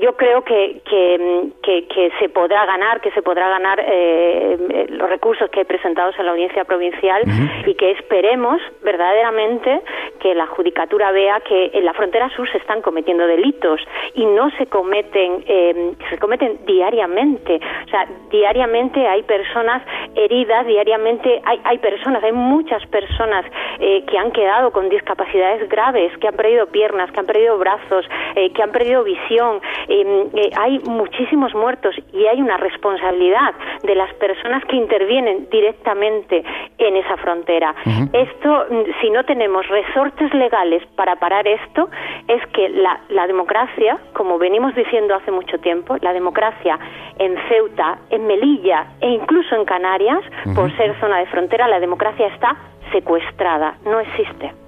yo 0.00 0.16
creo 0.16 0.42
que, 0.42 0.82
que, 0.84 2.12
se 2.18 2.28
podrá 2.28 2.66
ganar, 2.66 3.00
que 3.00 3.10
se 3.12 3.22
podrá 3.22 3.48
ganar 3.48 3.80
eh, 3.80 4.56
eh, 4.70 4.86
los 4.90 5.08
recursos 5.08 5.48
que 5.50 5.60
hay 5.60 5.64
presentados 5.64 6.14
en 6.18 6.26
la 6.26 6.32
audiencia 6.32 6.64
provincial 6.64 7.22
y 7.66 7.74
que 7.74 7.92
esperemos 7.92 8.60
verdaderamente 8.82 9.80
que 10.20 10.34
la 10.34 10.46
judicatura 10.46 11.10
vea 11.10 11.40
que 11.40 11.70
en 11.72 11.84
la 11.84 11.94
frontera 11.94 12.28
sur 12.30 12.50
se 12.50 12.58
están 12.58 12.82
cometiendo 12.82 13.26
delitos 13.26 13.80
y 14.14 14.26
no 14.26 14.50
se 14.52 14.66
cometen, 14.66 15.44
eh, 15.46 15.92
se 16.10 16.18
cometen 16.18 16.60
diariamente. 16.66 17.60
O 17.86 17.88
sea, 17.88 18.06
diariamente 18.30 19.06
hay 19.06 19.22
personas 19.22 19.82
heridas, 20.14 20.66
diariamente 20.66 21.40
hay, 21.44 21.60
hay 21.64 21.78
personas, 21.78 22.22
hay 22.22 22.32
muchas 22.32 22.84
personas 22.86 23.46
que 23.78 24.18
han 24.18 24.30
quedado 24.30 24.70
con 24.70 24.88
discapacidades 24.88 25.68
graves, 25.68 26.16
que 26.18 26.28
han 26.28 26.34
perdido 26.36 26.66
piernas, 26.66 27.10
que 27.10 27.18
han 27.18 27.26
perdido 27.26 27.58
brazos, 27.58 28.06
que 28.34 28.62
han 28.62 28.70
perdido 28.70 29.02
visión, 29.02 29.60
Em, 29.88 30.28
eh, 30.34 30.50
hay 30.58 30.78
muchísimos 30.80 31.54
muertos 31.54 31.94
y 32.12 32.26
hay 32.26 32.40
una 32.40 32.56
responsabilidad 32.56 33.54
de 33.82 33.94
las 33.94 34.12
personas 34.14 34.64
que 34.66 34.76
intervienen 34.76 35.48
directamente 35.50 36.44
en 36.78 36.96
esa 36.96 37.16
frontera. 37.16 37.74
Esto, 38.12 38.66
mm, 38.70 39.00
si 39.00 39.10
no 39.10 39.24
tenemos 39.24 39.66
resortes 39.68 40.32
legales 40.34 40.84
para 40.96 41.16
parar 41.16 41.46
esto, 41.46 41.88
es 42.28 42.44
que 42.48 42.68
la, 42.68 43.26
democracia, 43.26 43.98
como 44.14 44.38
venimos 44.38 44.74
diciendo 44.74 45.14
hace 45.14 45.30
mucho 45.30 45.58
tiempo, 45.58 45.96
la 46.00 46.12
democracia 46.12 46.78
en 47.18 47.36
Ceuta, 47.48 47.98
en 48.10 48.26
Melilla 48.26 48.86
e 49.00 49.08
incluso 49.10 49.54
en 49.54 49.64
Canarias, 49.64 50.20
por 50.54 50.74
ser 50.76 50.98
zona 51.00 51.18
de 51.18 51.26
frontera, 51.26 51.68
la 51.68 51.80
democracia 51.80 52.26
está 52.26 52.56
secuestrada, 52.92 53.76
no 53.84 54.00
existe. 54.00 54.61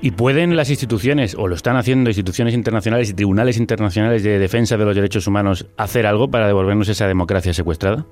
¿Y 0.00 0.12
pueden 0.12 0.54
las 0.54 0.70
instituciones, 0.70 1.34
o 1.34 1.48
lo 1.48 1.56
están 1.56 1.76
haciendo 1.76 2.10
instituciones 2.10 2.54
internacionales 2.54 3.10
y 3.10 3.14
tribunales 3.14 3.56
internacionales 3.56 4.22
de 4.22 4.38
defensa 4.38 4.76
de 4.76 4.84
los 4.84 4.94
derechos 4.94 5.26
humanos, 5.26 5.66
hacer 5.76 6.06
algo 6.06 6.30
para 6.30 6.46
devolvernos 6.46 6.88
esa 6.88 7.08
democracia 7.08 7.52
secuestrada? 7.52 8.06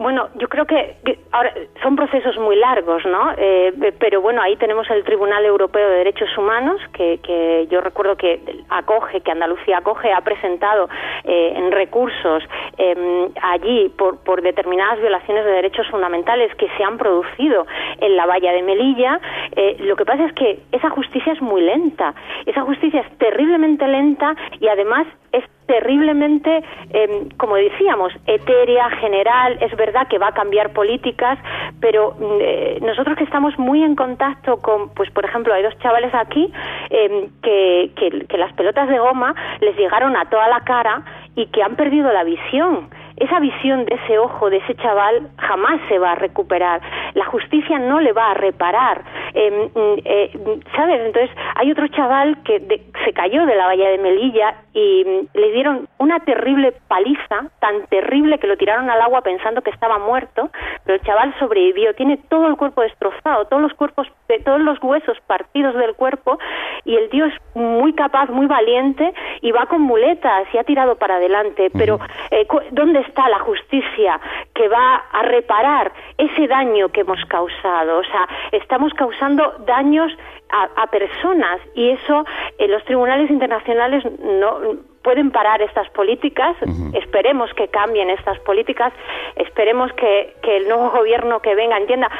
Bueno, 0.00 0.30
yo 0.36 0.48
creo 0.48 0.64
que, 0.64 0.96
ahora 1.30 1.52
son 1.82 1.94
procesos 1.94 2.38
muy 2.38 2.56
largos, 2.56 3.04
¿no? 3.04 3.32
Eh, 3.36 3.92
pero 3.98 4.22
bueno, 4.22 4.40
ahí 4.40 4.56
tenemos 4.56 4.88
el 4.88 5.04
Tribunal 5.04 5.44
Europeo 5.44 5.86
de 5.90 5.96
Derechos 5.96 6.30
Humanos, 6.38 6.80
que, 6.94 7.68
yo 7.70 7.82
recuerdo 7.82 8.16
que 8.16 8.40
acoge, 8.70 9.20
que 9.20 9.30
Andalucía 9.30 9.76
acoge, 9.76 10.10
ha 10.10 10.22
presentado 10.22 10.88
eh, 11.24 11.52
en 11.54 11.70
recursos 11.70 12.42
em, 12.78 13.28
allí 13.42 13.90
por, 13.90 14.24
por 14.24 14.40
determinadas 14.40 15.00
violaciones 15.00 15.44
de 15.44 15.50
derechos 15.50 15.86
fundamentales 15.90 16.54
que 16.54 16.70
se 16.78 16.82
han 16.82 16.96
producido 16.96 17.66
en 17.98 18.16
la 18.16 18.24
valla 18.24 18.52
de 18.52 18.62
Melilla. 18.62 19.20
Eh, 19.54 19.76
lo 19.80 19.96
que 19.96 20.06
pasa 20.06 20.24
es 20.24 20.32
que 20.32 20.60
esa 20.72 20.88
justicia 20.88 21.34
es 21.34 21.42
muy 21.42 21.60
lenta, 21.60 22.14
esa 22.46 22.62
justicia 22.62 23.02
es 23.02 23.18
terriblemente 23.18 23.86
lenta 23.86 24.34
y 24.60 24.68
además 24.68 25.06
es 25.32 25.44
terriblemente, 25.70 26.64
em, 26.92 27.28
como 27.36 27.54
decíamos, 27.54 28.12
etérea, 28.26 28.90
general, 28.90 29.56
es 29.60 29.74
verdad 29.76 30.08
que 30.08 30.18
va 30.18 30.28
a 30.28 30.32
cambiar 30.32 30.72
políticas, 30.72 31.38
pero 31.80 32.16
mm, 32.18 32.38
eh, 32.40 32.78
nosotros 32.82 33.16
que 33.16 33.22
estamos 33.22 33.56
muy 33.56 33.84
en 33.84 33.94
contacto 33.94 34.56
con, 34.56 34.88
pues 34.94 35.08
por 35.12 35.24
ejemplo, 35.24 35.54
hay 35.54 35.62
dos 35.62 35.78
chavales 35.78 36.12
aquí 36.12 36.52
em, 36.90 37.28
que, 37.40 37.92
que 38.28 38.36
las 38.36 38.52
pelotas 38.54 38.88
de 38.88 38.98
goma 38.98 39.32
les 39.60 39.76
llegaron 39.76 40.16
a 40.16 40.28
toda 40.28 40.48
la 40.48 40.60
cara 40.64 41.02
y 41.36 41.46
que 41.46 41.62
han 41.62 41.76
perdido 41.76 42.12
la 42.12 42.24
visión 42.24 42.90
esa 43.20 43.38
visión 43.38 43.84
de 43.84 43.94
ese 43.94 44.18
ojo, 44.18 44.50
de 44.50 44.56
ese 44.56 44.74
chaval, 44.76 45.28
jamás 45.36 45.80
se 45.88 45.98
va 45.98 46.12
a 46.12 46.14
recuperar. 46.14 46.80
La 47.14 47.26
justicia 47.26 47.78
no 47.78 48.00
le 48.00 48.12
va 48.12 48.30
a 48.30 48.34
reparar. 48.34 49.02
Em, 49.34 49.70
mm, 49.74 50.00
eh, 50.04 50.30
¿Sabes? 50.74 51.00
Entonces, 51.04 51.30
hay 51.54 51.70
otro 51.70 51.86
chaval 51.88 52.42
que 52.44 52.82
se 53.04 53.12
cayó 53.12 53.44
de 53.46 53.54
la 53.54 53.66
valla 53.66 53.90
de 53.90 53.98
Melilla 53.98 54.54
y 54.72 55.04
mm, 55.04 55.38
le 55.38 55.52
dieron 55.52 55.88
una 55.98 56.20
terrible 56.20 56.72
paliza, 56.88 57.50
tan 57.60 57.86
terrible 57.88 58.38
que 58.38 58.46
lo 58.46 58.56
tiraron 58.56 58.88
al 58.88 59.00
agua 59.02 59.20
pensando 59.20 59.60
que 59.60 59.70
estaba 59.70 59.98
muerto, 59.98 60.50
pero 60.84 60.96
el 60.96 61.04
chaval 61.04 61.34
sobrevivió. 61.38 61.94
Tiene 61.94 62.16
todo 62.16 62.46
el 62.48 62.56
cuerpo 62.56 62.80
destrozado, 62.80 63.44
todos 63.44 63.62
los 63.62 63.74
cuerpos, 63.74 64.08
todos 64.44 64.60
los 64.60 64.82
huesos 64.82 65.18
partidos 65.26 65.74
del 65.74 65.94
cuerpo 65.94 66.38
y 66.84 66.96
el 66.96 67.10
tío 67.10 67.26
es 67.26 67.34
muy 67.54 67.92
capaz, 67.92 68.30
muy 68.30 68.46
valiente 68.46 69.12
y 69.42 69.52
va 69.52 69.66
con 69.66 69.82
muletas 69.82 70.48
y 70.54 70.58
ha 70.58 70.64
tirado 70.64 70.96
para 70.96 71.16
adelante. 71.16 71.70
Pero, 71.76 71.98
eh, 72.30 72.46
¿dónde 72.70 73.00
está 73.10 73.28
la 73.28 73.40
justicia 73.40 74.20
que 74.54 74.68
va 74.68 74.96
a 75.12 75.22
reparar 75.22 75.92
ese 76.16 76.46
daño 76.46 76.88
que 76.90 77.00
hemos 77.00 77.22
causado. 77.26 77.98
O 77.98 78.04
sea, 78.04 78.28
estamos 78.52 78.92
causando 78.94 79.54
daños 79.66 80.12
a, 80.52 80.86
personas 80.90 81.60
y 81.74 81.90
eso 81.90 82.24
en 82.58 82.70
eh, 82.70 82.72
los 82.72 82.84
tribunales 82.84 83.30
internacionales 83.30 84.04
no 84.20 84.58
pueden 85.02 85.30
parar 85.30 85.62
estas 85.62 85.88
políticas. 85.90 86.56
Esperemos 86.94 87.52
que 87.54 87.68
cambien 87.68 88.10
estas 88.10 88.38
políticas. 88.40 88.92
Esperemos 89.36 89.92
que, 89.92 90.34
que 90.42 90.56
el 90.56 90.68
nuevo 90.68 90.90
gobierno 90.90 91.40
que 91.40 91.54
venga 91.54 91.78
entienda. 91.78 92.10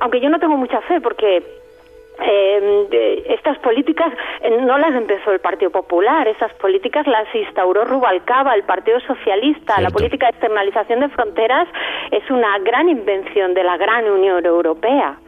Aunque 0.00 0.20
yo 0.20 0.28
no 0.28 0.38
tengo 0.38 0.56
mucha 0.56 0.80
fe 0.82 1.00
porque 1.00 1.42
eh, 2.20 3.24
estas 3.28 3.58
políticas 3.58 4.12
eh, 4.40 4.58
no 4.60 4.78
las 4.78 4.94
empezó 4.94 5.32
el 5.32 5.40
Partido 5.40 5.70
Popular, 5.70 6.26
esas 6.28 6.52
políticas 6.54 7.06
las 7.06 7.32
instauró 7.34 7.84
Rubalcaba, 7.84 8.54
el 8.54 8.64
Partido 8.64 9.00
Socialista. 9.00 9.80
La 9.80 9.90
política 9.90 10.26
de 10.26 10.30
externalización 10.30 11.00
de 11.00 11.08
fronteras 11.10 11.68
es 12.10 12.28
una 12.30 12.58
gran 12.58 12.88
invención 12.88 13.54
de 13.54 13.64
la 13.64 13.76
gran 13.76 14.08
Unión 14.08 14.44
Europea. 14.44 15.18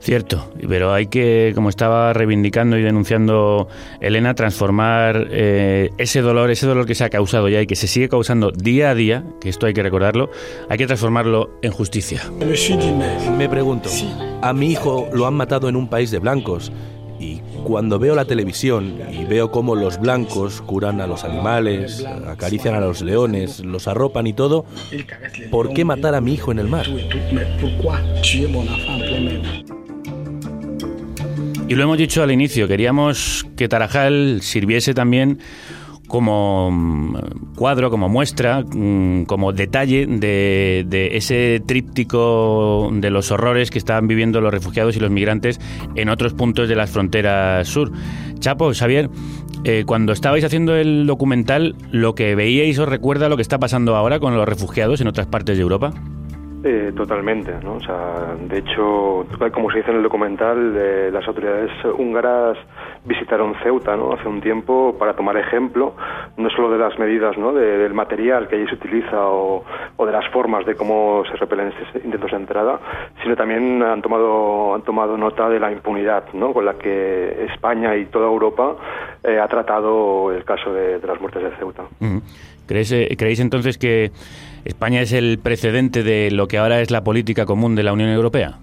Cierto, 0.00 0.50
pero 0.68 0.92
hay 0.92 1.08
que, 1.08 1.52
como 1.54 1.68
estaba 1.68 2.12
reivindicando 2.12 2.78
y 2.78 2.82
denunciando 2.82 3.68
Elena, 4.00 4.34
transformar 4.34 5.26
eh, 5.30 5.90
ese 5.98 6.20
dolor, 6.20 6.50
ese 6.50 6.66
dolor 6.66 6.86
que 6.86 6.94
se 6.94 7.04
ha 7.04 7.10
causado 7.10 7.48
ya 7.48 7.60
y 7.60 7.66
que 7.66 7.74
se 7.74 7.88
sigue 7.88 8.08
causando 8.08 8.52
día 8.52 8.90
a 8.90 8.94
día, 8.94 9.24
que 9.40 9.48
esto 9.48 9.66
hay 9.66 9.74
que 9.74 9.82
recordarlo, 9.82 10.30
hay 10.68 10.78
que 10.78 10.86
transformarlo 10.86 11.50
en 11.62 11.72
justicia. 11.72 12.22
Me 13.36 13.48
pregunto, 13.48 13.90
a 14.40 14.52
mi 14.52 14.70
hijo 14.70 15.08
lo 15.12 15.26
han 15.26 15.34
matado 15.34 15.68
en 15.68 15.74
un 15.74 15.88
país 15.88 16.12
de 16.12 16.20
blancos 16.20 16.72
y 17.18 17.40
cuando 17.64 17.98
veo 17.98 18.14
la 18.14 18.24
televisión 18.24 19.00
y 19.10 19.24
veo 19.24 19.50
cómo 19.50 19.74
los 19.74 19.98
blancos 19.98 20.62
curan 20.62 21.00
a 21.00 21.06
los 21.08 21.24
animales, 21.24 22.04
acarician 22.26 22.74
a 22.74 22.80
los 22.80 23.02
leones, 23.02 23.60
los 23.60 23.88
arropan 23.88 24.28
y 24.28 24.32
todo, 24.32 24.64
¿por 25.50 25.72
qué 25.72 25.84
matar 25.84 26.14
a 26.14 26.20
mi 26.20 26.34
hijo 26.34 26.52
en 26.52 26.60
el 26.60 26.68
mar? 26.68 26.86
Y 31.68 31.74
lo 31.74 31.82
hemos 31.82 31.98
dicho 31.98 32.22
al 32.22 32.30
inicio, 32.30 32.66
queríamos 32.66 33.46
que 33.54 33.68
Tarajal 33.68 34.38
sirviese 34.40 34.94
también 34.94 35.38
como 36.06 36.70
mm, 36.72 37.54
cuadro, 37.56 37.90
como 37.90 38.08
muestra, 38.08 38.62
mm, 38.62 39.24
como 39.24 39.52
detalle 39.52 40.06
de, 40.06 41.10
ese 41.12 41.62
tríptico 41.66 42.88
de 42.90 43.10
los 43.10 43.30
horrores 43.30 43.70
que 43.70 43.76
estaban 43.76 44.08
viviendo 44.08 44.40
los 44.40 44.50
refugiados 44.50 44.96
y 44.96 45.00
los 45.00 45.10
migrantes 45.10 45.60
en 45.94 46.08
otros 46.08 46.32
puntos 46.32 46.70
de 46.70 46.74
las 46.74 46.90
fronteras 46.90 47.68
sur. 47.68 47.92
Chapo, 48.38 48.72
Xavier, 48.72 49.10
eh, 49.64 49.84
cuando 49.86 50.14
estabais 50.14 50.44
haciendo 50.44 50.74
el 50.74 51.06
documental, 51.06 51.76
¿lo 51.90 52.14
que 52.14 52.34
veíais 52.34 52.78
os 52.78 52.88
recuerda 52.88 53.28
lo 53.28 53.36
que 53.36 53.42
está 53.42 53.58
pasando 53.58 53.94
ahora 53.94 54.20
con 54.20 54.34
los 54.34 54.48
refugiados 54.48 55.02
en 55.02 55.08
otras 55.08 55.26
partes 55.26 55.58
de 55.58 55.62
Europa? 55.62 55.92
Eh, 56.64 56.92
totalmente, 56.96 57.52
¿no? 57.62 57.74
O 57.74 57.80
sea, 57.80 58.34
de 58.40 58.58
hecho, 58.58 59.24
como 59.52 59.70
se 59.70 59.78
dice 59.78 59.92
en 59.92 59.98
el 59.98 60.02
documental, 60.02 60.74
eh, 60.76 61.08
las 61.12 61.26
autoridades 61.28 61.70
húngaras 61.96 62.58
visitaron 63.04 63.54
Ceuta, 63.62 63.96
¿no? 63.96 64.12
Hace 64.12 64.26
un 64.26 64.40
tiempo 64.40 64.96
para 64.98 65.14
tomar 65.14 65.36
ejemplo, 65.36 65.94
no 66.36 66.50
solo 66.50 66.68
de 66.70 66.78
las 66.78 66.98
medidas, 66.98 67.38
¿no? 67.38 67.52
del 67.52 67.94
material 67.94 68.48
que 68.48 68.56
allí 68.56 68.66
se 68.66 68.74
utiliza 68.74 69.28
o, 69.28 69.64
de 70.04 70.10
las 70.10 70.28
formas 70.30 70.66
de 70.66 70.74
cómo 70.74 71.22
se 71.30 71.36
repelen 71.36 71.68
estos 71.68 72.04
intentos 72.04 72.32
de 72.32 72.36
entrada, 72.36 72.80
sino 73.22 73.36
también 73.36 73.80
han 73.82 74.02
tomado 74.02 74.74
han 74.74 74.82
tomado 74.82 75.16
nota 75.16 75.48
de 75.48 75.60
la 75.60 75.70
impunidad, 75.70 76.24
¿no? 76.32 76.52
Con 76.52 76.64
la 76.64 76.74
que 76.74 77.46
España 77.52 77.94
y 77.96 78.06
toda 78.06 78.26
Europa 78.26 78.74
eh, 79.22 79.38
ha 79.38 79.46
tratado 79.46 80.32
el 80.32 80.44
caso 80.44 80.72
de, 80.72 80.98
las 81.06 81.20
muertes 81.20 81.42
de 81.42 81.50
Ceuta. 81.56 81.84
¿Creéis, 82.66 82.92
¿Creéis 83.16 83.40
entonces 83.40 83.78
que 83.78 84.10
¿España 84.64 85.00
es 85.00 85.12
el 85.12 85.38
precedente 85.38 86.02
de 86.02 86.30
lo 86.30 86.48
que 86.48 86.58
ahora 86.58 86.80
es 86.80 86.90
la 86.90 87.04
política 87.04 87.46
común 87.46 87.74
de 87.74 87.82
la 87.82 87.92
Unión 87.92 88.10
Europea? 88.10 88.58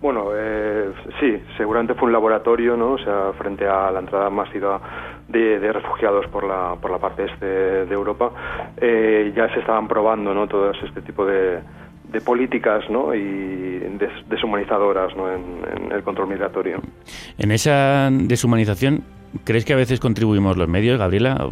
Bueno, 0.00 0.30
eh, 0.34 0.90
sí, 1.20 1.40
seguramente 1.56 1.94
fue 1.94 2.06
un 2.06 2.12
laboratorio, 2.12 2.76
¿no? 2.76 2.92
O 2.92 2.98
sea, 2.98 3.32
frente 3.38 3.66
a 3.68 3.90
la 3.90 4.00
entrada 4.00 4.30
masiva 4.30 4.80
de, 5.28 5.72
refugiados 5.72 6.26
por 6.26 6.44
la, 6.44 6.74
por 6.80 6.90
la 6.90 6.98
parte 6.98 7.24
este 7.24 7.46
de 7.86 7.94
Europa, 7.94 8.32
eh, 8.76 9.32
ya 9.36 9.48
se 9.54 9.60
estaban 9.60 9.86
probando, 9.86 10.34
¿no? 10.34 10.48
Todo 10.48 10.72
este 10.72 11.02
tipo 11.02 11.24
de, 11.24 11.60
de 12.12 12.20
políticas 12.20 12.84
¿no? 12.90 13.14
y 13.14 13.80
deshumanizadoras 14.28 15.16
¿no? 15.16 15.32
en, 15.32 15.90
el 15.90 16.02
control 16.02 16.28
migratorio. 16.28 16.80
En 17.38 17.50
esa 17.50 18.10
deshumanización, 18.12 19.02
¿Crees 19.44 19.64
que 19.64 19.72
a 19.72 19.76
veces 19.76 20.00
contribuimos 20.00 20.56
los 20.56 20.68
medios, 20.68 20.98
Gabriela? 20.98 21.50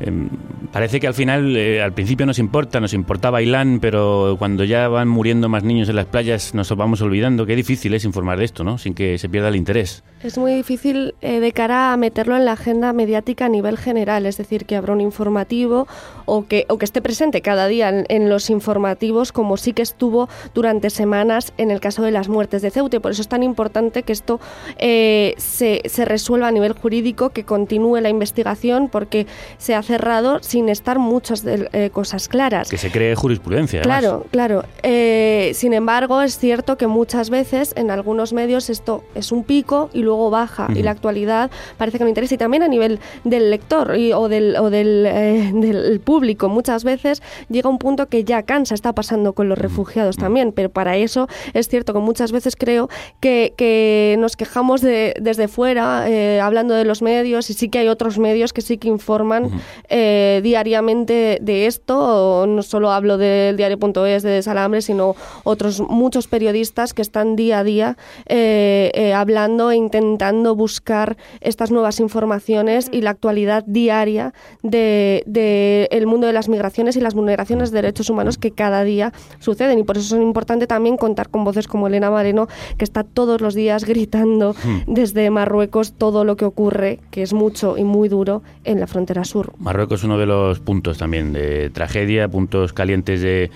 Em, 0.00 0.28
parece 0.72 1.00
que 1.00 1.06
al 1.06 1.14
final, 1.14 1.56
eh, 1.56 1.82
al 1.82 1.92
principio 1.92 2.26
nos 2.26 2.38
importa, 2.38 2.80
nos 2.80 2.92
importa 2.94 3.30
Bailán, 3.30 3.78
pero 3.80 4.36
cuando 4.38 4.64
ya 4.64 4.88
van 4.88 5.08
muriendo 5.08 5.48
más 5.48 5.64
niños 5.64 5.88
en 5.88 5.96
las 5.96 6.06
playas 6.06 6.54
nos 6.54 6.74
vamos 6.76 7.00
olvidando. 7.00 7.46
Qué 7.46 7.56
difícil 7.56 7.94
es 7.94 8.04
informar 8.04 8.38
de 8.38 8.44
esto, 8.44 8.64
¿no? 8.64 8.78
Sin 8.78 8.94
que 8.94 9.18
se 9.18 9.28
pierda 9.28 9.48
el 9.48 9.56
interés. 9.56 10.02
Es 10.22 10.38
muy 10.38 10.54
difícil 10.54 11.14
eh, 11.20 11.40
de 11.40 11.52
cara 11.52 11.92
a 11.92 11.96
meterlo 11.96 12.36
en 12.36 12.44
la 12.44 12.52
agenda 12.52 12.92
mediática 12.92 13.46
a 13.46 13.48
nivel 13.48 13.76
general, 13.76 14.26
es 14.26 14.36
decir, 14.36 14.66
que 14.66 14.76
habrá 14.76 14.92
un 14.92 15.00
informativo 15.00 15.88
o 16.26 16.46
que, 16.46 16.66
o 16.68 16.78
que 16.78 16.84
esté 16.84 17.02
presente 17.02 17.42
cada 17.42 17.66
día 17.66 18.04
en, 18.08 18.28
los 18.28 18.50
informativos, 18.50 19.32
como 19.32 19.56
sí 19.56 19.72
que 19.72 19.82
estuvo 19.82 20.28
durante 20.54 20.90
semanas 20.90 21.52
en 21.58 21.70
el 21.70 21.80
caso 21.80 22.02
de 22.02 22.12
las 22.12 22.28
muertes 22.28 22.62
de 22.62 22.70
Ceuta. 22.70 23.00
Por 23.00 23.12
eso 23.12 23.22
es 23.22 23.28
tan 23.28 23.42
importante 23.42 24.02
que 24.04 24.12
esto 24.12 24.40
eh, 24.78 25.34
se, 25.38 25.82
se 25.86 26.04
resuelva 26.04 26.48
a 26.48 26.52
nivel 26.52 26.72
jurídico 26.72 27.21
que 27.30 27.44
continúe 27.44 28.00
la 28.00 28.08
investigación 28.08 28.88
porque 28.88 29.26
se 29.58 29.74
ha 29.74 29.82
cerrado 29.82 30.42
sin 30.42 30.68
estar 30.68 30.98
muchas 30.98 31.44
eh, 31.46 31.90
cosas 31.92 32.28
claras. 32.28 32.68
Que 32.68 32.78
se 32.78 32.90
cree 32.90 33.14
jurisprudencia. 33.14 33.82
Claro, 33.82 34.26
claro. 34.30 34.64
Eh, 34.82 35.52
sin 35.54 35.72
embargo, 35.72 36.22
es 36.22 36.38
cierto 36.38 36.76
que 36.76 36.86
muchas 36.86 37.30
veces 37.30 37.72
en 37.76 37.90
algunos 37.90 38.32
medios 38.32 38.70
esto 38.70 39.04
es 39.14 39.32
un 39.32 39.44
pico 39.44 39.90
y 39.92 40.02
luego 40.02 40.30
baja 40.30 40.68
y 40.74 40.82
la 40.82 40.90
actualidad 40.90 41.50
parece 41.76 41.98
que 41.98 42.04
no 42.04 42.08
interesa 42.08 42.34
y 42.34 42.38
también 42.38 42.62
a 42.62 42.68
nivel 42.68 43.00
del 43.24 43.50
lector 43.50 43.96
y, 43.96 44.12
o, 44.12 44.28
del, 44.28 44.56
o 44.56 44.70
del, 44.70 45.06
eh, 45.06 45.50
del, 45.54 46.00
público. 46.00 46.48
Muchas 46.48 46.84
veces 46.84 47.22
llega 47.48 47.68
un 47.68 47.78
punto 47.78 48.08
que 48.08 48.24
ya 48.24 48.42
cansa, 48.42 48.74
está 48.74 48.92
pasando 48.94 49.32
con 49.32 49.48
los 49.48 49.58
refugiados 49.58 50.16
también, 50.16 50.52
pero 50.52 50.70
para 50.70 50.96
eso 50.96 51.28
es 51.54 51.68
cierto 51.68 51.92
que 51.92 52.00
muchas 52.00 52.32
veces 52.32 52.56
creo 52.56 52.88
que, 53.20 53.54
que 53.56 54.16
nos 54.18 54.36
quejamos 54.36 54.80
de, 54.80 55.14
desde 55.20 55.48
fuera, 55.48 56.06
hablando 56.44 56.74
de 56.74 56.84
los 56.84 57.02
medios, 57.02 57.11
medios 57.12 57.50
y 57.50 57.54
sí 57.54 57.68
que 57.68 57.78
hay 57.80 57.88
otros 57.88 58.18
medios 58.18 58.52
que 58.52 58.62
sí 58.62 58.78
que 58.78 58.88
informan 58.88 59.50
eh, 59.88 60.40
diariamente 60.42 61.38
de 61.40 61.66
esto. 61.66 62.46
No 62.46 62.62
solo 62.62 62.90
hablo 62.90 63.18
del 63.18 63.56
diario.es 63.56 64.22
de 64.22 64.42
Salambre, 64.42 64.80
sino 64.82 65.14
otros 65.44 65.80
muchos 65.80 66.26
periodistas 66.26 66.94
que 66.94 67.02
están 67.02 67.36
día 67.36 67.58
a 67.60 67.64
día 67.64 67.96
eh, 68.26 68.90
eh, 68.94 69.12
hablando 69.12 69.70
e 69.70 69.76
intentando 69.76 70.54
buscar 70.54 71.16
estas 71.40 71.70
nuevas 71.70 72.00
informaciones 72.00 72.88
y 72.92 73.00
la 73.02 73.10
actualidad 73.10 73.64
diaria 73.66 74.32
del 74.62 75.22
de, 75.26 75.88
el 75.90 76.06
mundo 76.06 76.26
de 76.26 76.32
las 76.32 76.48
migraciones 76.48 76.96
y 76.96 77.00
las 77.00 77.14
vulneraciones 77.14 77.70
de 77.70 77.82
derechos 77.82 78.08
humanos 78.10 78.38
que 78.38 78.50
cada 78.50 78.84
día 78.84 79.12
suceden. 79.38 79.78
Y 79.78 79.82
por 79.82 79.98
eso 79.98 80.16
es 80.16 80.22
importante 80.22 80.66
también 80.66 80.96
contar 80.96 81.28
con 81.28 81.44
voces 81.44 81.66
como 81.66 81.86
Elena 81.86 82.10
Mareno, 82.10 82.48
que 82.78 82.84
está 82.84 83.04
todos 83.04 83.40
los 83.40 83.54
días 83.54 83.84
gritando 83.84 84.54
desde 84.86 85.30
Marruecos 85.30 85.92
todo 85.92 86.24
lo 86.24 86.36
que 86.36 86.44
ocurre 86.44 87.00
que 87.10 87.22
es 87.22 87.32
mucho 87.32 87.76
y 87.76 87.84
muy 87.84 88.08
duro 88.08 88.42
en 88.64 88.80
la 88.80 88.86
frontera 88.86 89.24
sur. 89.24 89.52
Marruecos 89.58 90.00
es 90.00 90.04
uno 90.04 90.18
de 90.18 90.26
los 90.26 90.60
puntos 90.60 90.98
también 90.98 91.32
de 91.32 91.70
tragedia, 91.70 92.28
puntos 92.28 92.72
calientes 92.72 93.20
de 93.20 93.50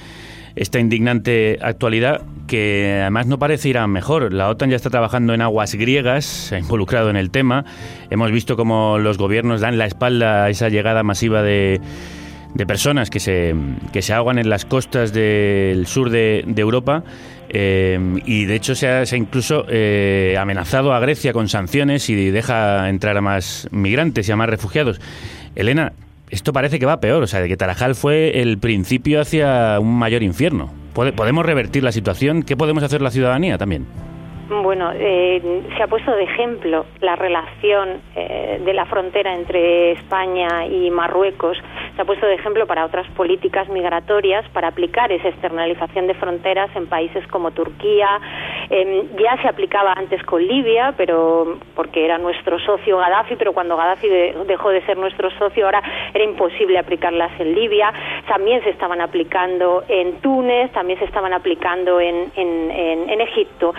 esta 0.57 0.81
indignante 0.81 1.59
actualidad 1.61 2.23
que 2.47 2.99
además 3.03 3.27
no 3.27 3.39
parece 3.39 3.69
ir 3.69 3.79
a 3.79 3.87
mejor. 3.87 4.33
La 4.33 4.49
OTAN 4.49 4.71
ya 4.71 4.77
está 4.77 4.89
trabajando 4.91 5.35
en 5.35 5.43
aguas 5.43 5.75
griegas, 5.75 6.25
se 6.25 6.57
ha 6.57 6.59
involucrado 6.59 7.11
en 7.11 7.17
el 7.17 7.31
tema. 7.31 7.65
Hemos 8.11 8.33
visto 8.33 8.57
cómo 8.57 8.99
los 8.99 9.19
gobiernos 9.19 9.61
dan 9.61 9.79
la 9.79 9.87
espalda 9.87 10.45
a 10.45 10.51
esa 10.51 10.69
llegada 10.69 11.03
masiva 11.03 11.43
de, 11.43 11.81
de 12.55 12.67
personas 12.67 13.11
que 13.11 13.21
se, 13.21 13.55
que 13.93 14.01
se 14.01 14.15
ahogan 14.15 14.39
en 14.39 14.49
las 14.49 14.65
costas 14.65 15.13
del 15.13 15.87
sur 15.87 16.09
de, 16.09 16.45
de 16.47 16.63
Europa. 16.63 17.05
Eh, 17.49 18.21
y 18.25 18.45
de 18.45 18.55
hecho 18.55 18.75
se 18.75 18.89
ha, 18.89 19.05
incluso 19.17 19.65
eh, 19.69 20.37
amenazado 20.39 20.93
a 20.93 21.01
Grecia 21.01 21.33
con 21.33 21.49
sanciones 21.49 22.09
y 22.11 22.31
deja 22.31 22.89
entrar 22.89 23.17
a 23.17 23.21
más 23.21 23.69
migrantes 23.71 24.29
y 24.29 24.33
a 24.33 24.37
más 24.37 24.49
refugiados. 24.49 25.01
Elena, 25.55 25.93
esto 26.31 26.53
parece 26.53 26.79
que 26.79 26.87
va 26.87 27.01
peor, 27.01 27.23
o 27.23 27.27
sea, 27.27 27.41
de 27.41 27.49
que 27.49 27.57
Tarajal 27.57 27.95
fue 27.95 28.41
el 28.41 28.59
principio 28.59 29.21
hacia 29.21 29.79
un 29.81 29.99
mayor 29.99 30.23
infierno. 30.23 30.73
¿Podemos 30.95 31.45
revertir 31.45 31.83
la 31.83 31.93
situación? 31.93 32.43
¿Qué 32.43 32.57
podemos 32.57 32.83
hacer 32.83 33.03
la 33.03 33.11
ciudadanía 33.11 33.59
también? 33.59 33.87
Bueno, 34.49 34.93
eh, 34.95 35.63
se 35.77 35.83
ha 35.83 35.89
puesto 35.89 36.13
de 36.13 36.23
ejemplo 36.23 36.87
la 37.01 37.17
relación 37.17 38.01
eh, 38.15 38.61
de 38.65 38.73
la 38.75 38.87
frontera 38.87 39.35
entre 39.35 39.93
España 39.93 40.67
y 40.67 40.89
Marruecos. 40.91 41.59
Se 41.97 42.03
ha 42.03 42.05
puesto 42.05 42.27
de 42.27 42.35
ejemplo 42.35 42.65
para 42.67 42.85
otras 42.85 43.09
políticas 43.17 43.69
migratorias 43.69 44.49
para 44.51 44.69
aplicar 44.69 45.11
esa 45.11 45.29
externalización 45.29 46.07
de 46.07 46.15
fronteras 46.15 46.71
en 46.77 46.87
países 46.87 47.27
como 47.27 47.51
Turquía. 47.51 48.21
Em, 48.71 49.09
ya 49.19 49.37
se 49.43 49.49
aplicaba 49.49 49.93
antes 49.97 50.23
con 50.23 50.47
Libia, 50.47 50.95
pero 50.97 51.59
porque 51.75 52.05
era 52.05 52.19
nuestro 52.19 52.61
socio 52.61 52.99
Gaddafi, 52.99 53.35
pero 53.35 53.53
cuando 53.53 53.77
Gaddafi 53.77 54.09
dejó 54.47 54.71
de 54.71 54.83
ser 54.83 54.97
nuestro 54.97 55.31
socio 55.39 55.65
ahora 55.65 55.83
era 56.15 56.25
imposible 56.25 56.79
aplicarlas 56.79 57.33
en 57.41 57.55
Libia. 57.55 57.93
También 58.29 58.63
se 58.63 58.71
estaban 58.71 59.01
aplicando 59.01 59.83
en 59.89 60.21
Túnez, 60.21 60.71
también 60.73 60.99
se 61.01 61.05
estaban 61.05 61.33
aplicando 61.33 62.01
en, 62.01 62.31
Egipto. 63.17 63.75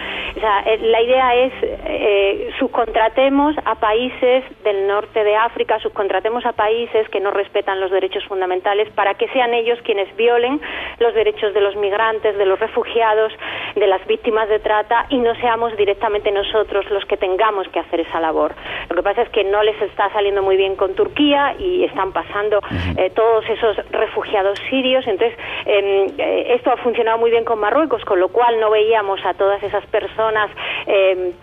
Eh, 0.65 0.77
la 0.81 1.01
idea 1.01 1.35
es 1.35 1.53
eh, 1.61 2.49
subcontratemos 2.59 3.55
a 3.65 3.75
países 3.75 4.43
del 4.63 4.87
norte 4.87 5.23
de 5.23 5.35
África, 5.35 5.79
subcontratemos 5.79 6.45
a 6.45 6.53
países 6.53 7.07
que 7.09 7.19
no 7.19 7.31
respetan 7.31 7.79
los 7.79 7.91
derechos 7.91 8.23
fundamentales 8.25 8.89
para 8.91 9.15
que 9.15 9.27
sean 9.29 9.53
ellos 9.53 9.79
quienes 9.83 10.15
violen 10.15 10.61
los 10.99 11.13
derechos 11.13 11.53
de 11.53 11.61
los 11.61 11.75
migrantes, 11.75 12.37
de 12.37 12.45
los 12.45 12.59
refugiados, 12.59 13.33
de 13.75 13.87
las 13.87 14.05
víctimas 14.07 14.49
de 14.49 14.59
trata 14.59 15.05
y 15.09 15.17
no 15.17 15.35
seamos 15.35 15.75
directamente 15.77 16.31
nosotros 16.31 16.89
los 16.91 17.05
que 17.05 17.17
tengamos 17.17 17.67
que 17.69 17.79
hacer 17.79 18.01
esa 18.01 18.19
labor. 18.19 18.53
Lo 18.89 18.95
que 18.95 19.03
pasa 19.03 19.21
es 19.23 19.29
que 19.29 19.43
no 19.43 19.63
les 19.63 19.79
está 19.81 20.11
saliendo 20.11 20.41
muy 20.41 20.57
bien 20.57 20.75
con 20.75 20.95
Turquía 20.95 21.55
y 21.59 21.83
están 21.83 22.11
pasando 22.11 22.59
eh, 22.97 23.11
todos 23.11 23.47
esos 23.49 23.77
refugiados 23.91 24.59
sirios. 24.69 25.05
Entonces, 25.07 25.37
em, 25.65 26.07
esto 26.17 26.71
ha 26.71 26.77
funcionado 26.77 27.17
muy 27.17 27.31
bien 27.31 27.43
con 27.43 27.59
Marruecos, 27.59 28.03
con 28.05 28.19
lo 28.19 28.29
cual 28.29 28.59
no 28.59 28.69
veíamos 28.69 29.23
a 29.25 29.33
todas 29.33 29.61
esas 29.63 29.85
personas 29.87 30.46
eh, 30.87 31.33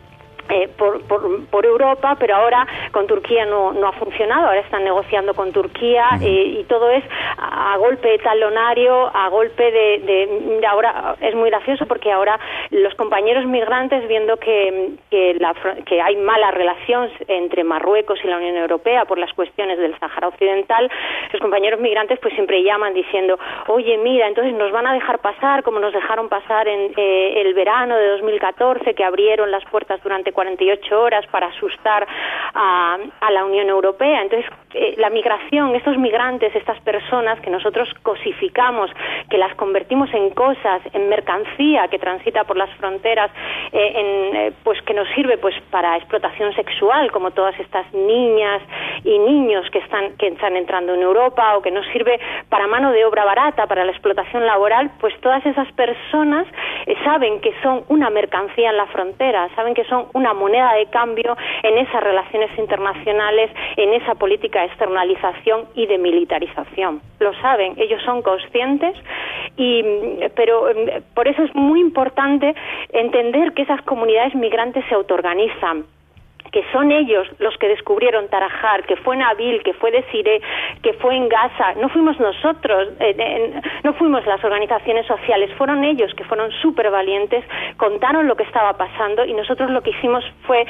eh, 0.48 0.68
por, 0.76 1.02
por, 1.06 1.64
Europa, 1.64 2.16
pero 2.18 2.36
ahora 2.36 2.66
con 2.92 3.06
Turquía 3.06 3.46
no, 3.46 3.72
no 3.72 3.88
ha 3.88 3.92
funcionado, 3.92 4.48
ahora 4.48 4.60
están 4.60 4.84
negociando 4.84 5.32
con 5.34 5.52
Turquía 5.52 6.10
eh, 6.20 6.58
y 6.60 6.64
todo 6.64 6.90
es 6.90 7.02
a, 7.38 7.76
golpe 7.78 8.08
de 8.08 8.18
talonario, 8.18 9.10
a 9.14 9.28
golpe 9.28 9.70
de, 9.70 9.98
de, 9.98 10.66
Ahora 10.66 11.16
es 11.20 11.34
muy 11.34 11.50
gracioso 11.50 11.86
porque 11.86 12.10
ahora 12.10 12.38
los 12.70 12.94
compañeros 12.94 13.46
migrantes, 13.46 14.06
viendo 14.08 14.36
que, 14.36 14.92
que, 15.10 15.34
la, 15.34 15.54
que 15.86 16.00
hay 16.00 16.16
mala 16.16 16.50
relación 16.50 17.10
entre 17.28 17.64
Marruecos 17.64 18.18
y 18.22 18.26
la 18.26 18.36
Unión 18.36 18.56
Europea 18.56 19.04
por 19.04 19.18
las 19.18 19.32
cuestiones 19.32 19.78
del 19.78 19.98
Sahara 19.98 20.28
Occidental, 20.28 20.90
los 21.32 21.40
compañeros 21.40 21.80
migrantes 21.80 22.18
pues 22.20 22.34
siempre 22.34 22.62
llaman 22.62 22.94
diciendo, 22.94 23.38
oye, 23.68 23.98
mira, 23.98 24.26
entonces 24.26 24.54
nos 24.54 24.72
van 24.72 24.86
a 24.86 24.94
dejar 24.94 25.18
pasar 25.20 25.62
como 25.62 25.78
nos 25.78 25.92
dejaron 25.92 26.28
pasar 26.28 26.68
en 26.68 26.92
eh, 26.96 27.40
el 27.40 27.54
verano 27.54 27.96
de 27.96 28.08
2014, 28.08 28.94
que 28.94 29.04
abrieron 29.04 29.50
las 29.50 29.64
puertas 29.66 30.02
durante 30.02 30.32
48 30.34 31.00
horas 31.00 31.26
para 31.28 31.46
asustar 31.46 32.06
a, 32.54 32.98
a 33.20 33.30
la 33.30 33.44
Unión 33.44 33.68
Europea. 33.68 34.20
Entonces, 34.22 34.50
eh, 34.74 34.94
la 34.98 35.10
migración, 35.10 35.74
estos 35.74 35.96
migrantes, 35.96 36.54
estas 36.54 36.80
personas 36.80 37.40
que 37.40 37.50
nosotros 37.50 37.88
cosificamos, 38.02 38.90
que 39.30 39.38
las 39.38 39.54
convertimos 39.54 40.12
en 40.12 40.30
cosas, 40.30 40.82
en 40.92 41.08
mercancía 41.08 41.88
que 41.88 41.98
transita 41.98 42.44
por 42.44 42.56
las 42.56 42.70
fronteras, 42.76 43.30
eh, 43.72 43.92
en, 43.94 44.36
eh, 44.36 44.52
pues 44.62 44.80
que 44.82 44.94
nos 44.94 45.08
sirve 45.14 45.38
pues 45.38 45.54
para 45.70 45.96
explotación 45.96 46.52
sexual, 46.54 47.10
como 47.12 47.30
todas 47.30 47.58
estas 47.60 47.86
niñas 47.92 48.62
y 49.04 49.18
niños 49.18 49.68
que 49.70 49.78
están 49.78 50.16
que 50.16 50.28
están 50.28 50.56
entrando 50.56 50.94
en 50.94 51.02
Europa 51.02 51.56
o 51.56 51.62
que 51.62 51.70
nos 51.70 51.86
sirve 51.88 52.18
para 52.48 52.66
mano 52.66 52.90
de 52.92 53.04
obra 53.04 53.24
barata, 53.24 53.66
para 53.66 53.84
la 53.84 53.92
explotación 53.92 54.44
laboral, 54.46 54.90
pues 55.00 55.14
todas 55.20 55.44
esas 55.46 55.70
personas 55.72 56.46
eh, 56.86 56.96
saben 57.04 57.40
que 57.40 57.54
son 57.62 57.84
una 57.88 58.10
mercancía 58.10 58.70
en 58.70 58.76
la 58.76 58.86
frontera, 58.86 59.48
saben 59.54 59.74
que 59.74 59.84
son 59.84 60.06
una 60.14 60.34
moneda 60.34 60.74
de 60.74 60.86
cambio 60.86 61.36
en 61.62 61.78
esas 61.78 62.02
relaciones 62.02 62.50
internacionales, 62.58 63.50
en 63.76 63.94
esa 63.94 64.14
política 64.14 64.63
externalización 64.64 65.66
y 65.74 65.86
de 65.86 65.98
militarización. 65.98 67.00
Lo 67.20 67.32
saben, 67.40 67.74
ellos 67.76 68.02
son 68.04 68.22
conscientes 68.22 68.94
y 69.56 69.82
pero 70.34 70.66
mm, 70.66 71.14
por 71.14 71.28
eso 71.28 71.42
es 71.42 71.54
muy 71.54 71.80
importante 71.80 72.54
entender 72.92 73.52
que 73.52 73.62
esas 73.62 73.82
comunidades 73.82 74.34
migrantes 74.34 74.84
se 74.88 74.94
autoorganizan 74.94 75.84
que 76.54 76.64
son 76.70 76.92
ellos 76.92 77.26
los 77.40 77.58
que 77.58 77.66
descubrieron 77.66 78.28
Tarajal, 78.28 78.86
que 78.86 78.94
fue 78.94 79.16
Nabil, 79.16 79.60
que 79.64 79.72
fue 79.72 79.90
Desiré, 79.90 80.40
que 80.84 80.92
fue 80.92 81.16
en 81.16 81.28
Gaza. 81.28 81.74
No 81.80 81.88
fuimos 81.88 82.20
nosotros, 82.20 82.90
eh, 83.00 83.60
no 83.82 83.92
fuimos 83.94 84.24
las 84.24 84.42
organizaciones 84.44 85.04
sociales, 85.04 85.50
fueron 85.58 85.82
ellos 85.82 86.14
que 86.14 86.22
fueron 86.22 86.52
súper 86.62 86.92
valientes, 86.92 87.44
contaron 87.76 88.28
lo 88.28 88.36
que 88.36 88.44
estaba 88.44 88.74
pasando 88.74 89.24
y 89.24 89.34
nosotros 89.34 89.68
lo 89.72 89.82
que 89.82 89.90
hicimos 89.90 90.24
fue 90.46 90.64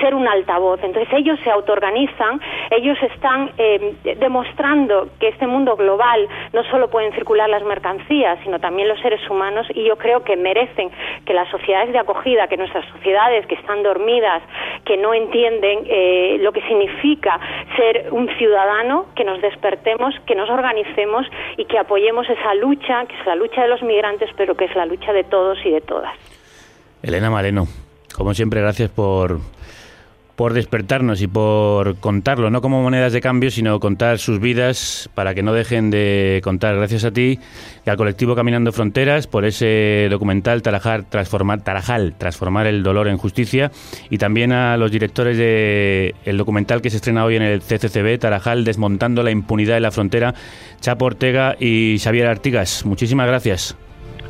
ser 0.00 0.16
un 0.16 0.26
altavoz. 0.26 0.82
Entonces 0.82 1.14
ellos 1.14 1.38
se 1.44 1.50
autoorganizan, 1.52 2.40
ellos 2.72 2.98
están 3.00 3.52
eh, 3.56 3.94
demostrando 4.18 5.10
que 5.20 5.28
este 5.28 5.46
mundo 5.46 5.76
global 5.76 6.26
no 6.52 6.64
solo 6.64 6.90
pueden 6.90 7.12
circular 7.12 7.48
las 7.48 7.62
mercancías, 7.62 8.36
sino 8.42 8.58
también 8.58 8.88
los 8.88 8.98
seres 8.98 9.20
humanos 9.30 9.68
y 9.74 9.84
yo 9.84 9.96
creo 9.96 10.24
que 10.24 10.34
merecen 10.34 10.90
que 11.24 11.34
las 11.34 11.48
sociedades 11.50 11.92
de 11.92 12.00
acogida, 12.00 12.48
que 12.48 12.56
nuestras 12.56 12.84
sociedades 12.86 13.46
que 13.46 13.54
están 13.54 13.84
dormidas, 13.84 14.42
que 14.84 14.96
no 14.96 15.14
entienden 15.22 15.86
eh, 15.86 16.38
lo 16.40 16.52
que 16.52 16.60
significa 16.62 17.38
ser 17.76 18.08
un 18.10 18.28
ciudadano, 18.36 19.06
que 19.14 19.24
nos 19.24 19.40
despertemos, 19.40 20.14
que 20.26 20.34
nos 20.34 20.48
organicemos 20.50 21.26
y 21.56 21.64
que 21.64 21.78
apoyemos 21.78 22.28
esa 22.28 22.54
lucha, 22.54 23.06
que 23.06 23.18
es 23.18 23.26
la 23.26 23.36
lucha 23.36 23.62
de 23.62 23.68
los 23.68 23.82
migrantes, 23.82 24.30
pero 24.36 24.54
que 24.54 24.64
es 24.64 24.74
la 24.74 24.86
lucha 24.86 25.12
de 25.12 25.24
todos 25.24 25.58
y 25.64 25.70
de 25.70 25.80
todas. 25.80 26.12
Elena 27.02 27.30
Maleno, 27.30 27.66
como 28.16 28.34
siempre, 28.34 28.60
gracias 28.60 28.90
por, 28.90 29.38
por 30.40 30.54
despertarnos 30.54 31.20
y 31.20 31.26
por 31.26 31.96
contarlo, 31.96 32.48
no 32.48 32.62
como 32.62 32.82
monedas 32.82 33.12
de 33.12 33.20
cambio, 33.20 33.50
sino 33.50 33.78
contar 33.78 34.18
sus 34.18 34.40
vidas 34.40 35.10
para 35.14 35.34
que 35.34 35.42
no 35.42 35.52
dejen 35.52 35.90
de 35.90 36.40
contar. 36.42 36.76
Gracias 36.76 37.04
a 37.04 37.10
ti 37.10 37.38
y 37.84 37.90
al 37.90 37.98
colectivo 37.98 38.34
Caminando 38.34 38.72
Fronteras 38.72 39.26
por 39.26 39.44
ese 39.44 40.08
documental 40.08 40.62
Tarajal, 40.62 41.04
transformar, 41.10 41.60
Tarajal, 41.60 42.14
transformar 42.16 42.66
el 42.66 42.82
dolor 42.82 43.08
en 43.08 43.18
justicia 43.18 43.70
y 44.08 44.16
también 44.16 44.52
a 44.52 44.78
los 44.78 44.90
directores 44.90 45.36
del 45.36 46.14
el 46.24 46.38
documental 46.38 46.80
que 46.80 46.88
se 46.88 46.96
estrena 46.96 47.26
hoy 47.26 47.36
en 47.36 47.42
el 47.42 47.60
CCCB, 47.60 48.18
Tarajal, 48.18 48.64
desmontando 48.64 49.22
la 49.22 49.32
impunidad 49.32 49.76
en 49.76 49.82
la 49.82 49.90
frontera, 49.90 50.34
Chapo 50.80 51.04
Ortega 51.04 51.54
y 51.60 51.98
Xavier 51.98 52.28
Artigas. 52.28 52.86
Muchísimas 52.86 53.26
gracias. 53.26 53.76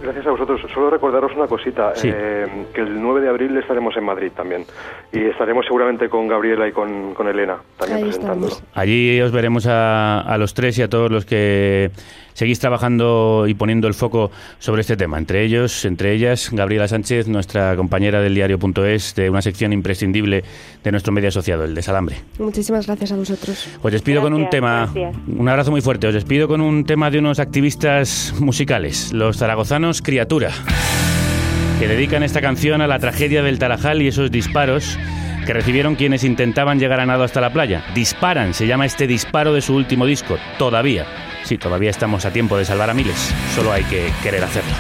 Gracias 0.03 0.27
a 0.27 0.31
vosotros. 0.31 0.61
Solo 0.73 0.91
recordaros 0.91 1.33
una 1.37 1.47
cosita, 1.47 1.95
Sí. 1.95 2.11
eh, 2.13 2.47
que 2.73 2.81
el 2.81 3.01
9 3.01 3.21
de 3.21 3.29
abril 3.29 3.57
estaremos 3.59 3.97
en 3.97 4.05
Madrid 4.05 4.33
también. 4.35 4.65
Y 5.13 5.25
estaremos 5.27 5.67
seguramente 5.67 6.09
con 6.09 6.27
Gabriela 6.29 6.67
y 6.69 6.73
con, 6.73 7.13
con 7.15 7.29
Elena 7.29 7.59
también 7.79 7.99
Ahí 7.99 8.05
presentándolo. 8.05 8.53
estamos. 8.53 8.71
Allí 8.75 9.21
os 9.21 9.33
veremos 9.33 9.67
a, 9.67 10.21
a 10.21 10.39
los 10.39 10.55
tres 10.55 10.79
y 10.79 10.83
a 10.83 10.89
todos 10.89 11.11
los 11.11 11.25
que 11.27 11.91
seguís 12.41 12.59
trabajando 12.59 13.45
y 13.47 13.53
poniendo 13.53 13.87
el 13.87 13.93
foco 13.93 14.31
sobre 14.61 14.81
este 14.81 14.97
tema. 14.97 15.19
Entre 15.19 15.45
ellos, 15.45 15.85
entre 15.85 16.15
ellas, 16.15 16.49
Gabriela 16.51 16.89
Sánchez, 16.89 17.29
nuestra 17.29 17.77
compañera 17.77 18.23
del 18.23 18.35
diario.es, 18.35 19.15
de 19.15 19.29
una 19.29 19.43
sección 19.43 19.75
imprescindible 19.75 20.43
de 20.83 20.91
nuestro 20.91 21.13
medio 21.13 21.29
asociado, 21.29 21.65
el 21.65 21.75
Desalambre. 21.75 22.17
Muchísimas 22.39 22.87
gracias 22.87 23.13
a 23.13 23.17
vosotros. 23.17 23.69
Os 23.83 23.93
despido 23.93 24.23
con 24.23 24.33
un 24.33 24.49
tema, 24.49 24.87
gracias. 24.87 25.17
un 25.37 25.49
abrazo 25.51 25.71
muy 25.71 25.83
fuerte. 25.83 26.07
Os 26.07 26.15
despido 26.15 26.49
con 26.49 26.63
un 26.63 26.87
tema 26.87 27.11
de 27.11 27.19
unos 27.19 27.41
activistas 27.41 28.33
musicales, 28.41 29.13
los 29.13 29.37
zaragozanos 29.37 30.01
Criatura, 30.01 30.51
que 31.79 31.89
dedican 31.89 32.23
esta 32.23 32.41
canción 32.41 32.81
a 32.81 32.87
la 32.87 32.99
tragedia 33.01 33.43
del 33.43 33.59
Tarajal 33.59 34.01
y 34.01 34.09
esos 34.09 34.31
disparos 34.31 34.99
que 35.51 35.55
recibieron 35.55 35.97
quienes 35.97 36.23
intentaban 36.23 36.79
llegar 36.79 37.01
a 37.01 37.07
nado 37.07 37.25
hasta 37.25 37.41
la 37.41 37.53
playa. 37.53 37.83
Disparan, 37.93 38.55
se 38.55 38.69
llama 38.69 38.87
este 38.87 39.09
disparo 39.09 39.53
de 39.53 39.61
su 39.61 39.75
último 39.75 40.07
disco, 40.07 40.39
todavía. 40.59 41.07
Sí, 41.43 41.59
todavía 41.59 41.91
estamos 41.91 42.25
a 42.25 42.33
tiempo 42.33 42.57
de 42.57 42.65
salvar 42.65 42.89
a 42.89 42.95
miles, 42.95 43.35
solo 43.53 43.73
hay 43.73 43.83
que 43.83 44.13
querer 44.23 44.45
hacerlo. 44.45 44.71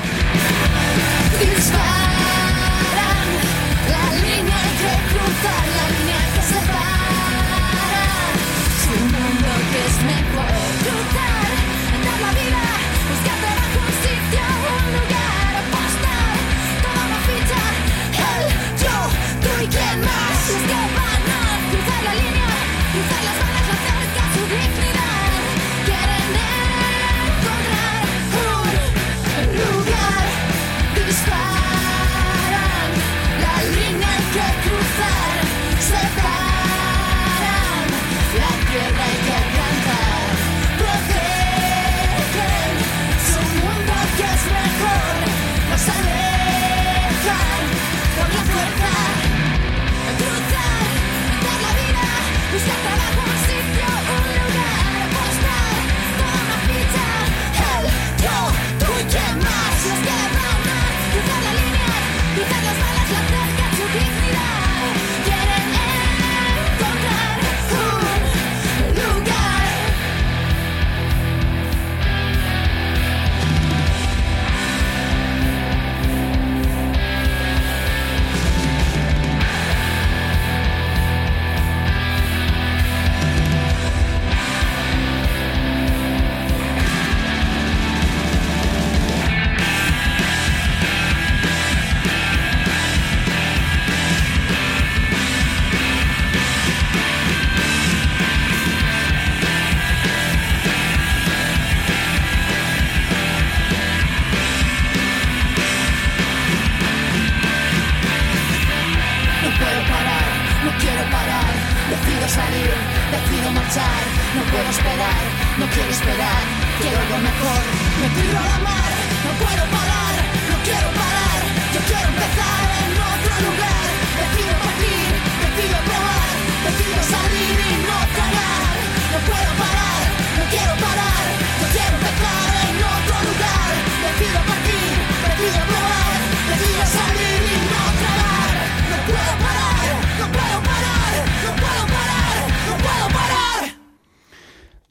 Decido 112.49 113.51
marchar. 113.53 114.03
No 114.37 114.43
puedo 114.51 114.69
esperar, 114.71 115.21
no 115.59 115.67
quiero 115.67 115.91
esperar. 115.91 116.43
Quiero 116.81 117.01
lo 117.13 117.19
mejor, 117.19 117.63
me 118.01 118.09
tiro 118.17 118.39
a 118.39 118.47
la 118.53 118.59
mar. 118.59 118.91
No 119.27 119.33
puedo 119.45 119.65
parar, 119.77 120.15
no 120.51 120.57
quiero 120.65 120.89
parar. 121.01 121.39
Yo 121.75 121.81
quiero 121.89 122.09
empezar 122.09 122.65
en 122.81 122.93
otro 123.13 123.35
lugar. 123.47 123.85
Decido 124.21 124.70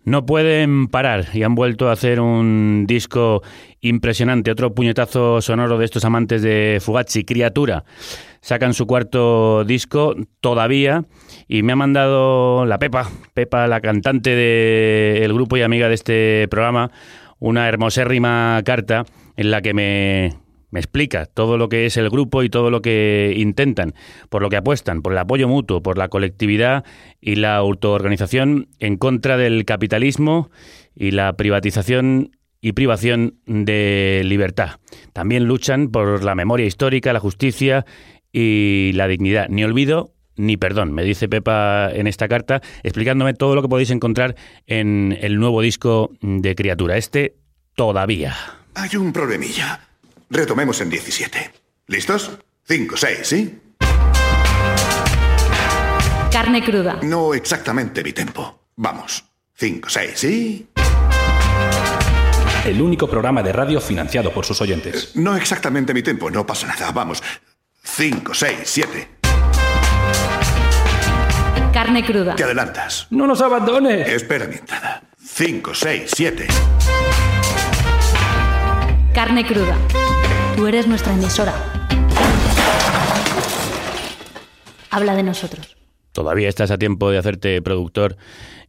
No 0.10 0.26
pueden 0.26 0.88
parar 0.88 1.26
y 1.34 1.44
han 1.44 1.54
vuelto 1.54 1.88
a 1.88 1.92
hacer 1.92 2.20
un 2.20 2.86
disco 2.88 3.44
impresionante, 3.80 4.50
otro 4.50 4.74
puñetazo 4.74 5.40
sonoro 5.40 5.78
de 5.78 5.86
estos 5.86 6.04
amantes 6.04 6.42
de 6.42 6.80
Fugazi, 6.82 7.26
Criatura. 7.26 7.84
Sacan 8.42 8.74
su 8.74 8.88
cuarto 8.88 9.64
disco 9.66 10.16
todavía 10.42 11.06
y 11.48 11.62
me 11.62 11.74
ha 11.74 11.76
mandado 11.76 12.66
la 12.66 12.80
Pepa, 12.80 13.08
Pepa, 13.36 13.68
la 13.68 13.82
cantante 13.82 14.32
del 14.32 15.32
grupo 15.32 15.58
y 15.58 15.62
amiga 15.62 15.88
de 15.88 15.94
este 15.94 16.48
programa, 16.50 16.90
una 17.38 17.70
hermosérrima 17.70 18.60
carta 18.66 19.06
en 19.38 19.52
la 19.52 19.62
que 19.62 19.76
me, 19.76 20.32
me 20.72 20.80
explica 20.80 21.26
todo 21.26 21.58
lo 21.58 21.70
que 21.70 21.86
es 21.86 21.98
el 21.98 22.10
grupo 22.10 22.44
y 22.44 22.50
todo 22.50 22.70
lo 22.70 22.82
que 22.82 23.34
intentan, 23.38 23.94
por 24.30 24.42
lo 24.42 24.50
que 24.50 24.58
apuestan, 24.58 25.02
por 25.02 25.14
el 25.14 25.18
apoyo 25.18 25.48
mutuo, 25.48 25.82
por 25.82 25.98
la 25.98 26.10
colectividad 26.10 26.86
y 27.22 27.36
la 27.36 27.56
autoorganización 27.56 28.68
en 28.80 28.98
contra 28.98 29.38
del 29.38 29.66
capitalismo 29.66 30.50
y 30.96 31.12
la 31.12 31.34
privatización 31.34 32.32
y 32.62 32.74
privación 32.74 33.40
de 33.46 34.22
libertad. 34.26 34.80
También 35.14 35.46
luchan 35.46 35.90
por 35.90 36.24
la 36.24 36.36
memoria 36.36 36.66
histórica, 36.66 37.14
la 37.14 37.20
justicia 37.20 37.86
y 38.32 38.92
la 38.94 39.08
dignidad. 39.08 39.48
Ni 39.50 39.64
olvido 39.64 40.14
ni 40.40 40.56
perdón, 40.56 40.94
me 40.94 41.04
dice 41.04 41.28
Pepa 41.28 41.92
en 41.92 42.08
esta 42.08 42.30
carta, 42.30 42.62
explicándome 42.84 43.34
todo 43.34 43.56
lo 43.56 43.62
que 43.62 43.68
podéis 43.68 43.92
encontrar 43.92 44.36
en 44.68 45.18
el 45.20 45.38
nuevo 45.38 45.62
disco 45.62 46.12
de 46.22 46.56
Criatura. 46.56 46.96
Este 46.96 47.36
todavía. 47.76 48.34
Hay 48.74 48.96
un 48.96 49.12
problemilla. 49.12 49.89
Retomemos 50.30 50.80
en 50.82 50.90
17. 50.90 51.52
¿Listos? 51.88 52.32
5, 52.68 52.98
6, 52.98 53.20
¿sí? 53.24 53.60
Carne 56.32 56.64
cruda. 56.64 57.00
No 57.02 57.34
exactamente 57.34 58.04
mi 58.04 58.14
tempo. 58.14 58.68
Vamos. 58.76 59.26
5, 59.56 59.90
6, 59.90 60.12
¿sí? 60.16 60.70
El 62.66 62.82
único 62.82 63.10
programa 63.10 63.42
de 63.42 63.52
radio 63.52 63.82
financiado 63.82 64.32
por 64.32 64.46
sus 64.46 64.62
oyentes. 64.62 65.16
No 65.16 65.36
exactamente 65.36 65.94
mi 65.94 66.04
tempo, 66.04 66.30
no 66.30 66.46
pasa 66.46 66.68
nada. 66.68 66.92
Vamos. 66.92 67.24
5, 67.84 68.34
6, 68.34 68.60
7. 68.64 69.08
Carne 71.74 72.06
cruda. 72.06 72.36
Te 72.36 72.44
adelantas. 72.44 73.08
¡No 73.10 73.26
nos 73.26 73.42
abandones! 73.42 74.08
Espera 74.08 74.46
mi 74.46 74.56
entrada. 74.56 75.02
5, 75.18 75.74
6, 75.74 76.12
7. 76.16 76.48
Carne 79.14 79.46
cruda. 79.46 79.76
Tú 80.60 80.68
eres 80.68 80.88
nuestra 80.88 81.14
emisora. 81.14 81.54
Habla 84.90 85.16
de 85.16 85.24
nosotros. 85.24 85.78
Todavía 86.12 86.50
estás 86.50 86.70
a 86.70 86.78
tiempo 86.78 87.10
de 87.10 87.18
hacerte 87.18 87.62
productor 87.62 88.18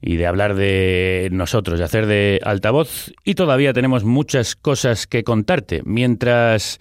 y 0.01 0.15
de 0.15 0.29
hablar 0.29 0.55
de 0.55 1.31
nosotros, 1.33 1.81
de 1.81 1.85
hacer 1.85 2.07
de 2.07 2.39
altavoz 2.45 3.13
y 3.25 3.35
todavía 3.35 3.73
tenemos 3.73 4.05
muchas 4.05 4.55
cosas 4.55 5.09
que 5.09 5.25
contarte. 5.25 5.83
Mientras 5.85 6.79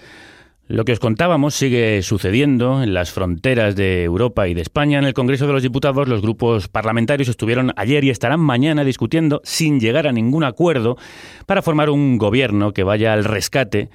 lo 0.67 0.85
que 0.85 0.91
os 0.91 0.99
contábamos 0.99 1.55
sigue 1.55 2.03
sucediendo 2.03 2.83
en 2.83 2.93
las 2.93 3.11
fronteras 3.11 3.75
de 3.75 4.03
Europa 4.03 4.47
y 4.47 4.53
de 4.53 4.61
España. 4.61 4.99
En 4.99 5.05
el 5.05 5.15
Congreso 5.15 5.47
de 5.47 5.53
los 5.53 5.63
Diputados 5.63 6.07
los 6.07 6.21
grupos 6.21 6.67
parlamentarios 6.67 7.29
estuvieron 7.29 7.73
ayer 7.77 8.03
y 8.03 8.11
estarán 8.11 8.41
mañana 8.41 8.83
discutiendo 8.83 9.41
sin 9.43 9.79
llegar 9.79 10.05
a 10.05 10.11
ningún 10.11 10.43
acuerdo 10.43 10.97
para 11.47 11.63
formar 11.63 11.89
un 11.89 12.19
gobierno 12.19 12.73
que 12.73 12.83
vaya 12.83 13.11
al 13.11 13.23
rescate 13.23 13.89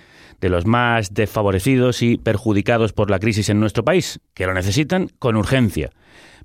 de 0.45 0.51
los 0.51 0.66
más 0.66 1.14
desfavorecidos 1.14 2.03
y 2.03 2.18
perjudicados 2.18 2.92
por 2.92 3.11
la 3.11 3.18
crisis 3.18 3.49
en 3.49 3.61
nuestro 3.61 3.82
país, 3.82 4.20
que 4.34 4.45
lo 4.45 4.53
necesitan 4.53 5.09
con 5.18 5.36
urgencia. 5.36 5.88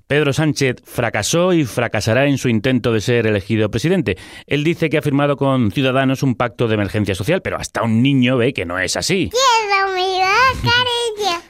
Pedro 0.06 0.32
Sánchez 0.32 0.76
fracasó 0.82 1.52
y 1.52 1.66
fracasará 1.66 2.24
en 2.24 2.38
su 2.38 2.48
intento 2.48 2.94
de 2.94 3.02
ser 3.02 3.26
elegido 3.26 3.70
presidente. 3.70 4.16
Él 4.46 4.64
dice 4.64 4.88
que 4.88 4.96
ha 4.96 5.02
firmado 5.02 5.36
con 5.36 5.70
Ciudadanos 5.70 6.22
un 6.22 6.34
pacto 6.34 6.66
de 6.66 6.76
emergencia 6.76 7.14
social, 7.14 7.42
pero 7.42 7.58
hasta 7.58 7.82
un 7.82 8.02
niño 8.02 8.38
ve 8.38 8.54
que 8.54 8.64
no 8.64 8.78
es 8.78 8.96
así. 8.96 9.30
Quiero 9.30 9.94
mi 9.94 10.18
bocadillo. 10.62 11.42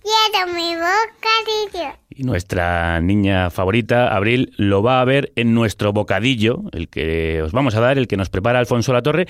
Quiero 0.00 0.54
mi 0.54 0.76
bocadillo. 0.76 1.98
Y 2.08 2.22
nuestra 2.22 3.00
niña 3.00 3.50
favorita, 3.50 4.14
Abril, 4.14 4.52
lo 4.58 4.84
va 4.84 5.00
a 5.00 5.04
ver 5.04 5.32
en 5.34 5.54
nuestro 5.54 5.92
bocadillo, 5.92 6.62
el 6.70 6.88
que 6.88 7.42
os 7.42 7.50
vamos 7.50 7.74
a 7.74 7.80
dar, 7.80 7.98
el 7.98 8.06
que 8.06 8.16
nos 8.16 8.30
prepara 8.30 8.60
Alfonso 8.60 8.92
Latorre, 8.92 9.26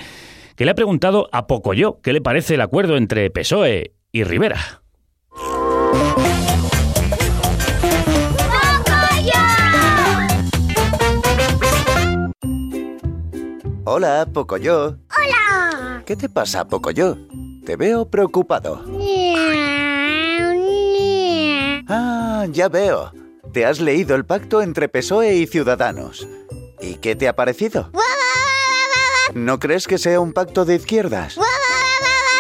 que 0.57 0.65
le 0.65 0.71
ha 0.71 0.75
preguntado 0.75 1.29
a 1.33 1.47
Pocoyo 1.47 2.01
qué 2.03 2.13
le 2.13 2.23
parece 2.23 2.55
el 2.55 2.63
acuerdo 2.63 2.97
entre 2.97 3.31
PSOE 3.31 3.95
y 4.11 4.25
Rivera. 4.25 4.83
Hola, 13.85 14.27
Pocoyo. 14.33 14.99
Hola. 15.17 16.03
¿Qué 16.07 16.17
te 16.17 16.29
pasa, 16.29 16.67
Pocoyo? 16.67 17.17
Te 17.65 17.77
veo 17.77 18.11
preocupado. 18.11 18.83
Ah, 21.89 22.47
ya 22.51 22.69
veo. 22.69 23.13
Te 23.53 23.65
has 23.65 23.81
leído 23.81 24.17
el 24.17 24.25
pacto 24.25 24.61
entre 24.63 24.89
PSOE 24.89 25.37
y 25.37 25.47
Ciudadanos. 25.47 26.27
¿Y 26.81 26.95
qué 26.97 27.15
te 27.15 27.29
ha 27.29 27.37
parecido? 27.37 27.91
¿No 29.37 29.59
crees 29.59 29.87
que 29.87 29.99
sea 29.99 30.19
un 30.19 30.33
pacto 30.33 30.65
de 30.65 30.77
izquierdas? 30.77 31.39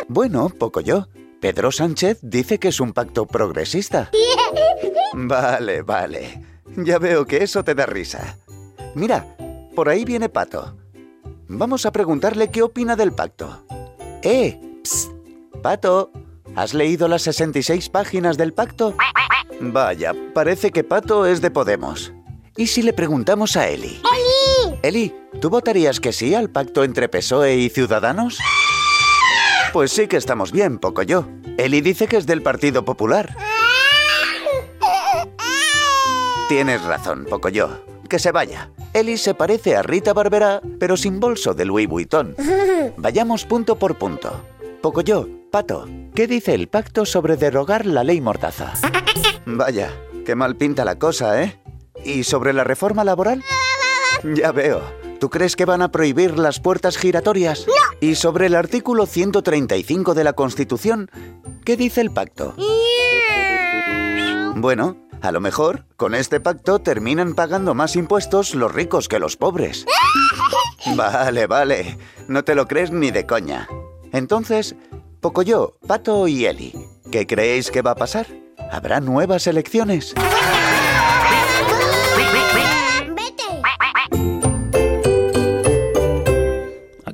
Bueno, 0.08 0.48
Pocoyo. 0.48 1.08
Pedro 1.42 1.70
Sánchez 1.70 2.20
dice 2.22 2.58
que 2.58 2.68
es 2.68 2.80
un 2.80 2.94
pacto 2.94 3.26
progresista. 3.26 4.10
Vale, 5.12 5.82
vale. 5.82 6.42
Ya 6.74 6.98
veo 6.98 7.26
que 7.26 7.42
eso 7.44 7.62
te 7.62 7.74
da 7.74 7.84
risa. 7.84 8.38
Mira, 8.94 9.26
por 9.74 9.90
ahí 9.90 10.06
viene 10.06 10.30
Pato. 10.30 10.74
Vamos 11.48 11.84
a 11.84 11.92
preguntarle 11.92 12.50
qué 12.50 12.62
opina 12.62 12.96
del 12.96 13.12
pacto. 13.12 13.62
¡Eh! 14.22 14.58
Psst, 14.82 15.12
Pato, 15.62 16.10
¿has 16.54 16.72
leído 16.72 17.08
las 17.08 17.22
66 17.22 17.90
páginas 17.90 18.38
del 18.38 18.54
pacto? 18.54 18.94
Vaya, 19.60 20.14
parece 20.34 20.70
que 20.70 20.82
Pato 20.82 21.26
es 21.26 21.42
de 21.42 21.50
Podemos. 21.50 22.12
¿Y 22.56 22.66
si 22.68 22.82
le 22.82 22.94
preguntamos 22.94 23.56
a 23.56 23.68
Eli? 23.68 24.00
¡Eli! 24.02 24.78
Eli, 24.82 25.14
¿tú 25.40 25.50
votarías 25.50 26.00
que 26.00 26.12
sí 26.12 26.34
al 26.34 26.50
pacto 26.50 26.84
entre 26.84 27.08
PSOE 27.08 27.56
y 27.56 27.68
Ciudadanos? 27.68 28.38
Pues 29.72 29.92
sí 29.92 30.06
que 30.06 30.16
estamos 30.16 30.52
bien, 30.52 30.78
poco 30.78 31.02
yo. 31.02 31.26
Eli 31.58 31.80
dice 31.80 32.06
que 32.06 32.16
es 32.16 32.26
del 32.26 32.42
Partido 32.42 32.84
Popular. 32.84 33.36
Tienes 36.48 36.82
razón, 36.84 37.26
poco 37.28 37.48
yo. 37.48 37.82
Que 38.08 38.18
se 38.18 38.30
vaya. 38.30 38.70
Eli 38.92 39.18
se 39.18 39.34
parece 39.34 39.76
a 39.76 39.82
Rita 39.82 40.12
Barberá, 40.12 40.60
pero 40.78 40.96
sin 40.96 41.18
bolso 41.18 41.54
de 41.54 41.64
Louis 41.64 41.88
Vuitton. 41.88 42.36
Vayamos 42.96 43.44
punto 43.44 43.76
por 43.78 43.98
punto. 43.98 44.44
Poco 44.80 45.00
yo, 45.00 45.26
Pato, 45.50 45.88
¿qué 46.14 46.26
dice 46.26 46.54
el 46.54 46.68
pacto 46.68 47.04
sobre 47.04 47.36
derogar 47.36 47.84
la 47.86 48.04
ley 48.04 48.20
Mordaza? 48.20 48.74
Vaya, 49.44 49.92
qué 50.24 50.34
mal 50.34 50.56
pinta 50.56 50.84
la 50.84 50.98
cosa, 50.98 51.42
¿eh? 51.42 51.60
¿Y 52.04 52.24
sobre 52.24 52.52
la 52.52 52.62
reforma 52.62 53.02
laboral? 53.02 53.42
Ya 54.22 54.52
veo. 54.52 54.82
¿Tú 55.18 55.30
crees 55.30 55.56
que 55.56 55.64
van 55.64 55.82
a 55.82 55.90
prohibir 55.90 56.38
las 56.38 56.60
puertas 56.60 56.98
giratorias? 56.98 57.66
No. 57.66 57.72
¿Y 58.00 58.16
sobre 58.16 58.46
el 58.46 58.54
artículo 58.54 59.06
135 59.06 60.14
de 60.14 60.24
la 60.24 60.34
Constitución? 60.34 61.10
¿Qué 61.64 61.76
dice 61.76 62.00
el 62.02 62.10
pacto? 62.10 62.54
Bueno, 64.56 64.96
a 65.22 65.32
lo 65.32 65.40
mejor, 65.40 65.86
con 65.96 66.14
este 66.14 66.40
pacto 66.40 66.78
terminan 66.80 67.34
pagando 67.34 67.74
más 67.74 67.96
impuestos 67.96 68.54
los 68.54 68.72
ricos 68.72 69.08
que 69.08 69.18
los 69.18 69.36
pobres. 69.36 69.86
Vale, 70.94 71.48
vale. 71.48 71.98
No 72.28 72.44
te 72.44 72.54
lo 72.54 72.68
crees 72.68 72.92
ni 72.92 73.10
de 73.10 73.26
coña. 73.26 73.66
Entonces, 74.12 74.76
Pocoyo, 75.20 75.78
Pato 75.84 76.28
y 76.28 76.46
Eli, 76.46 76.72
¿qué 77.10 77.26
creéis 77.26 77.72
que 77.72 77.82
va 77.82 77.90
a 77.90 77.96
pasar? 77.96 78.28
¿Habrá 78.70 79.00
nuevas 79.00 79.48
elecciones? 79.48 80.14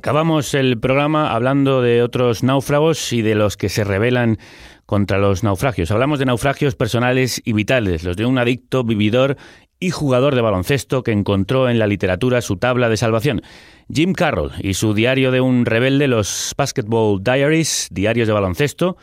Acabamos 0.03 0.53
el 0.53 0.77
programa 0.81 1.33
hablando 1.33 1.81
de 1.81 2.03
otros 2.03 2.43
náufragos 2.43 3.13
y 3.13 3.21
de 3.21 3.35
los 3.35 3.55
que 3.55 3.69
se 3.69 3.85
rebelan 3.85 4.37
contra 4.85 5.17
los 5.17 5.45
naufragios. 5.45 5.91
Hablamos 5.91 6.19
de 6.19 6.25
naufragios 6.25 6.75
personales 6.75 7.41
y 7.45 7.53
vitales, 7.53 8.03
los 8.03 8.17
de 8.17 8.25
un 8.25 8.37
adicto, 8.37 8.83
vividor 8.83 9.37
y 9.79 9.91
jugador 9.91 10.35
de 10.35 10.41
baloncesto 10.41 11.03
que 11.03 11.13
encontró 11.13 11.69
en 11.69 11.79
la 11.79 11.87
literatura 11.87 12.41
su 12.41 12.57
tabla 12.57 12.89
de 12.89 12.97
salvación. 12.97 13.43
Jim 13.89 14.11
Carroll 14.11 14.51
y 14.59 14.73
su 14.73 14.93
diario 14.93 15.31
de 15.31 15.39
un 15.39 15.65
rebelde, 15.65 16.09
los 16.09 16.53
Basketball 16.57 17.23
Diaries, 17.23 17.87
diarios 17.89 18.27
de 18.27 18.33
baloncesto, 18.33 18.97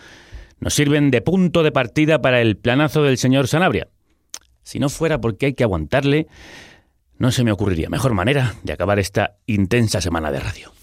nos 0.59 0.75
sirven 0.75 1.11
de 1.11 1.23
punto 1.23 1.63
de 1.63 1.73
partida 1.73 2.21
para 2.21 2.43
el 2.43 2.59
planazo 2.59 3.05
del 3.05 3.17
señor 3.17 3.49
Sanabria. 3.49 3.89
Si 4.65 4.79
no 4.79 4.91
fuera 4.91 5.19
porque 5.19 5.47
hay 5.47 5.55
que 5.55 5.65
aguantarle, 5.65 6.27
no 7.17 7.31
se 7.31 7.43
me 7.43 7.53
ocurriría 7.53 7.89
mejor 7.89 8.13
manera 8.13 8.57
de 8.65 8.75
acabar 8.75 8.99
esta 8.99 9.39
intensa 9.47 10.03
semana 10.03 10.31
de 10.31 10.41
radio. 10.41 10.80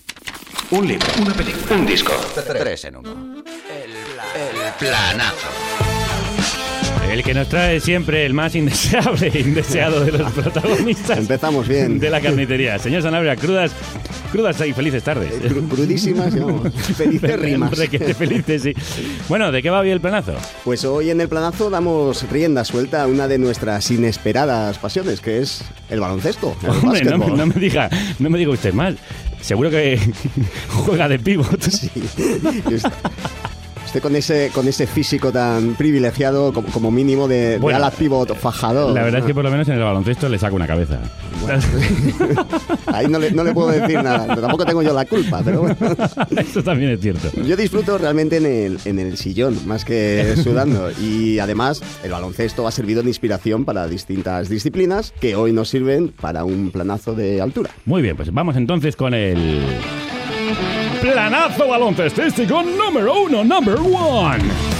Un 0.70 0.86
libro, 0.86 1.07
una 1.22 1.34
película, 1.34 1.76
un 1.76 1.86
disco. 1.86 2.11
Tres 2.45 2.86
en 2.86 2.97
uno. 2.97 3.43
El 4.36 4.74
planazo. 4.78 5.66
El 7.11 7.23
que 7.23 7.33
nos 7.33 7.47
trae 7.47 7.79
siempre 7.79 8.25
el 8.25 8.33
más 8.33 8.53
indeseable 8.55 9.31
e 9.33 9.39
indeseado 9.47 10.03
de 10.03 10.11
los 10.11 10.31
protagonistas. 10.33 11.17
Empezamos 11.17 11.67
bien. 11.67 11.99
De 11.99 12.09
la 12.09 12.19
carnicería. 12.19 12.77
Señor 12.79 13.01
Sanabria, 13.01 13.35
crudas, 13.37 13.71
crudas 14.31 14.59
y 14.67 14.73
felices 14.73 15.03
tardes. 15.03 15.31
crudísimas, 15.69 16.37
vamos. 16.37 16.73
Felices 16.95 17.39
rimas. 17.39 17.77
Requete 17.77 18.13
felices, 18.13 18.61
sí. 18.61 18.73
Bueno, 19.29 19.51
¿de 19.51 19.63
qué 19.63 19.69
va 19.69 19.79
hoy 19.79 19.89
el 19.89 20.01
planazo? 20.01 20.35
Pues 20.65 20.83
hoy 20.83 21.09
en 21.09 21.21
el 21.21 21.29
planazo 21.29 21.69
damos 21.69 22.29
rienda 22.29 22.65
suelta 22.65 23.03
a 23.03 23.07
una 23.07 23.27
de 23.27 23.37
nuestras 23.37 23.89
inesperadas 23.89 24.77
pasiones, 24.77 25.21
que 25.21 25.39
es 25.39 25.63
el 25.89 26.01
baloncesto. 26.01 26.55
el 26.61 26.69
Hombre, 26.69 27.03
no, 27.05 27.17
no 27.17 27.45
me 27.47 27.55
diga, 27.55 27.89
no 28.19 28.29
me 28.29 28.37
diga 28.37 28.51
usted 28.51 28.73
mal. 28.73 28.97
Seguro 29.41 29.69
que 29.69 29.97
juega 30.69 31.07
de 31.07 31.19
pívot. 31.19 31.61
Sí. 31.61 31.89
Usted 33.88 34.01
con 34.01 34.17
ese, 34.17 34.51
con 34.53 34.67
ese 34.67 34.85
físico 34.85 35.31
tan 35.31 35.75
privilegiado 35.75 36.51
como, 36.51 36.67
como 36.67 36.91
mínimo 36.91 37.25
de, 37.25 37.51
de 37.51 37.57
Bueno, 37.57 37.77
ala 37.77 37.89
pivot 37.89 38.35
fajador. 38.35 38.93
La 38.93 39.03
verdad 39.03 39.21
es 39.21 39.25
que 39.25 39.33
por 39.33 39.45
lo 39.45 39.49
menos 39.49 39.65
en 39.69 39.75
el 39.75 39.79
baloncesto 39.79 40.27
le 40.27 40.38
saco 40.38 40.57
una 40.57 40.67
cabeza. 40.67 40.99
Ahí 42.88 43.07
no 43.07 43.17
le, 43.17 43.31
no 43.31 43.45
le 43.45 43.53
puedo 43.53 43.69
decir 43.69 44.03
nada. 44.03 44.27
Tampoco 44.27 44.65
tengo 44.65 44.81
yo 44.81 44.91
la 44.93 45.05
culpa, 45.05 45.41
pero 45.41 45.61
bueno. 45.61 45.77
Eso 46.38 46.61
también 46.63 46.91
es 46.91 46.99
cierto. 46.99 47.31
Yo 47.41 47.55
disfruto 47.55 47.97
realmente 47.97 48.35
en 48.35 48.45
el, 48.45 48.79
en 48.83 48.99
el 48.99 49.15
sillón, 49.17 49.57
más 49.65 49.85
que 49.85 50.35
sudando. 50.43 50.91
Y 51.01 51.39
además, 51.39 51.81
el 52.03 52.11
baloncesto 52.11 52.67
ha 52.67 52.71
servido 52.71 53.03
de 53.03 53.07
inspiración 53.07 53.63
para 53.63 53.88
distintas 53.88 54.49
disciplinas 54.49 55.13
que 55.21 55.38
hoy 55.38 55.53
nos 55.53 55.69
sirven 55.69 56.09
para 56.09 56.43
un 56.43 56.71
planazo 56.71 57.15
de 57.15 57.39
altura. 57.39 57.69
Muy 57.85 58.01
bien, 58.01 58.17
pues 58.17 58.33
vamos 58.33 58.57
entonces 58.57 58.97
con 58.97 59.13
el 59.13 59.61
planazo 61.11 61.67
baloncestístico 61.67 62.61
número 62.61 63.13
uno, 63.23 63.43
number 63.43 63.79
one. 63.79 64.76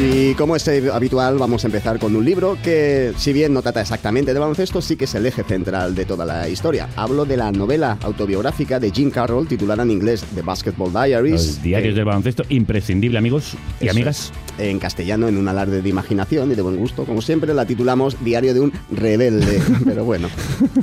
Y 0.00 0.34
como 0.34 0.54
es 0.54 0.68
eh, 0.68 0.90
habitual, 0.92 1.38
vamos 1.38 1.64
a 1.64 1.66
empezar 1.66 1.98
con 1.98 2.14
un 2.14 2.24
libro 2.24 2.56
que, 2.62 3.12
si 3.16 3.32
bien 3.32 3.52
no 3.52 3.62
trata 3.62 3.80
exactamente 3.80 4.32
de 4.32 4.38
baloncesto, 4.38 4.80
sí 4.80 4.94
que 4.94 5.06
es 5.06 5.14
el 5.16 5.26
eje 5.26 5.42
central 5.42 5.96
de 5.96 6.04
toda 6.04 6.24
la 6.24 6.48
historia. 6.48 6.88
Hablo 6.94 7.24
de 7.24 7.36
la 7.36 7.50
novela 7.50 7.98
autobiográfica 8.02 8.78
de 8.78 8.92
Jim 8.92 9.10
Carroll 9.10 9.48
titulada 9.48 9.82
en 9.82 9.90
inglés 9.90 10.24
The 10.36 10.42
Basketball 10.42 10.92
Diaries. 10.92 11.32
Los 11.32 11.62
diarios 11.62 11.96
del 11.96 12.04
baloncesto, 12.04 12.44
imprescindible, 12.48 13.18
amigos 13.18 13.54
y 13.80 13.86
Eso 13.86 13.90
amigas. 13.90 14.32
En 14.58 14.78
castellano, 14.78 15.26
en 15.26 15.36
un 15.36 15.48
alarde 15.48 15.82
de 15.82 15.88
imaginación 15.88 16.52
y 16.52 16.54
de 16.54 16.62
buen 16.62 16.76
gusto, 16.76 17.04
como 17.04 17.20
siempre, 17.20 17.52
la 17.52 17.66
titulamos 17.66 18.22
Diario 18.24 18.54
de 18.54 18.60
un 18.60 18.72
rebelde. 18.92 19.60
Pero 19.84 20.04
bueno, 20.04 20.28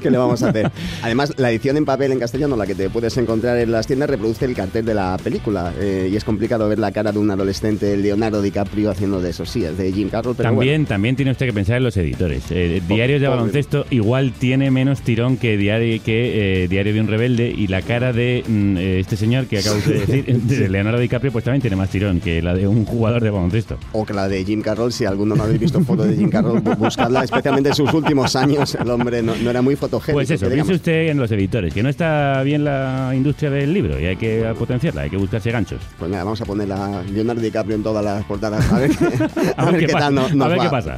¿qué 0.01 0.11
le 0.11 0.17
vamos 0.17 0.43
a 0.43 0.49
hacer? 0.49 0.69
Además, 1.01 1.33
la 1.37 1.51
edición 1.51 1.77
en 1.77 1.85
papel 1.85 2.11
en 2.11 2.19
castellano, 2.19 2.57
la 2.57 2.67
que 2.67 2.75
te 2.75 2.89
puedes 2.89 3.15
encontrar 3.15 3.57
en 3.59 3.71
las 3.71 3.87
tiendas, 3.87 4.09
reproduce 4.09 4.43
el 4.43 4.55
cartel 4.55 4.83
de 4.83 4.93
la 4.93 5.17
película. 5.23 5.73
eh, 5.79 6.09
y 6.11 6.17
es 6.17 6.25
complicado 6.25 6.67
ver 6.67 6.79
la 6.79 6.91
cara 6.91 7.13
de 7.13 7.19
un 7.19 7.31
adolescente 7.31 7.95
Leonardo 7.95 8.41
DiCaprio 8.41 8.91
haciendo 8.91 9.04
de 9.05 9.29
esos 9.29 9.49
sí, 9.49 9.63
es 9.63 9.77
de 9.77 9.91
Jim 9.91 10.09
Carroll, 10.09 10.35
pero 10.35 10.49
También, 10.49 10.85
también 10.85 11.15
tiene 11.15 11.31
usted 11.31 11.45
que 11.45 11.53
pensar 11.53 11.77
en 11.77 11.83
los 11.83 11.95
editores. 11.97 12.43
Eh, 12.49 12.81
diarios 12.87 13.21
de 13.21 13.27
baloncesto 13.27 13.85
igual 13.89 14.31
tiene 14.37 14.71
menos 14.71 15.01
tirón 15.01 15.37
que 15.37 15.57
Diario, 15.57 16.01
que, 16.03 16.63
eh, 16.63 16.67
diario 16.67 16.93
de 16.93 17.01
un 17.01 17.07
rebelde 17.07 17.53
y 17.55 17.67
la 17.67 17.81
cara 17.81 18.11
de 18.13 18.43
mm, 18.47 18.77
eh, 18.77 18.99
este 18.99 19.15
señor 19.15 19.45
que 19.45 19.59
acabo 19.59 19.75
de 19.77 19.93
decir, 20.05 20.25
de 20.41 20.69
Leonardo 20.69 20.99
DiCaprio, 20.99 21.31
pues 21.31 21.43
también 21.45 21.61
tiene 21.61 21.75
más 21.75 21.89
tirón 21.89 22.19
que 22.19 22.41
la 22.41 22.53
de 22.53 22.67
un 22.67 22.85
jugador 22.85 23.21
de 23.23 23.29
baloncesto. 23.29 23.77
O 23.93 24.05
que 24.05 24.13
la 24.13 24.27
de 24.27 24.43
Jim 24.43 24.61
Carroll, 24.61 24.91
si 24.91 25.05
alguno 25.05 25.35
no 25.35 25.43
habéis 25.43 25.59
visto 25.59 25.79
fotos 25.81 26.07
de 26.07 26.15
Jim 26.15 26.29
Carroll, 26.29 26.61
bu- 26.63 26.77
buscadla, 26.77 27.23
especialmente 27.23 27.69
en 27.69 27.75
sus 27.75 27.93
últimos 27.93 28.35
años. 28.35 28.75
El 28.75 28.89
hombre 28.89 29.21
no, 29.21 29.35
no 29.35 29.49
era 29.49 29.61
muy 29.61 29.75
fotogénico. 29.75 30.17
Pues 30.17 30.29
eso, 30.31 30.49
piense 30.49 30.73
usted 30.73 31.09
en 31.09 31.17
los 31.17 31.31
editores, 31.31 31.73
que 31.73 31.83
no 31.83 31.89
está 31.89 32.41
bien 32.43 32.63
la 32.63 33.11
industria 33.15 33.49
del 33.49 33.73
libro 33.73 33.99
y 33.99 34.05
hay 34.05 34.15
que 34.15 34.45
potenciarla, 34.57 35.03
hay 35.03 35.09
que 35.09 35.17
buscarse 35.17 35.51
ganchos. 35.51 35.79
Pues 35.99 36.09
nada, 36.11 36.23
vamos 36.23 36.41
a 36.41 36.45
poner 36.45 36.71
a 36.71 37.03
Leonardo 37.03 37.41
DiCaprio 37.41 37.75
en 37.75 37.83
todas 37.83 38.03
las 38.03 38.23
portadas. 38.25 38.71
A 38.71 38.79
ver, 38.79 38.84
qué- 38.89 39.53
A 39.57 39.65
ver 39.65 39.79
qué 39.79 39.87
pasa, 39.87 40.05
tal 40.05 40.15
no- 40.15 40.29
nos 40.29 40.45
a 40.45 40.49
ver 40.49 40.57
va. 40.59 40.63
qué 40.63 40.69
pasa. 40.69 40.95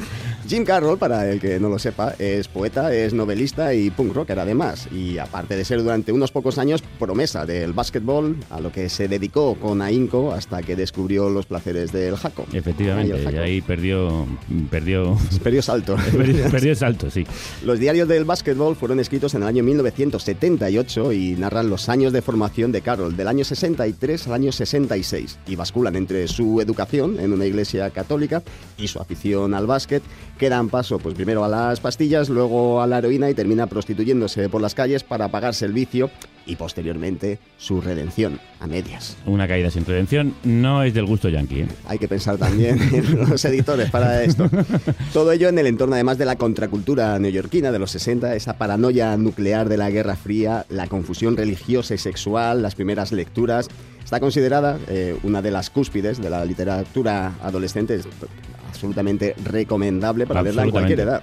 Jim 0.48 0.64
Carroll, 0.64 0.98
para 0.98 1.30
el 1.30 1.41
que 1.41 1.60
no 1.60 1.68
lo 1.68 1.78
sepa, 1.78 2.16
es 2.20 2.48
poeta, 2.48 2.93
es 2.93 3.14
novelista 3.14 3.74
y 3.74 3.89
punk 3.89 4.14
rocker 4.14 4.39
además. 4.39 4.88
Y 4.93 5.18
aparte 5.18 5.58
de 5.58 5.66
ser 5.66 5.84
durante 5.84 6.14
unos 6.14 6.32
pocos 6.32 6.58
años 6.58 6.82
promesa 6.98 7.45
del 7.45 7.74
básquetbol, 7.74 8.38
a 8.50 8.62
lo 8.62 8.72
que 8.72 8.88
se 8.88 9.10
dedicó 9.10 9.56
con 9.56 9.82
ahínco 9.82 10.32
hasta 10.32 10.62
que 10.64 10.78
descubrió 10.78 11.30
los 11.30 11.45
placeres 11.48 11.91
del 11.91 12.16
jaco. 12.16 12.45
Efectivamente, 12.54 13.20
y 13.20 13.26
jaco. 13.26 13.39
ahí 13.39 13.60
perdió, 13.60 14.26
perdió, 14.72 15.18
Perdió 15.43 15.62
salto. 15.62 15.98
perdió, 16.16 16.50
perdió 16.50 16.76
salto, 16.76 17.12
sí. 17.12 17.26
Los 17.66 17.80
diarios 17.80 18.08
del 18.08 18.24
básquetbol 18.24 18.78
fueron 18.78 19.02
escritos 19.02 19.34
en 19.34 19.41
el 19.41 19.50
año 19.50 19.64
1978 19.64 21.12
y 21.12 21.36
narran 21.36 21.70
los 21.70 21.89
años 21.89 22.14
de 22.14 22.22
formación 22.22 22.72
de 22.72 22.82
Carroll, 22.82 23.18
del 23.18 23.28
año 23.28 23.43
63 23.43 24.28
al 24.28 24.34
año 24.34 24.52
66, 24.54 25.39
y 25.45 25.56
basculan 25.58 25.98
entre 25.98 26.26
su 26.30 26.62
educación 26.62 27.20
en 27.20 27.34
una 27.34 27.45
iglesia 27.45 27.89
católica 27.89 28.43
y 28.78 28.88
su 28.88 29.00
afición 29.00 29.54
al 29.54 29.68
básquet, 29.68 30.04
que 30.38 30.50
dan 30.50 30.70
paso 30.70 31.00
pues 31.00 31.16
primero 31.16 31.44
a 31.44 31.48
las 31.48 31.80
pastillas, 31.80 32.30
luego 32.30 32.82
a 32.82 32.88
la 32.88 33.00
heroína 33.00 33.30
y 33.30 33.34
termina 33.34 33.68
prostituyéndose 33.68 34.50
por 34.50 34.62
las 34.62 34.76
calles 34.76 35.04
para 35.04 35.30
pagarse 35.30 35.66
el 35.66 35.74
vicio 35.74 36.10
y 36.46 36.56
posteriormente 36.56 37.40
su 37.58 37.82
redención 37.82 38.40
a 38.60 38.68
medias. 38.68 39.18
Una 39.26 39.48
caída 39.48 39.70
sin 39.70 39.86
redención 39.86 40.34
no 40.44 40.84
es 40.84 40.94
del 40.94 41.06
gusto 41.06 41.30
yankee. 41.30 41.62
¿eh? 41.62 41.68
Hay 41.86 42.00
que 42.00 42.08
pensar 42.08 42.38
también 42.38 42.80
en 42.94 43.20
los 43.30 43.44
editores 43.46 43.90
para 43.90 44.24
esto. 44.24 44.50
Todo 45.14 45.32
ello 45.32 45.50
en 45.50 45.60
el 45.60 45.68
entorno 45.68 45.96
además 45.96 46.18
de 46.18 46.26
la 46.26 46.38
contracultura 46.38 47.20
neoyorquina 47.20 47.72
de 47.72 47.80
los 47.80 47.92
60, 47.92 48.36
esa 48.36 48.58
paranoia 48.58 49.16
nuclear 49.18 49.68
de 49.68 49.78
la 49.78 49.90
Guerra 49.90 50.16
Fría, 50.16 50.66
la 50.70 50.88
confusión 50.88 51.36
religiosa 51.36 51.94
y 51.94 51.98
sexual, 51.98 52.62
las 52.62 52.76
primeras 52.76 53.12
lecturas. 53.12 53.68
Está 54.04 54.22
considerada 54.22 54.80
eh, 54.88 55.18
una 55.24 55.42
de 55.42 55.52
las 55.52 55.70
cúspides 55.70 56.22
de 56.22 56.30
la 56.30 56.46
literatura 56.46 57.34
adolescente, 57.42 57.96
es 57.96 58.08
absolutamente 58.68 59.36
recomendable 59.43 60.28
para 60.28 60.41
verla 60.41 60.63
en 60.63 60.72
cualquier 60.72 61.01
edad. 61.01 61.22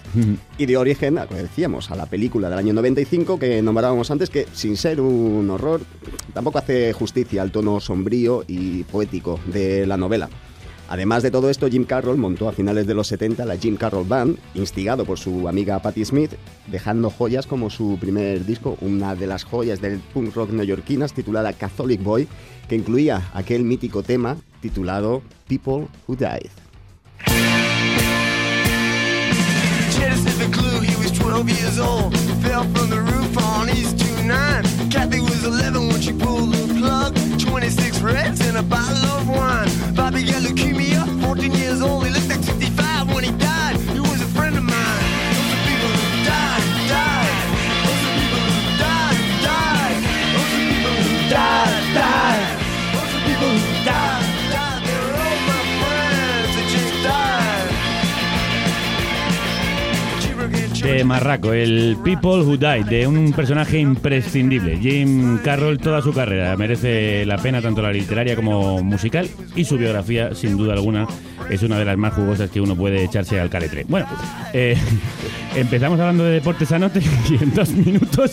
Y 0.59 0.66
de 0.66 0.76
origen, 0.76 1.18
como 1.28 1.40
decíamos, 1.40 1.90
a 1.90 1.97
la 1.97 2.07
película 2.07 2.49
del 2.49 2.59
año 2.59 2.72
95 2.74 3.38
que 3.38 3.62
nombrábamos 3.62 4.11
antes, 4.11 4.30
que 4.30 4.47
sin 4.53 4.76
ser 4.76 5.01
un 5.01 5.49
horror, 5.51 5.80
tampoco 6.32 6.59
hace 6.59 6.92
justicia 6.92 7.42
al 7.42 7.51
tono 7.51 7.80
sombrío 7.80 8.45
y 8.47 8.84
poético 8.84 9.38
de 9.47 9.86
la 9.86 9.97
novela. 9.97 10.28
Además 10.88 11.22
de 11.22 11.30
todo 11.30 11.49
esto, 11.49 11.68
Jim 11.68 11.84
Carroll 11.84 12.18
montó 12.18 12.49
a 12.49 12.53
finales 12.53 12.86
de 12.86 12.95
los 12.95 13.07
70 13.09 13.47
la 13.47 13.57
Jim 13.57 13.76
Carroll 13.76 14.07
Band, 14.07 14.38
instigado 14.55 15.05
por 15.05 15.18
su 15.18 15.49
amiga 15.49 15.80
Patti 15.80 16.05
Smith, 16.05 16.32
dejando 16.66 17.09
joyas 17.11 17.47
como 17.47 17.70
su 17.70 17.97
primer 17.99 18.45
disco, 18.45 18.76
una 18.80 19.14
de 19.14 19.26
las 19.26 19.45
joyas 19.45 19.80
del 19.80 19.99
punk 19.99 20.34
rock 20.34 20.51
neoyorquinas 20.51 21.14
titulada 21.14 21.55
Catholic 21.55 22.03
Boy, 22.03 22.28
que 22.68 22.76
incluía 22.76 23.30
aquel 23.32 23.64
mítico 23.64 24.03
tema 24.03 24.36
titulado 24.61 25.22
People 25.49 25.88
Who 26.07 26.16
Died. 26.16 26.64
Genesis 29.97 30.37
the 30.39 30.49
clue, 30.53 30.81
he 30.81 30.97
was 30.97 31.12
12 31.12 31.49
years 31.49 31.79
old. 31.79 32.16
Fell 32.43 32.64
from 32.64 32.91
the 32.91 33.01
roof 33.01 33.39
on 33.39 33.70
East 33.70 33.99
29. 33.99 34.64
Kathy 34.91 35.20
was 35.20 35.45
11 35.45 35.89
when 35.89 36.01
she 36.01 36.12
pulled 36.12 36.53
the 36.53 36.75
plug. 36.81 37.14
26 37.39 38.01
reds 38.01 38.41
and 38.47 38.57
a 38.57 38.62
bottle 38.62 39.05
of 39.16 39.29
wine. 39.29 39.68
Bobby 39.95 40.25
got 40.25 40.43
leukemia, 40.43 41.05
14 41.22 41.53
years 41.53 41.81
old. 41.81 42.05
De 61.05 61.09
Marraco, 61.09 61.52
el 61.52 61.98
People 62.02 62.44
Who 62.44 62.57
Died, 62.57 62.86
de 62.86 63.07
un 63.07 63.34
personaje 63.34 63.78
imprescindible. 63.78 64.78
Jim 64.78 65.36
Carroll, 65.44 65.76
toda 65.76 66.00
su 66.00 66.14
carrera 66.14 66.57
merece 66.57 67.26
la 67.26 67.36
pena, 67.36 67.61
tanto 67.61 67.82
la 67.82 67.92
literaria 67.92 68.34
como 68.34 68.82
musical, 68.82 69.28
y 69.55 69.66
su 69.66 69.76
biografía, 69.76 70.34
sin 70.34 70.57
duda 70.57 70.72
alguna, 70.72 71.07
es 71.50 71.62
una 71.62 71.78
de 71.78 71.84
las 71.84 71.98
más 71.98 72.14
jugosas 72.14 72.48
que 72.48 72.59
uno 72.59 72.74
puede 72.74 73.05
echarse 73.05 73.38
al 73.38 73.50
caretre. 73.50 73.84
Bueno, 73.86 74.07
eh, 74.55 74.78
empezamos 75.55 76.00
hablando 76.00 76.24
de 76.24 76.30
deportes 76.30 76.72
anote 76.72 77.02
y 77.28 77.34
en 77.34 77.52
dos 77.52 77.68
minutos 77.68 78.32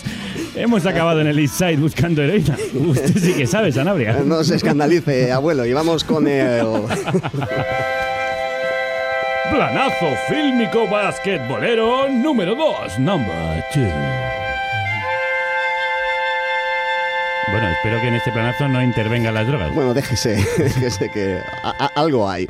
hemos 0.55 0.85
acabado 0.85 1.19
en 1.19 1.27
el 1.27 1.39
East 1.39 1.55
Side 1.55 1.75
buscando 1.75 2.21
heroína. 2.21 2.55
Usted 2.73 3.17
sí 3.17 3.33
que 3.33 3.47
sabe, 3.47 3.73
Sanabria. 3.73 4.21
No 4.25 4.45
se 4.45 4.55
escandalice, 4.55 5.29
abuelo, 5.33 5.65
y 5.65 5.73
vamos 5.73 6.05
con 6.05 6.25
el... 6.25 6.65
Planazo 9.51 10.15
fílmico 10.29 10.87
basquetbolero 10.87 12.07
número 12.07 12.55
2, 12.55 12.99
number 12.99 13.61
2. 13.75 13.87
Bueno, 17.51 17.67
espero 17.67 17.99
que 17.99 18.07
en 18.07 18.13
este 18.13 18.31
planazo 18.31 18.69
no 18.69 18.81
intervengan 18.81 19.33
las 19.33 19.45
drogas. 19.45 19.73
Bueno, 19.75 19.93
déjese, 19.93 20.35
déjese 20.57 21.09
que 21.09 21.41
algo 21.95 22.29
hay. 22.29 22.47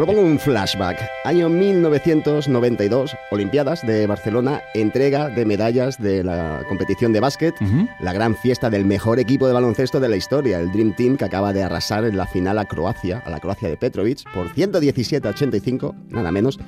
Propongo 0.00 0.22
un 0.22 0.38
flashback. 0.38 0.96
Año 1.24 1.50
1992, 1.50 3.14
Olimpiadas 3.30 3.86
de 3.86 4.06
Barcelona, 4.06 4.62
entrega 4.72 5.28
de 5.28 5.44
medallas 5.44 6.00
de 6.00 6.24
la 6.24 6.64
competición 6.70 7.12
de 7.12 7.20
básquet, 7.20 7.54
la 8.00 8.14
gran 8.14 8.34
fiesta 8.34 8.70
del 8.70 8.86
mejor 8.86 9.18
equipo 9.18 9.46
de 9.46 9.52
baloncesto 9.52 10.00
de 10.00 10.08
la 10.08 10.16
historia, 10.16 10.58
el 10.58 10.72
Dream 10.72 10.96
Team 10.96 11.18
que 11.18 11.26
acaba 11.26 11.52
de 11.52 11.64
arrasar 11.64 12.06
en 12.06 12.16
la 12.16 12.26
final 12.26 12.58
a 12.58 12.64
Croacia, 12.64 13.22
a 13.26 13.28
la 13.28 13.40
Croacia 13.40 13.68
de 13.68 13.76
Petrovic, 13.76 14.24
por 14.32 14.48
117 14.48 15.28
a 15.28 15.32
85, 15.32 15.94
nada 16.08 16.32
menos. 16.32 16.58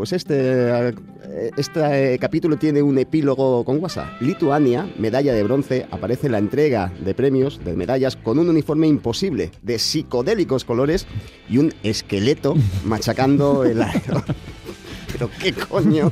Pues 0.00 0.14
este, 0.14 0.94
este 1.58 2.14
eh, 2.14 2.18
capítulo 2.18 2.56
tiene 2.56 2.80
un 2.80 2.96
epílogo 2.96 3.64
con 3.66 3.82
WhatsApp. 3.82 4.22
Lituania, 4.22 4.88
medalla 4.96 5.34
de 5.34 5.42
bronce, 5.42 5.86
aparece 5.90 6.28
en 6.28 6.32
la 6.32 6.38
entrega 6.38 6.90
de 7.04 7.12
premios 7.12 7.62
de 7.62 7.74
medallas 7.74 8.16
con 8.16 8.38
un 8.38 8.48
uniforme 8.48 8.86
imposible 8.86 9.50
de 9.60 9.78
psicodélicos 9.78 10.64
colores 10.64 11.06
y 11.50 11.58
un 11.58 11.74
esqueleto 11.82 12.56
machacando 12.86 13.62
el 13.64 13.82
aero. 13.82 14.24
Pero 15.12 15.28
qué 15.38 15.52
coño. 15.52 16.10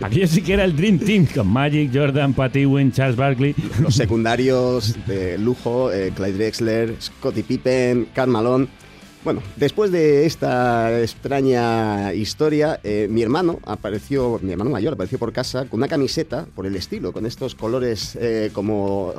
Aquello 0.00 0.28
sí 0.28 0.40
que 0.40 0.52
era 0.52 0.62
el 0.62 0.76
Dream 0.76 1.00
Team 1.00 1.26
con 1.26 1.48
Magic, 1.48 1.90
Jordan, 1.92 2.34
Patty 2.34 2.66
Wynn, 2.66 2.92
Charles 2.92 3.16
Barkley. 3.16 3.52
Los 3.80 3.96
secundarios 3.96 4.94
de 5.08 5.38
lujo, 5.38 5.90
eh, 5.90 6.12
Clyde 6.14 6.34
Drexler, 6.34 6.94
Scottie 7.00 7.42
Pippen, 7.42 8.10
Karl 8.14 8.30
Malone. 8.30 8.68
Bueno, 9.24 9.42
después 9.56 9.90
de 9.90 10.26
esta 10.26 11.00
extraña 11.00 12.14
historia, 12.14 12.80
eh, 12.84 13.08
mi 13.10 13.22
hermano 13.22 13.58
apareció, 13.64 14.38
mi 14.42 14.52
hermano 14.52 14.70
mayor 14.70 14.94
apareció 14.94 15.18
por 15.18 15.32
casa 15.32 15.66
con 15.66 15.80
una 15.80 15.88
camiseta 15.88 16.46
por 16.54 16.66
el 16.66 16.76
estilo, 16.76 17.12
con 17.12 17.26
estos 17.26 17.54
colores 17.54 18.16
eh, 18.20 18.50
como 18.52 19.14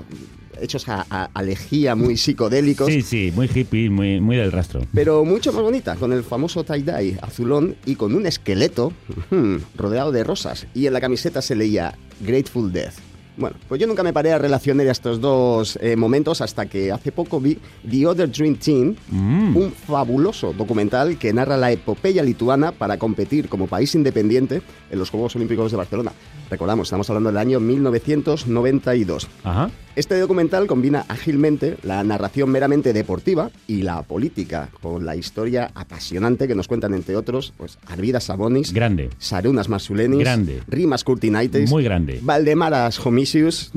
hechos 0.61 0.87
a, 0.87 1.05
a, 1.09 1.29
a 1.33 1.43
lejía, 1.43 1.95
muy 1.95 2.17
psicodélicos. 2.17 2.87
Sí, 2.87 3.01
sí, 3.01 3.31
muy 3.35 3.49
hippie, 3.53 3.89
muy, 3.89 4.19
muy 4.21 4.37
del 4.37 4.51
rastro. 4.51 4.81
Pero 4.93 5.25
mucho 5.25 5.51
más 5.51 5.61
bonita, 5.61 5.95
con 5.95 6.13
el 6.13 6.23
famoso 6.23 6.63
tie-dye 6.63 7.19
azulón 7.21 7.75
y 7.85 7.95
con 7.95 8.15
un 8.15 8.25
esqueleto 8.25 8.93
rodeado 9.75 10.11
de 10.11 10.23
rosas. 10.23 10.65
Y 10.73 10.87
en 10.87 10.93
la 10.93 11.01
camiseta 11.01 11.41
se 11.41 11.55
leía 11.55 11.95
Grateful 12.21 12.71
Death. 12.71 13.08
Bueno, 13.39 13.55
pues 13.69 13.79
yo 13.79 13.87
nunca 13.87 14.03
me 14.03 14.11
paré 14.11 14.33
a 14.33 14.37
relacionar 14.37 14.85
estos 14.87 15.21
dos 15.21 15.79
eh, 15.81 15.95
momentos 15.95 16.41
hasta 16.41 16.65
que 16.65 16.91
hace 16.91 17.13
poco 17.13 17.39
vi 17.39 17.57
The 17.89 18.05
Other 18.05 18.29
Dream 18.29 18.55
Team, 18.55 18.95
un 19.11 19.71
fabuloso 19.71 20.51
documental 20.51 21.17
que 21.17 21.31
narra 21.31 21.55
la 21.55 21.71
epopeya 21.71 22.21
lituana 22.21 22.73
para 22.73 22.97
competir 22.97 23.47
como 23.47 23.67
país 23.67 23.95
independiente 23.95 24.61
en 24.91 24.99
los 24.99 25.09
Juegos 25.09 25.37
Olímpicos 25.37 25.71
de 25.71 25.77
Barcelona. 25.77 26.11
Recordamos, 26.49 26.87
estamos 26.87 27.09
hablando 27.09 27.29
del 27.29 27.37
año 27.37 27.61
1992. 27.61 29.29
Ajá. 29.45 29.69
Este 29.95 30.17
documental 30.17 30.65
combina 30.65 31.03
ágilmente 31.09 31.75
la 31.83 32.01
narración 32.05 32.49
meramente 32.49 32.93
deportiva 32.93 33.51
y 33.67 33.81
la 33.81 34.01
política, 34.03 34.69
con 34.81 35.05
la 35.05 35.17
historia 35.17 35.71
apasionante 35.75 36.47
que 36.47 36.55
nos 36.55 36.69
cuentan, 36.69 36.93
entre 36.93 37.17
otros, 37.17 37.53
pues 37.57 37.77
Arvidas 37.85 38.23
Sabonis, 38.23 38.71
Grande. 38.71 39.09
Sarunas 39.17 39.67
Marsulenis, 39.67 40.19
Grande. 40.19 40.61
Rimas 40.67 41.03
Kurtinaitis, 41.03 41.69
Muy 41.69 41.83
grande. 41.83 42.19
Valdemaras 42.21 42.97
Dios, 43.33 43.71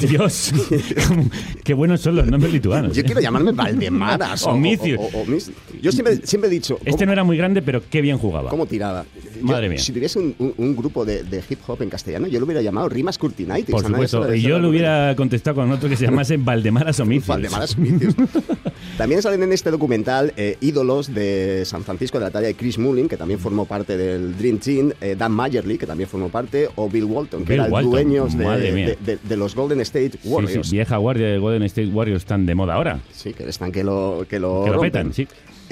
Dios. 0.00 0.52
qué 1.64 1.74
buenos 1.74 2.00
son 2.00 2.16
los 2.16 2.26
nombres 2.26 2.52
lituanos. 2.52 2.94
Yo 2.96 3.02
¿eh? 3.02 3.04
quiero 3.04 3.20
llamarme 3.20 3.52
Valdemaras. 3.52 4.42
o- 4.44 4.50
o- 4.50 4.52
o- 4.52 4.56
o 4.56 5.24
Homis- 5.26 5.50
Yo 5.82 5.92
siempre, 5.92 6.20
siempre 6.24 6.48
he 6.48 6.52
dicho. 6.52 6.78
Este 6.84 7.06
no 7.06 7.12
era 7.12 7.24
muy 7.24 7.36
grande, 7.36 7.62
pero 7.62 7.82
qué 7.90 8.00
bien 8.00 8.18
jugaba. 8.18 8.50
¿Cómo 8.50 8.66
tiraba? 8.66 9.04
Yo, 9.36 9.42
Madre 9.42 9.68
mía. 9.68 9.78
Si 9.78 9.92
tuviese 9.92 10.18
un, 10.18 10.34
un- 10.38 10.54
un 10.56 10.76
grupo 10.76 11.04
de, 11.04 11.24
de 11.24 11.42
hip 11.48 11.58
hop 11.66 11.82
en 11.82 11.90
castellano, 11.90 12.26
yo 12.26 12.38
lo 12.38 12.46
hubiera 12.46 12.62
llamado 12.62 12.88
Rimas 12.88 13.18
Kurtinaitis. 13.18 13.70
Por 13.72 13.84
supuesto. 13.84 14.34
Y 14.34 14.42
yo 14.42 14.58
lo 14.58 14.68
hubiera 14.70 15.14
contestado 15.16 15.56
con 15.56 15.70
otro 15.70 15.88
que 15.88 15.96
se 15.96 16.04
llamase 16.04 16.36
Valdemaras 16.38 16.98
Homicios. 17.00 17.28
Valdemaras 17.28 17.76
Homicios. 17.76 18.14
También 18.98 19.22
salen 19.22 19.42
en 19.42 19.52
este 19.52 19.72
documental 19.72 20.32
eh, 20.36 20.56
ídolos 20.60 21.12
de 21.12 21.64
San 21.64 21.82
Francisco 21.82 22.18
de 22.18 22.26
la 22.26 22.30
talla 22.30 22.46
de 22.46 22.54
Chris 22.54 22.78
Mullin, 22.78 23.08
que 23.08 23.16
también 23.16 23.40
formó 23.40 23.64
parte 23.64 23.96
del 23.96 24.36
Dream 24.38 24.58
Team, 24.58 24.92
eh, 25.00 25.16
Dan 25.18 25.32
Mayerly, 25.32 25.78
que 25.78 25.86
también 25.86 26.08
formó 26.08 26.28
parte, 26.28 26.68
o 26.76 26.88
Bill 26.88 27.04
Walton, 27.04 27.40
que 27.44 27.54
Bill 27.54 27.60
era 27.60 27.66
el 27.66 27.72
Walton, 27.72 27.90
dueño 27.90 28.26
de, 28.26 28.44
madre 28.44 28.72
mía. 28.72 28.86
de- 28.86 28.96
de- 29.14 29.18
de 29.20 29.36
los 29.36 29.56
Golden 29.56 29.80
State 29.80 30.12
Sí, 30.22 30.28
Warriors. 30.28 30.68
sí, 30.68 30.76
vieja 30.76 30.96
guardia 30.96 31.26
de 31.26 31.38
Golden 31.38 31.64
State 31.64 31.88
Warriors 31.88 32.24
tan 32.24 32.46
de 32.46 32.54
moda 32.54 32.74
ahora. 32.74 33.00
Sí, 33.12 33.32
que 33.32 33.48
están 33.48 33.72
que 33.72 33.82
lo, 33.82 34.24
que 34.28 34.38
lo, 34.38 34.62
Que 34.64 34.70
lo 34.70 34.80
petan, 34.80 35.12
sí. 35.12 35.26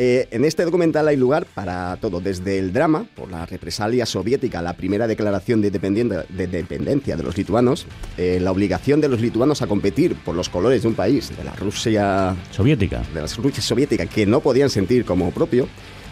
Eh, 0.05 0.27
en 0.33 0.45
este 0.45 0.65
documental 0.65 1.07
hay 1.07 1.17
lugar 1.17 1.47
para 1.47 1.97
todo, 2.01 2.21
desde 2.21 2.59
el 2.59 2.73
drama 2.73 3.07
por 3.15 3.31
la 3.31 3.47
represalia 3.47 4.05
soviética, 4.05 4.61
la 4.61 4.73
primera 4.73 5.07
declaración 5.07 5.63
de, 5.63 5.71
de 5.71 6.47
dependencia 6.49 7.17
de 7.17 7.23
los 7.23 7.39
lituanos, 7.39 7.87
eh, 8.19 8.41
la 8.43 8.51
obligación 8.51 9.01
de 9.01 9.09
los 9.09 9.21
lituanos 9.21 9.63
a 9.63 9.69
competir 9.69 10.17
por 10.17 10.35
los 10.35 10.49
colores 10.49 10.83
de 10.83 10.89
un 10.89 10.95
país, 10.95 11.31
de 11.37 11.45
la 11.45 11.53
Rusia 11.53 12.35
soviética, 12.51 13.01
de 13.15 13.21
la 13.21 13.29
Rusia 13.29 13.63
soviética, 13.63 14.07
que 14.07 14.27
no 14.27 14.41
podían 14.41 14.71
sentir 14.71 15.05
como 15.05 15.31
propio. 15.31 15.69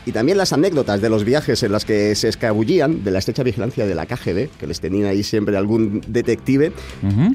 Y 0.06 0.12
también 0.12 0.38
las 0.38 0.52
anécdotas 0.52 1.00
de 1.02 1.10
los 1.10 1.24
viajes 1.24 1.62
en 1.62 1.72
las 1.72 1.84
que 1.84 2.14
se 2.14 2.28
escabullían 2.28 3.04
de 3.04 3.10
la 3.10 3.18
estrecha 3.18 3.42
vigilancia 3.42 3.86
de 3.86 3.94
la 3.94 4.06
KGB, 4.06 4.48
que 4.58 4.66
les 4.66 4.80
tenía 4.80 5.08
ahí 5.10 5.22
siempre 5.22 5.56
algún 5.56 6.00
detective. 6.06 6.72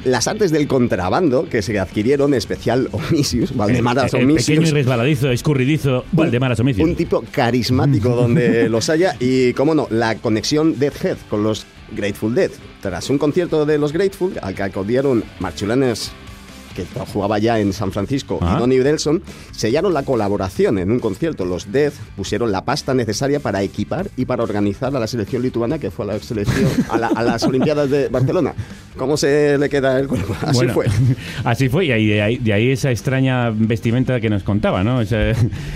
Las 0.04 0.28
artes 0.28 0.52
del 0.52 0.68
contrabando 0.68 1.48
que 1.48 1.62
se 1.62 1.78
adquirieron, 1.80 2.34
especial 2.34 2.90
Omisius, 2.92 3.56
Valdemaras 3.56 4.14
El- 4.14 4.22
el 4.22 4.26
Omisius. 4.32 4.46
pequeño 4.48 4.68
y 4.68 4.72
resbaladizo, 4.72 5.32
escurridizo 5.32 6.06
Valdemaras 6.12 6.60
Homicios. 6.60 6.88
Un 6.88 6.96
tipo 6.96 7.24
carismático 7.32 8.10
donde 8.10 8.68
los 8.70 8.90
haya 8.90 9.16
y, 9.20 9.54
cómo 9.54 9.76
no, 9.76 9.88
la 9.92 10.16
conexión 10.16 10.80
Deadhead 10.80 11.18
con 11.30 11.44
los 11.44 11.66
Grateful 11.96 12.34
Dead. 12.34 12.50
Tras 12.82 13.10
un 13.12 13.18
concierto 13.20 13.66
de 13.66 13.78
los 13.78 13.94
Grateful, 13.94 14.34
al 14.42 14.56
que 14.56 14.64
acudieron 14.64 15.24
Marchulanes 15.40 16.12
que 16.76 16.84
jugaba 17.14 17.40
ya 17.40 17.58
en 17.60 17.72
San 17.72 17.94
Francisco, 17.94 18.38
Ah. 18.42 18.56
y 18.56 18.60
Donnie 18.60 18.80
Delson, 18.82 19.24
sellaron 19.56 19.94
la 19.94 20.04
colaboración 20.04 20.78
en 20.80 20.92
un 20.92 21.00
concierto. 21.00 21.46
Los 21.46 21.72
Death 21.72 21.94
pusieron 22.16 22.52
la 22.52 22.64
pasta 22.66 22.94
necesaria 22.94 23.40
para 23.40 23.62
equipar 23.64 24.10
y 24.18 24.26
para 24.26 24.44
organizar 24.44 24.96
a 24.96 25.00
la 25.00 25.08
selección 25.08 25.42
lituana 25.42 25.80
que 25.80 25.92
fue 25.92 26.06
a 26.06 26.10
la 26.14 26.20
selección 26.20 26.70
a, 26.90 26.98
la- 26.98 27.08
a 27.08 27.24
las 27.24 27.44
Olimpiadas 27.48 27.90
de 27.90 28.08
Barcelona. 28.10 28.54
¿Cómo 28.98 29.18
se 29.18 29.58
le 29.58 29.68
queda 29.70 30.00
el 30.00 30.08
cuerpo? 30.08 30.34
Así 30.42 30.54
Bueno, 30.58 30.74
fue. 30.74 30.86
Así 31.44 31.68
fue, 31.70 31.86
y 31.86 31.92
ahí- 31.92 32.08
de 32.08 32.22
ahí, 32.22 32.38
de 32.38 32.54
ahí 32.54 32.72
esa 32.72 32.92
extraña 32.92 33.50
vestimenta 33.50 34.22
que 34.22 34.30
nos 34.30 34.44
contaba, 34.44 34.84
¿no? 34.84 35.02
Esa- 35.02 35.34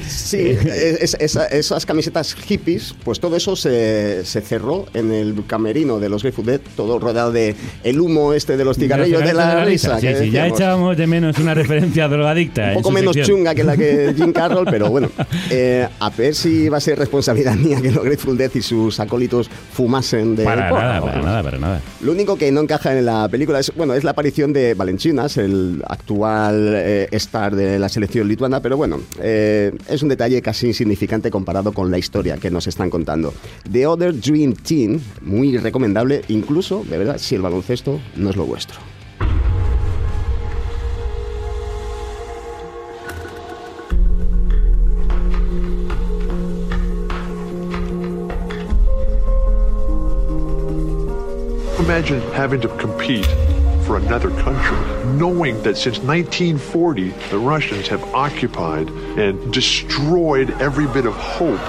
Sí, 0.07 0.38
es- 0.39 1.15
esa- 1.19 1.45
esas 1.47 1.86
camisetas 1.86 2.34
hippies, 2.34 2.95
pues 3.03 3.19
todo 3.19 3.36
eso 3.36 3.55
se, 3.55 4.23
se 4.25 4.41
cerró 4.41 4.86
en 4.93 5.11
el 5.11 5.36
camerino 5.47 5.99
de 5.99 6.09
los 6.09 6.23
Grateful 6.23 6.45
Dead, 6.45 6.61
todo 6.77 6.97
rodeado 6.99 7.32
de 7.32 7.55
el 7.84 7.99
humo 7.99 8.34
este 8.34 8.55
de 8.57 8.63
los 8.65 8.77
cigarrillos 8.77 9.21
de 9.23 9.34
la, 9.34 9.65
risa. 9.65 9.99
Sí, 9.99 10.07
que 10.07 10.15
sí, 10.19 10.32
ya 10.32 10.47
echábamos 10.47 10.95
de 10.97 11.05
menos 11.07 11.38
una 11.39 11.53
referencia 11.53 12.07
drogadicta. 12.07 12.69
un 12.69 12.73
poco 12.75 12.91
menos 12.91 13.13
sección. 13.15 13.38
chunga 13.39 13.53
que 13.55 13.63
la 13.70 13.78
que 13.78 14.13
Jim 14.15 14.34
Carroll, 14.34 14.65
pero 14.70 14.89
bueno, 14.89 15.09
eh, 15.49 15.88
a 15.99 16.09
ver 16.09 16.36
si 16.36 16.70
va 16.70 16.78
a 16.78 16.82
ser 16.82 16.97
responsabilidad 16.97 17.55
mía 17.55 17.82
que 17.82 17.91
los 17.91 18.03
Grateful 18.03 18.38
Dead 18.38 18.51
y 18.55 18.61
sus 18.61 18.99
acólitos 18.99 19.49
fumasen 19.74 20.36
de 20.36 20.43
Para 20.43 20.70
porra, 20.70 20.82
nada, 20.82 20.99
vamos. 20.99 21.09
para 21.11 21.26
nada, 21.26 21.43
para 21.43 21.57
nada. 21.57 21.82
Lo 22.01 22.11
único 22.11 22.38
que 22.38 22.51
no 22.51 22.61
encaja 22.61 22.97
en 22.97 23.05
la 23.05 23.28
película 23.30 23.59
es, 23.59 23.72
bueno, 23.76 23.93
es 23.93 24.03
la 24.03 24.11
aparición 24.11 24.53
de 24.53 24.74
Valenciunas, 24.74 25.38
el 25.38 25.84
actual 25.88 26.74
eh, 26.76 27.07
star 27.11 27.55
de 27.55 27.80
la 27.80 27.89
selección 27.89 28.28
lituana, 28.28 28.61
pero 28.61 28.78
bueno, 28.78 28.99
eh, 29.22 29.72
es 29.88 30.01
un 30.01 30.09
detalle 30.09 30.41
casi 30.41 30.67
insignificante 30.67 31.30
comparado 31.30 31.72
con 31.72 31.91
la 31.91 31.97
historia 31.97 32.38
que 32.38 32.49
nos 32.49 32.67
están 32.67 32.89
contando. 32.89 33.34
The 33.72 33.86
Other 33.86 34.20
Dream 34.20 34.53
Team, 34.53 34.99
muy 35.22 35.57
recomendable, 35.57 36.22
incluso, 36.30 36.84
de 36.89 36.97
verdad, 36.97 37.17
si 37.17 37.36
el 37.36 37.41
baloncesto 37.41 37.99
no 38.15 38.30
es 38.30 38.36
lo 38.36 38.45
vuestro. 38.45 38.80
Imagine 51.89 52.21
having 52.33 52.61
to 52.61 52.67
compete 52.77 53.25
for 53.83 53.97
another 53.97 54.29
country, 54.29 54.77
knowing 55.13 55.59
that 55.63 55.75
since 55.75 55.97
1940, 55.97 57.09
the 57.31 57.39
Russians 57.39 57.87
have 57.87 58.03
occupied 58.13 58.87
and 59.17 59.51
destroyed 59.51 60.51
every 60.61 60.85
bit 60.85 61.07
of 61.07 61.15
hope. 61.15 61.59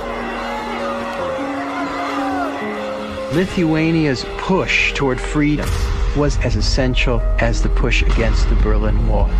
Lithuania's 3.32 4.26
push 4.36 4.92
toward 4.92 5.18
freedom 5.18 5.70
was 6.14 6.36
as 6.40 6.54
essential 6.54 7.20
as 7.38 7.62
the 7.62 7.70
push 7.70 8.02
against 8.02 8.46
the 8.50 8.56
Berlin 8.56 9.08
Wall. 9.08 9.30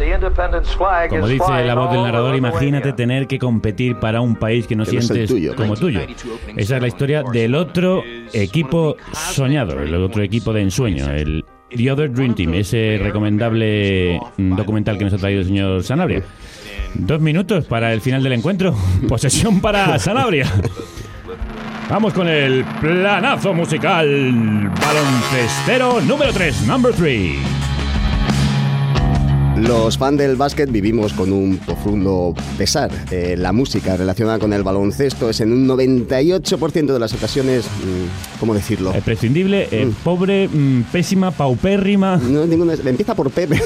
The 0.00 0.14
independence 0.14 0.74
flag 0.76 1.10
Como 1.10 1.28
dice 1.28 1.64
la 1.66 1.74
voz 1.74 1.92
del 1.92 2.02
narrador, 2.02 2.34
imagínate 2.34 2.94
tener 2.94 3.26
que 3.26 3.38
competir 3.38 3.96
para 3.96 4.22
un 4.22 4.34
país 4.34 4.66
que 4.66 4.74
no 4.74 4.84
Que 4.84 4.92
sientes 4.92 5.28
tuyo, 5.28 5.54
como 5.54 5.76
tuyo. 5.76 6.00
Esa 6.56 6.76
es 6.76 6.82
la 6.82 6.88
historia 6.88 7.22
del 7.22 7.54
otro 7.54 8.02
equipo 8.32 8.96
soñado, 9.12 9.78
el 9.78 9.94
otro 9.94 10.22
equipo 10.22 10.54
de 10.54 10.62
ensueño, 10.62 11.10
el 11.10 11.44
The 11.68 11.92
Other 11.92 12.10
Dream 12.10 12.34
Team, 12.34 12.54
ese 12.54 12.98
recomendable 13.02 14.18
documental 14.38 14.96
que 14.96 15.04
nos 15.04 15.12
ha 15.12 15.18
traído 15.18 15.42
el 15.42 15.46
señor 15.46 15.82
Sanabria. 15.82 16.22
Dos 16.94 17.20
minutos 17.20 17.66
para 17.66 17.92
el 17.92 18.00
final 18.00 18.22
del 18.22 18.32
encuentro. 18.32 18.74
Posesión 19.08 19.60
para 19.60 19.98
Sanabria. 19.98 20.50
Vamos 21.90 22.14
con 22.14 22.26
el 22.26 22.64
planazo 22.80 23.52
musical 23.52 24.70
baloncestero 24.80 26.00
número 26.00 26.32
3, 26.32 26.66
number 26.66 26.94
3. 26.94 27.59
Los 29.60 29.98
fans 29.98 30.16
del 30.16 30.36
básquet 30.36 30.70
vivimos 30.70 31.12
con 31.12 31.32
un 31.32 31.58
profundo 31.58 32.34
pesar. 32.56 32.90
Eh, 33.10 33.34
la 33.36 33.52
música 33.52 33.96
relacionada 33.96 34.38
con 34.38 34.52
el 34.54 34.62
baloncesto 34.62 35.28
es 35.28 35.40
en 35.40 35.52
un 35.52 35.66
98% 35.66 36.92
de 36.94 36.98
las 36.98 37.12
ocasiones, 37.12 37.66
mm, 37.66 38.38
¿cómo 38.40 38.54
decirlo? 38.54 38.94
Eh, 38.94 39.02
prescindible, 39.04 39.68
eh, 39.70 39.90
pobre, 40.02 40.48
mm, 40.48 40.84
pésima, 40.90 41.30
paupérrima. 41.30 42.16
No, 42.16 42.46
ninguna, 42.46 42.72
empieza 42.72 43.14
por 43.14 43.30
Pepe. 43.40 43.60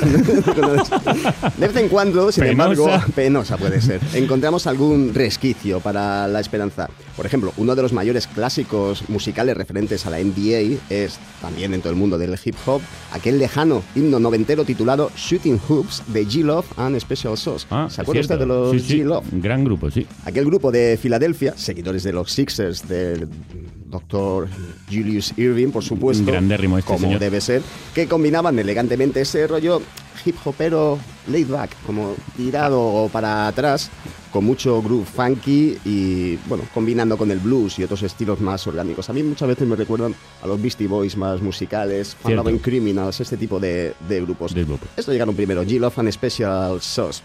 de 1.58 1.66
vez 1.68 1.76
en 1.76 1.88
cuando, 1.88 2.32
sin 2.32 2.44
Penosa. 2.44 2.52
embargo, 2.52 3.12
penosa 3.14 3.56
puede 3.56 3.80
ser. 3.80 4.00
Encontramos 4.14 4.66
algún 4.66 5.14
resquicio 5.14 5.80
para 5.80 6.26
la 6.26 6.40
esperanza. 6.40 6.88
Por 7.16 7.24
ejemplo, 7.24 7.52
uno 7.56 7.74
de 7.76 7.82
los 7.82 7.92
mayores 7.92 8.26
clásicos 8.26 9.08
musicales 9.08 9.56
referentes 9.56 10.06
a 10.06 10.10
la 10.10 10.18
NBA 10.18 10.76
es 10.90 11.18
también 11.40 11.70
dentro 11.70 11.90
del 11.90 11.98
mundo 11.98 12.18
del 12.18 12.36
hip 12.44 12.56
hop, 12.66 12.80
aquel 13.12 13.38
lejano 13.38 13.82
himno 13.94 14.18
noventero 14.18 14.64
titulado 14.64 15.10
Shooting 15.16 15.60
De 16.08 16.26
G-Love 16.26 16.66
and 16.76 16.98
Special 17.00 17.36
Sauce. 17.36 17.66
Ah, 17.70 17.88
¿Se 17.90 18.00
acuerda 18.02 18.20
usted 18.22 18.38
de 18.38 18.46
los 18.46 18.70
Sí, 18.72 18.80
sí, 18.80 18.98
G-Love? 19.00 19.24
Gran 19.32 19.64
grupo, 19.64 19.90
sí. 19.90 20.06
Aquel 20.24 20.44
grupo 20.46 20.70
de 20.72 20.98
Filadelfia, 21.00 21.54
seguidores 21.56 22.02
de 22.02 22.12
los 22.12 22.30
Sixers, 22.30 22.86
del 22.88 23.28
doctor 23.86 24.48
Julius 24.90 25.32
Irving, 25.36 25.68
por 25.68 25.84
supuesto, 25.84 26.24
Grandérrimo 26.30 26.78
este 26.78 26.88
como 26.88 27.00
señor. 27.06 27.20
debe 27.20 27.40
ser, 27.40 27.62
que 27.94 28.08
combinaban 28.08 28.58
elegantemente 28.58 29.20
ese 29.20 29.46
rollo 29.46 29.80
hip 30.24 30.36
hopero 30.44 30.98
laid 31.28 31.48
back, 31.48 31.70
como 31.86 32.14
tirado 32.36 33.08
para 33.12 33.46
atrás, 33.46 33.90
con 34.34 34.44
mucho 34.44 34.82
groove 34.82 35.06
funky 35.06 35.78
y, 35.84 36.36
bueno, 36.48 36.64
combinando 36.74 37.16
con 37.16 37.30
el 37.30 37.38
blues 37.38 37.78
y 37.78 37.84
otros 37.84 38.02
estilos 38.02 38.40
más 38.40 38.66
orgánicos. 38.66 39.08
A 39.08 39.12
mí 39.12 39.22
muchas 39.22 39.46
veces 39.46 39.68
me 39.68 39.76
recuerdan 39.76 40.12
a 40.42 40.48
los 40.48 40.60
Beastie 40.60 40.88
Boys 40.88 41.16
más 41.16 41.40
musicales, 41.40 42.16
Fun. 42.20 42.34
Loving 42.34 42.58
Criminals, 42.58 43.20
este 43.20 43.36
tipo 43.36 43.60
de, 43.60 43.94
de 44.08 44.20
grupos. 44.22 44.52
Esto 44.96 45.12
llegaron 45.12 45.36
primero, 45.36 45.62
G-Love 45.62 46.00
and 46.00 46.10
Special 46.10 46.80
Sauce. 46.80 47.22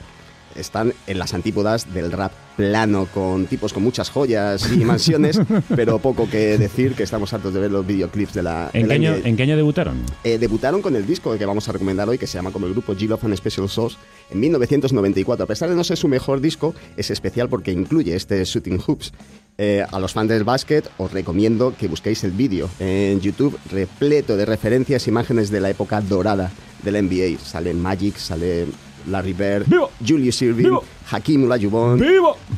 Están 0.56 0.94
en 1.08 1.18
las 1.18 1.34
antípodas 1.34 1.92
del 1.92 2.12
rap 2.12 2.32
plano, 2.56 3.08
con 3.12 3.48
tipos 3.48 3.74
con 3.74 3.82
muchas 3.82 4.12
joyas 4.12 4.72
y 4.72 4.86
mansiones, 4.86 5.40
pero 5.76 5.98
poco 5.98 6.30
que 6.30 6.60
decir, 6.60 6.94
que 6.94 7.04
estamos 7.04 7.34
hartos 7.34 7.56
de 7.56 7.60
ver 7.60 7.72
los 7.72 7.88
videoclips 7.88 8.34
de 8.34 8.44
la... 8.44 8.70
¿En 8.74 8.88
de 8.88 8.88
qué, 8.88 9.00
la 9.00 9.10
año, 9.10 9.20
NBA. 9.20 9.30
¿En 9.30 9.38
qué 9.38 9.44
año 9.44 9.56
debutaron? 9.56 9.98
Eh, 10.24 10.38
debutaron 10.38 10.84
con 10.84 10.96
el 10.96 11.08
disco 11.08 11.36
que 11.36 11.46
vamos 11.46 11.68
a 11.70 11.72
recomendar 11.72 12.08
hoy, 12.08 12.20
que 12.20 12.28
se 12.28 12.38
llama 12.38 12.52
como 12.52 12.68
el 12.68 12.74
grupo 12.74 12.94
G-Love 12.94 13.24
and 13.24 13.36
Special 13.36 13.68
Sauce, 13.68 13.98
en 14.32 14.40
1994. 14.40 15.44
A 15.44 15.48
pesar 15.48 15.70
de 15.70 15.76
no 15.76 15.84
ser 15.84 15.98
su 15.98 16.08
mejor 16.08 16.42
disco, 16.42 16.74
es 16.98 17.10
especial 17.12 17.50
porque 17.50 17.72
incluye 17.72 18.16
este 18.16 18.44
Shooting 18.44 18.80
Hoops. 18.86 19.12
Eh, 19.58 19.84
a 19.92 20.00
los 20.00 20.14
fans 20.14 20.30
del 20.30 20.46
básquet 20.46 20.90
os 20.98 21.12
recomiendo 21.12 21.74
que 21.78 21.90
busquéis 21.90 22.24
el 22.24 22.32
vídeo 22.32 22.70
en 22.80 23.20
YouTube 23.20 23.60
repleto 23.70 24.38
de 24.38 24.46
referencias 24.46 25.06
e 25.06 25.10
imágenes 25.10 25.50
de 25.52 25.60
la 25.60 25.70
época 25.70 26.00
dorada 26.00 26.50
del 26.84 26.96
NBA. 27.06 27.38
Sale 27.44 27.74
Magic, 27.74 28.16
sale 28.16 28.68
Larry 29.10 29.34
Bird, 29.34 29.66
Julius 30.08 30.42
Irving, 30.42 30.78
Hakim 31.12 31.44
Olajuwon, 31.44 32.00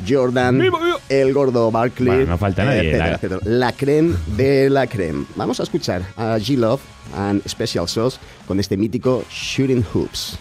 Jordan, 0.08 0.62
el 1.10 1.34
gordo 1.34 1.72
Barkley, 1.72 2.08
Bueno, 2.08 2.26
no 2.32 2.38
falta 2.38 2.66
nadie, 2.66 2.82
etcétera, 2.82 3.08
la- 3.08 3.16
etcétera. 3.16 3.40
La 3.46 3.72
creme 3.74 4.16
de 4.38 4.70
la 4.70 4.86
creme. 4.88 5.26
Vamos 5.36 5.60
a 5.60 5.64
escuchar 5.64 6.04
a 6.18 6.38
G-Love 6.38 6.82
and 7.16 7.42
Special 7.48 7.88
Sauce 7.88 8.20
con 8.48 8.60
este 8.60 8.78
mítico 8.78 9.24
Shooting 9.32 9.84
Hoops. 9.94 10.38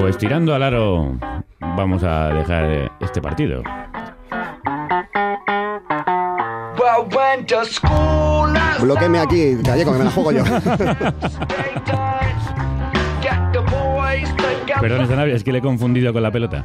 Pues 0.00 0.16
tirando 0.16 0.54
al 0.54 0.62
aro, 0.62 1.14
vamos 1.60 2.02
a 2.02 2.30
dejar 2.30 2.90
este 3.00 3.20
partido. 3.20 3.62
Bloqueme 8.80 9.18
aquí, 9.18 9.56
gallego, 9.60 9.92
que 9.92 9.98
me 9.98 10.04
la 10.04 10.10
juego 10.10 10.32
yo. 10.32 10.42
Perdón, 14.80 15.06
Zanabria, 15.06 15.36
es 15.36 15.44
que 15.44 15.52
le 15.52 15.58
he 15.58 15.62
confundido 15.62 16.14
con 16.14 16.22
la 16.22 16.30
pelota. 16.30 16.64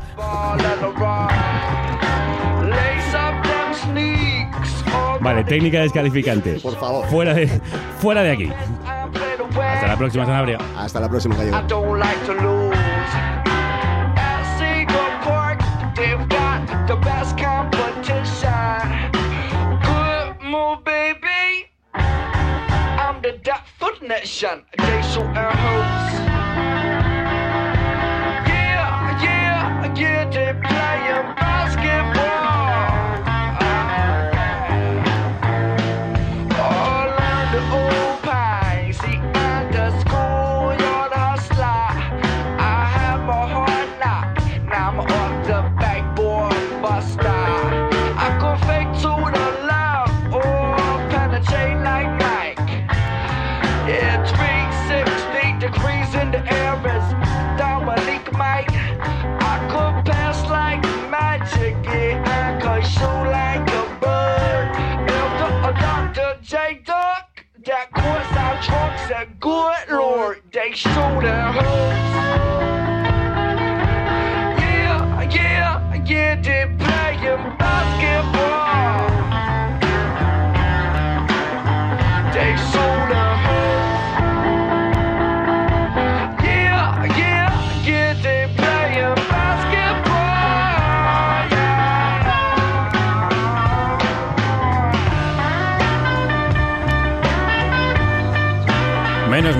Vale, 5.19 5.43
técnica 5.43 5.81
descalificante. 5.81 6.59
Por 6.61 6.77
favor. 6.77 7.05
Fuera 7.07 7.33
de, 7.33 7.47
fuera 7.99 8.23
de 8.23 8.31
aquí. 8.31 8.49
Hasta 9.57 9.87
la 9.87 9.97
próxima, 9.97 10.25
Zanabria. 10.25 10.57
Hasta 10.77 10.99
la 11.01 11.09
próxima, 11.09 11.35
gallego. 11.35 11.57
Definition. 24.07 24.63
They 24.77 25.01
shooting 25.01 25.35
hoops. 25.35 26.13
Yeah, 28.47 29.23
yeah, 29.23 29.93
yeah, 29.95 30.29
they 30.29 30.53
playing 30.61 30.84
out 69.11 69.17
trunk 69.17 69.27
said, 69.27 69.39
good 69.39 69.91
lord, 69.91 70.41
they 70.51 70.71
shooting 70.71 71.53
hoops. 71.53 71.65
Yeah, 74.59 75.29
yeah, 75.31 76.05
yeah, 76.05 76.41
they 76.41 76.65
playing 76.77 77.57
basketball. 77.57 77.94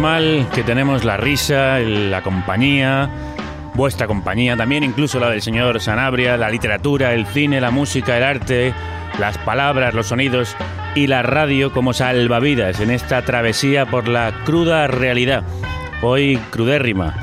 Menos 0.06 0.22
mal 0.22 0.50
que 0.54 0.62
tenemos 0.62 1.04
la 1.04 1.18
risa, 1.18 1.80
la 1.80 2.22
compañía, 2.22 3.10
vuestra 3.74 4.06
compañía 4.06 4.56
también, 4.56 4.84
incluso 4.84 5.20
la 5.20 5.32
del 5.32 5.42
señor 5.42 5.82
Sanabria, 5.82 6.38
la 6.38 6.52
literatura, 6.52 7.14
el 7.14 7.26
cine, 7.26 7.60
la 7.60 7.72
música, 7.72 8.16
el 8.16 8.24
arte, 8.24 8.72
las 9.20 9.40
palabras, 9.40 9.96
los 9.96 10.06
sonidos 10.06 10.56
y 10.94 11.08
la 11.08 11.24
radio 11.24 11.72
como 11.72 11.92
salvavidas 11.92 12.80
en 12.82 12.92
esta 12.92 13.24
travesía 13.24 13.88
por 13.88 14.08
la 14.08 14.32
cruda 14.46 14.86
realidad. 14.86 15.44
Hoy 16.04 16.38
crudérrima, 16.52 17.16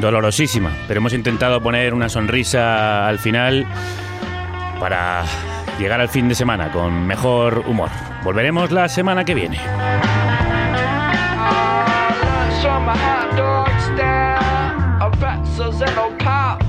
dolorosísima, 0.00 0.72
pero 0.88 0.98
hemos 0.98 1.12
intentado 1.12 1.62
poner 1.62 1.94
una 1.94 2.08
sonrisa 2.08 3.06
al 3.06 3.20
final 3.20 3.66
para 4.80 5.22
llegar 5.78 6.00
al 6.00 6.08
fin 6.08 6.28
de 6.28 6.34
semana 6.34 6.72
con 6.72 7.06
mejor 7.06 7.62
humor. 7.68 7.90
Volveremos 8.24 8.72
la 8.72 8.88
semana 8.88 9.24
que 9.24 9.34
viene. 9.34 9.60
A 15.60 15.64
and 15.64 15.94
no 15.94 16.16
pop. 16.18 16.62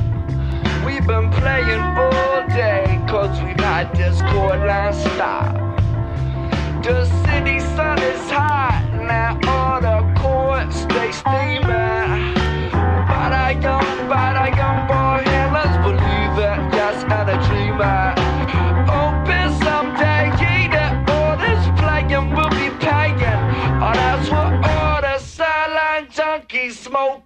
We've 0.85 1.07
been 1.07 1.31
playing 1.31 1.79
all 1.79 2.45
day, 2.49 3.01
cause 3.07 3.41
we've 3.41 3.57
had 3.57 3.95
this 3.95 4.19
chord 4.23 4.59
line 4.67 4.93
stop. 4.93 5.55
The 6.83 7.05
city 7.23 7.61
sun 7.61 7.99
is 7.99 8.29
hot, 8.29 8.83
now 9.07 9.39
all 9.47 9.79
the 9.79 10.03
courts 10.19 10.83
they 10.91 11.09
steaming. 11.13 12.35
But 13.07 13.31
I 13.31 13.57
young, 13.63 14.09
but 14.09 14.35
I 14.35 14.49
young 14.59 14.79
boy 14.91 15.23
here, 15.23 15.49
let's 15.55 15.77
believe 15.87 16.35
it, 16.49 16.59
yes, 16.75 17.03
and 17.07 17.29
a 17.29 17.37
dreamer. 17.47 18.11
Open 18.91 19.47
someday, 19.63 20.35
yeah, 20.35 20.67
that 20.75 21.09
all 21.09 21.37
this 21.39 21.63
playing 21.79 22.35
will 22.35 22.49
be 22.59 22.67
paying. 22.83 23.39
Oh, 23.79 23.93
that's 23.95 24.29
what 24.29 24.51
all 24.69 25.01
the 25.01 25.17
silent 25.19 26.09
junkies 26.11 26.73
smoke 26.73 27.25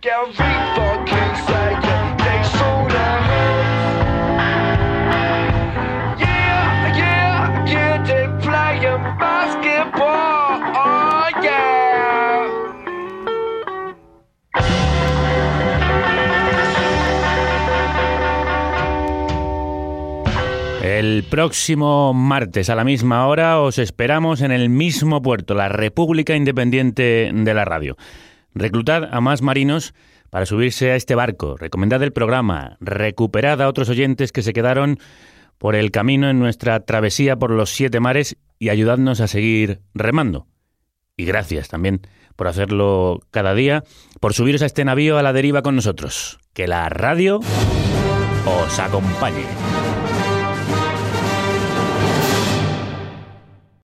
próximo 21.36 22.14
martes 22.14 22.70
a 22.70 22.76
la 22.76 22.86
misma 22.86 23.28
hora 23.28 23.60
os 23.60 23.78
esperamos 23.78 24.40
en 24.40 24.54
el 24.54 24.70
mismo 24.70 25.22
puerto, 25.22 25.54
la 25.54 25.68
República 25.68 26.34
Independiente 26.34 27.30
de 27.34 27.54
la 27.54 27.66
Radio. 27.66 27.98
Reclutad 28.54 29.14
a 29.14 29.20
más 29.20 29.42
marinos 29.42 29.94
para 30.30 30.46
subirse 30.46 30.92
a 30.92 30.96
este 30.96 31.14
barco. 31.14 31.58
Recomendad 31.58 32.02
el 32.04 32.14
programa. 32.14 32.78
Recuperad 32.80 33.62
a 33.62 33.68
otros 33.68 33.90
oyentes 33.90 34.32
que 34.32 34.44
se 34.44 34.54
quedaron 34.54 34.98
por 35.58 35.76
el 35.76 35.92
camino 35.92 36.30
en 36.30 36.40
nuestra 36.40 36.80
travesía 36.80 37.36
por 37.36 37.52
los 37.52 37.70
siete 37.72 38.00
mares 38.00 38.38
y 38.58 38.70
ayudadnos 38.70 39.20
a 39.20 39.28
seguir 39.28 39.82
remando. 39.94 40.48
Y 41.18 41.26
gracias 41.26 41.68
también 41.68 42.00
por 42.38 42.48
hacerlo 42.48 43.20
cada 43.32 43.54
día, 43.54 43.84
por 44.22 44.34
subiros 44.34 44.62
a 44.62 44.68
este 44.68 44.86
navío 44.86 45.18
a 45.18 45.22
la 45.22 45.34
deriva 45.34 45.64
con 45.64 45.76
nosotros. 45.76 46.40
Que 46.54 46.66
la 46.66 46.88
radio 46.88 47.42
os 48.46 48.80
acompañe. 48.80 49.44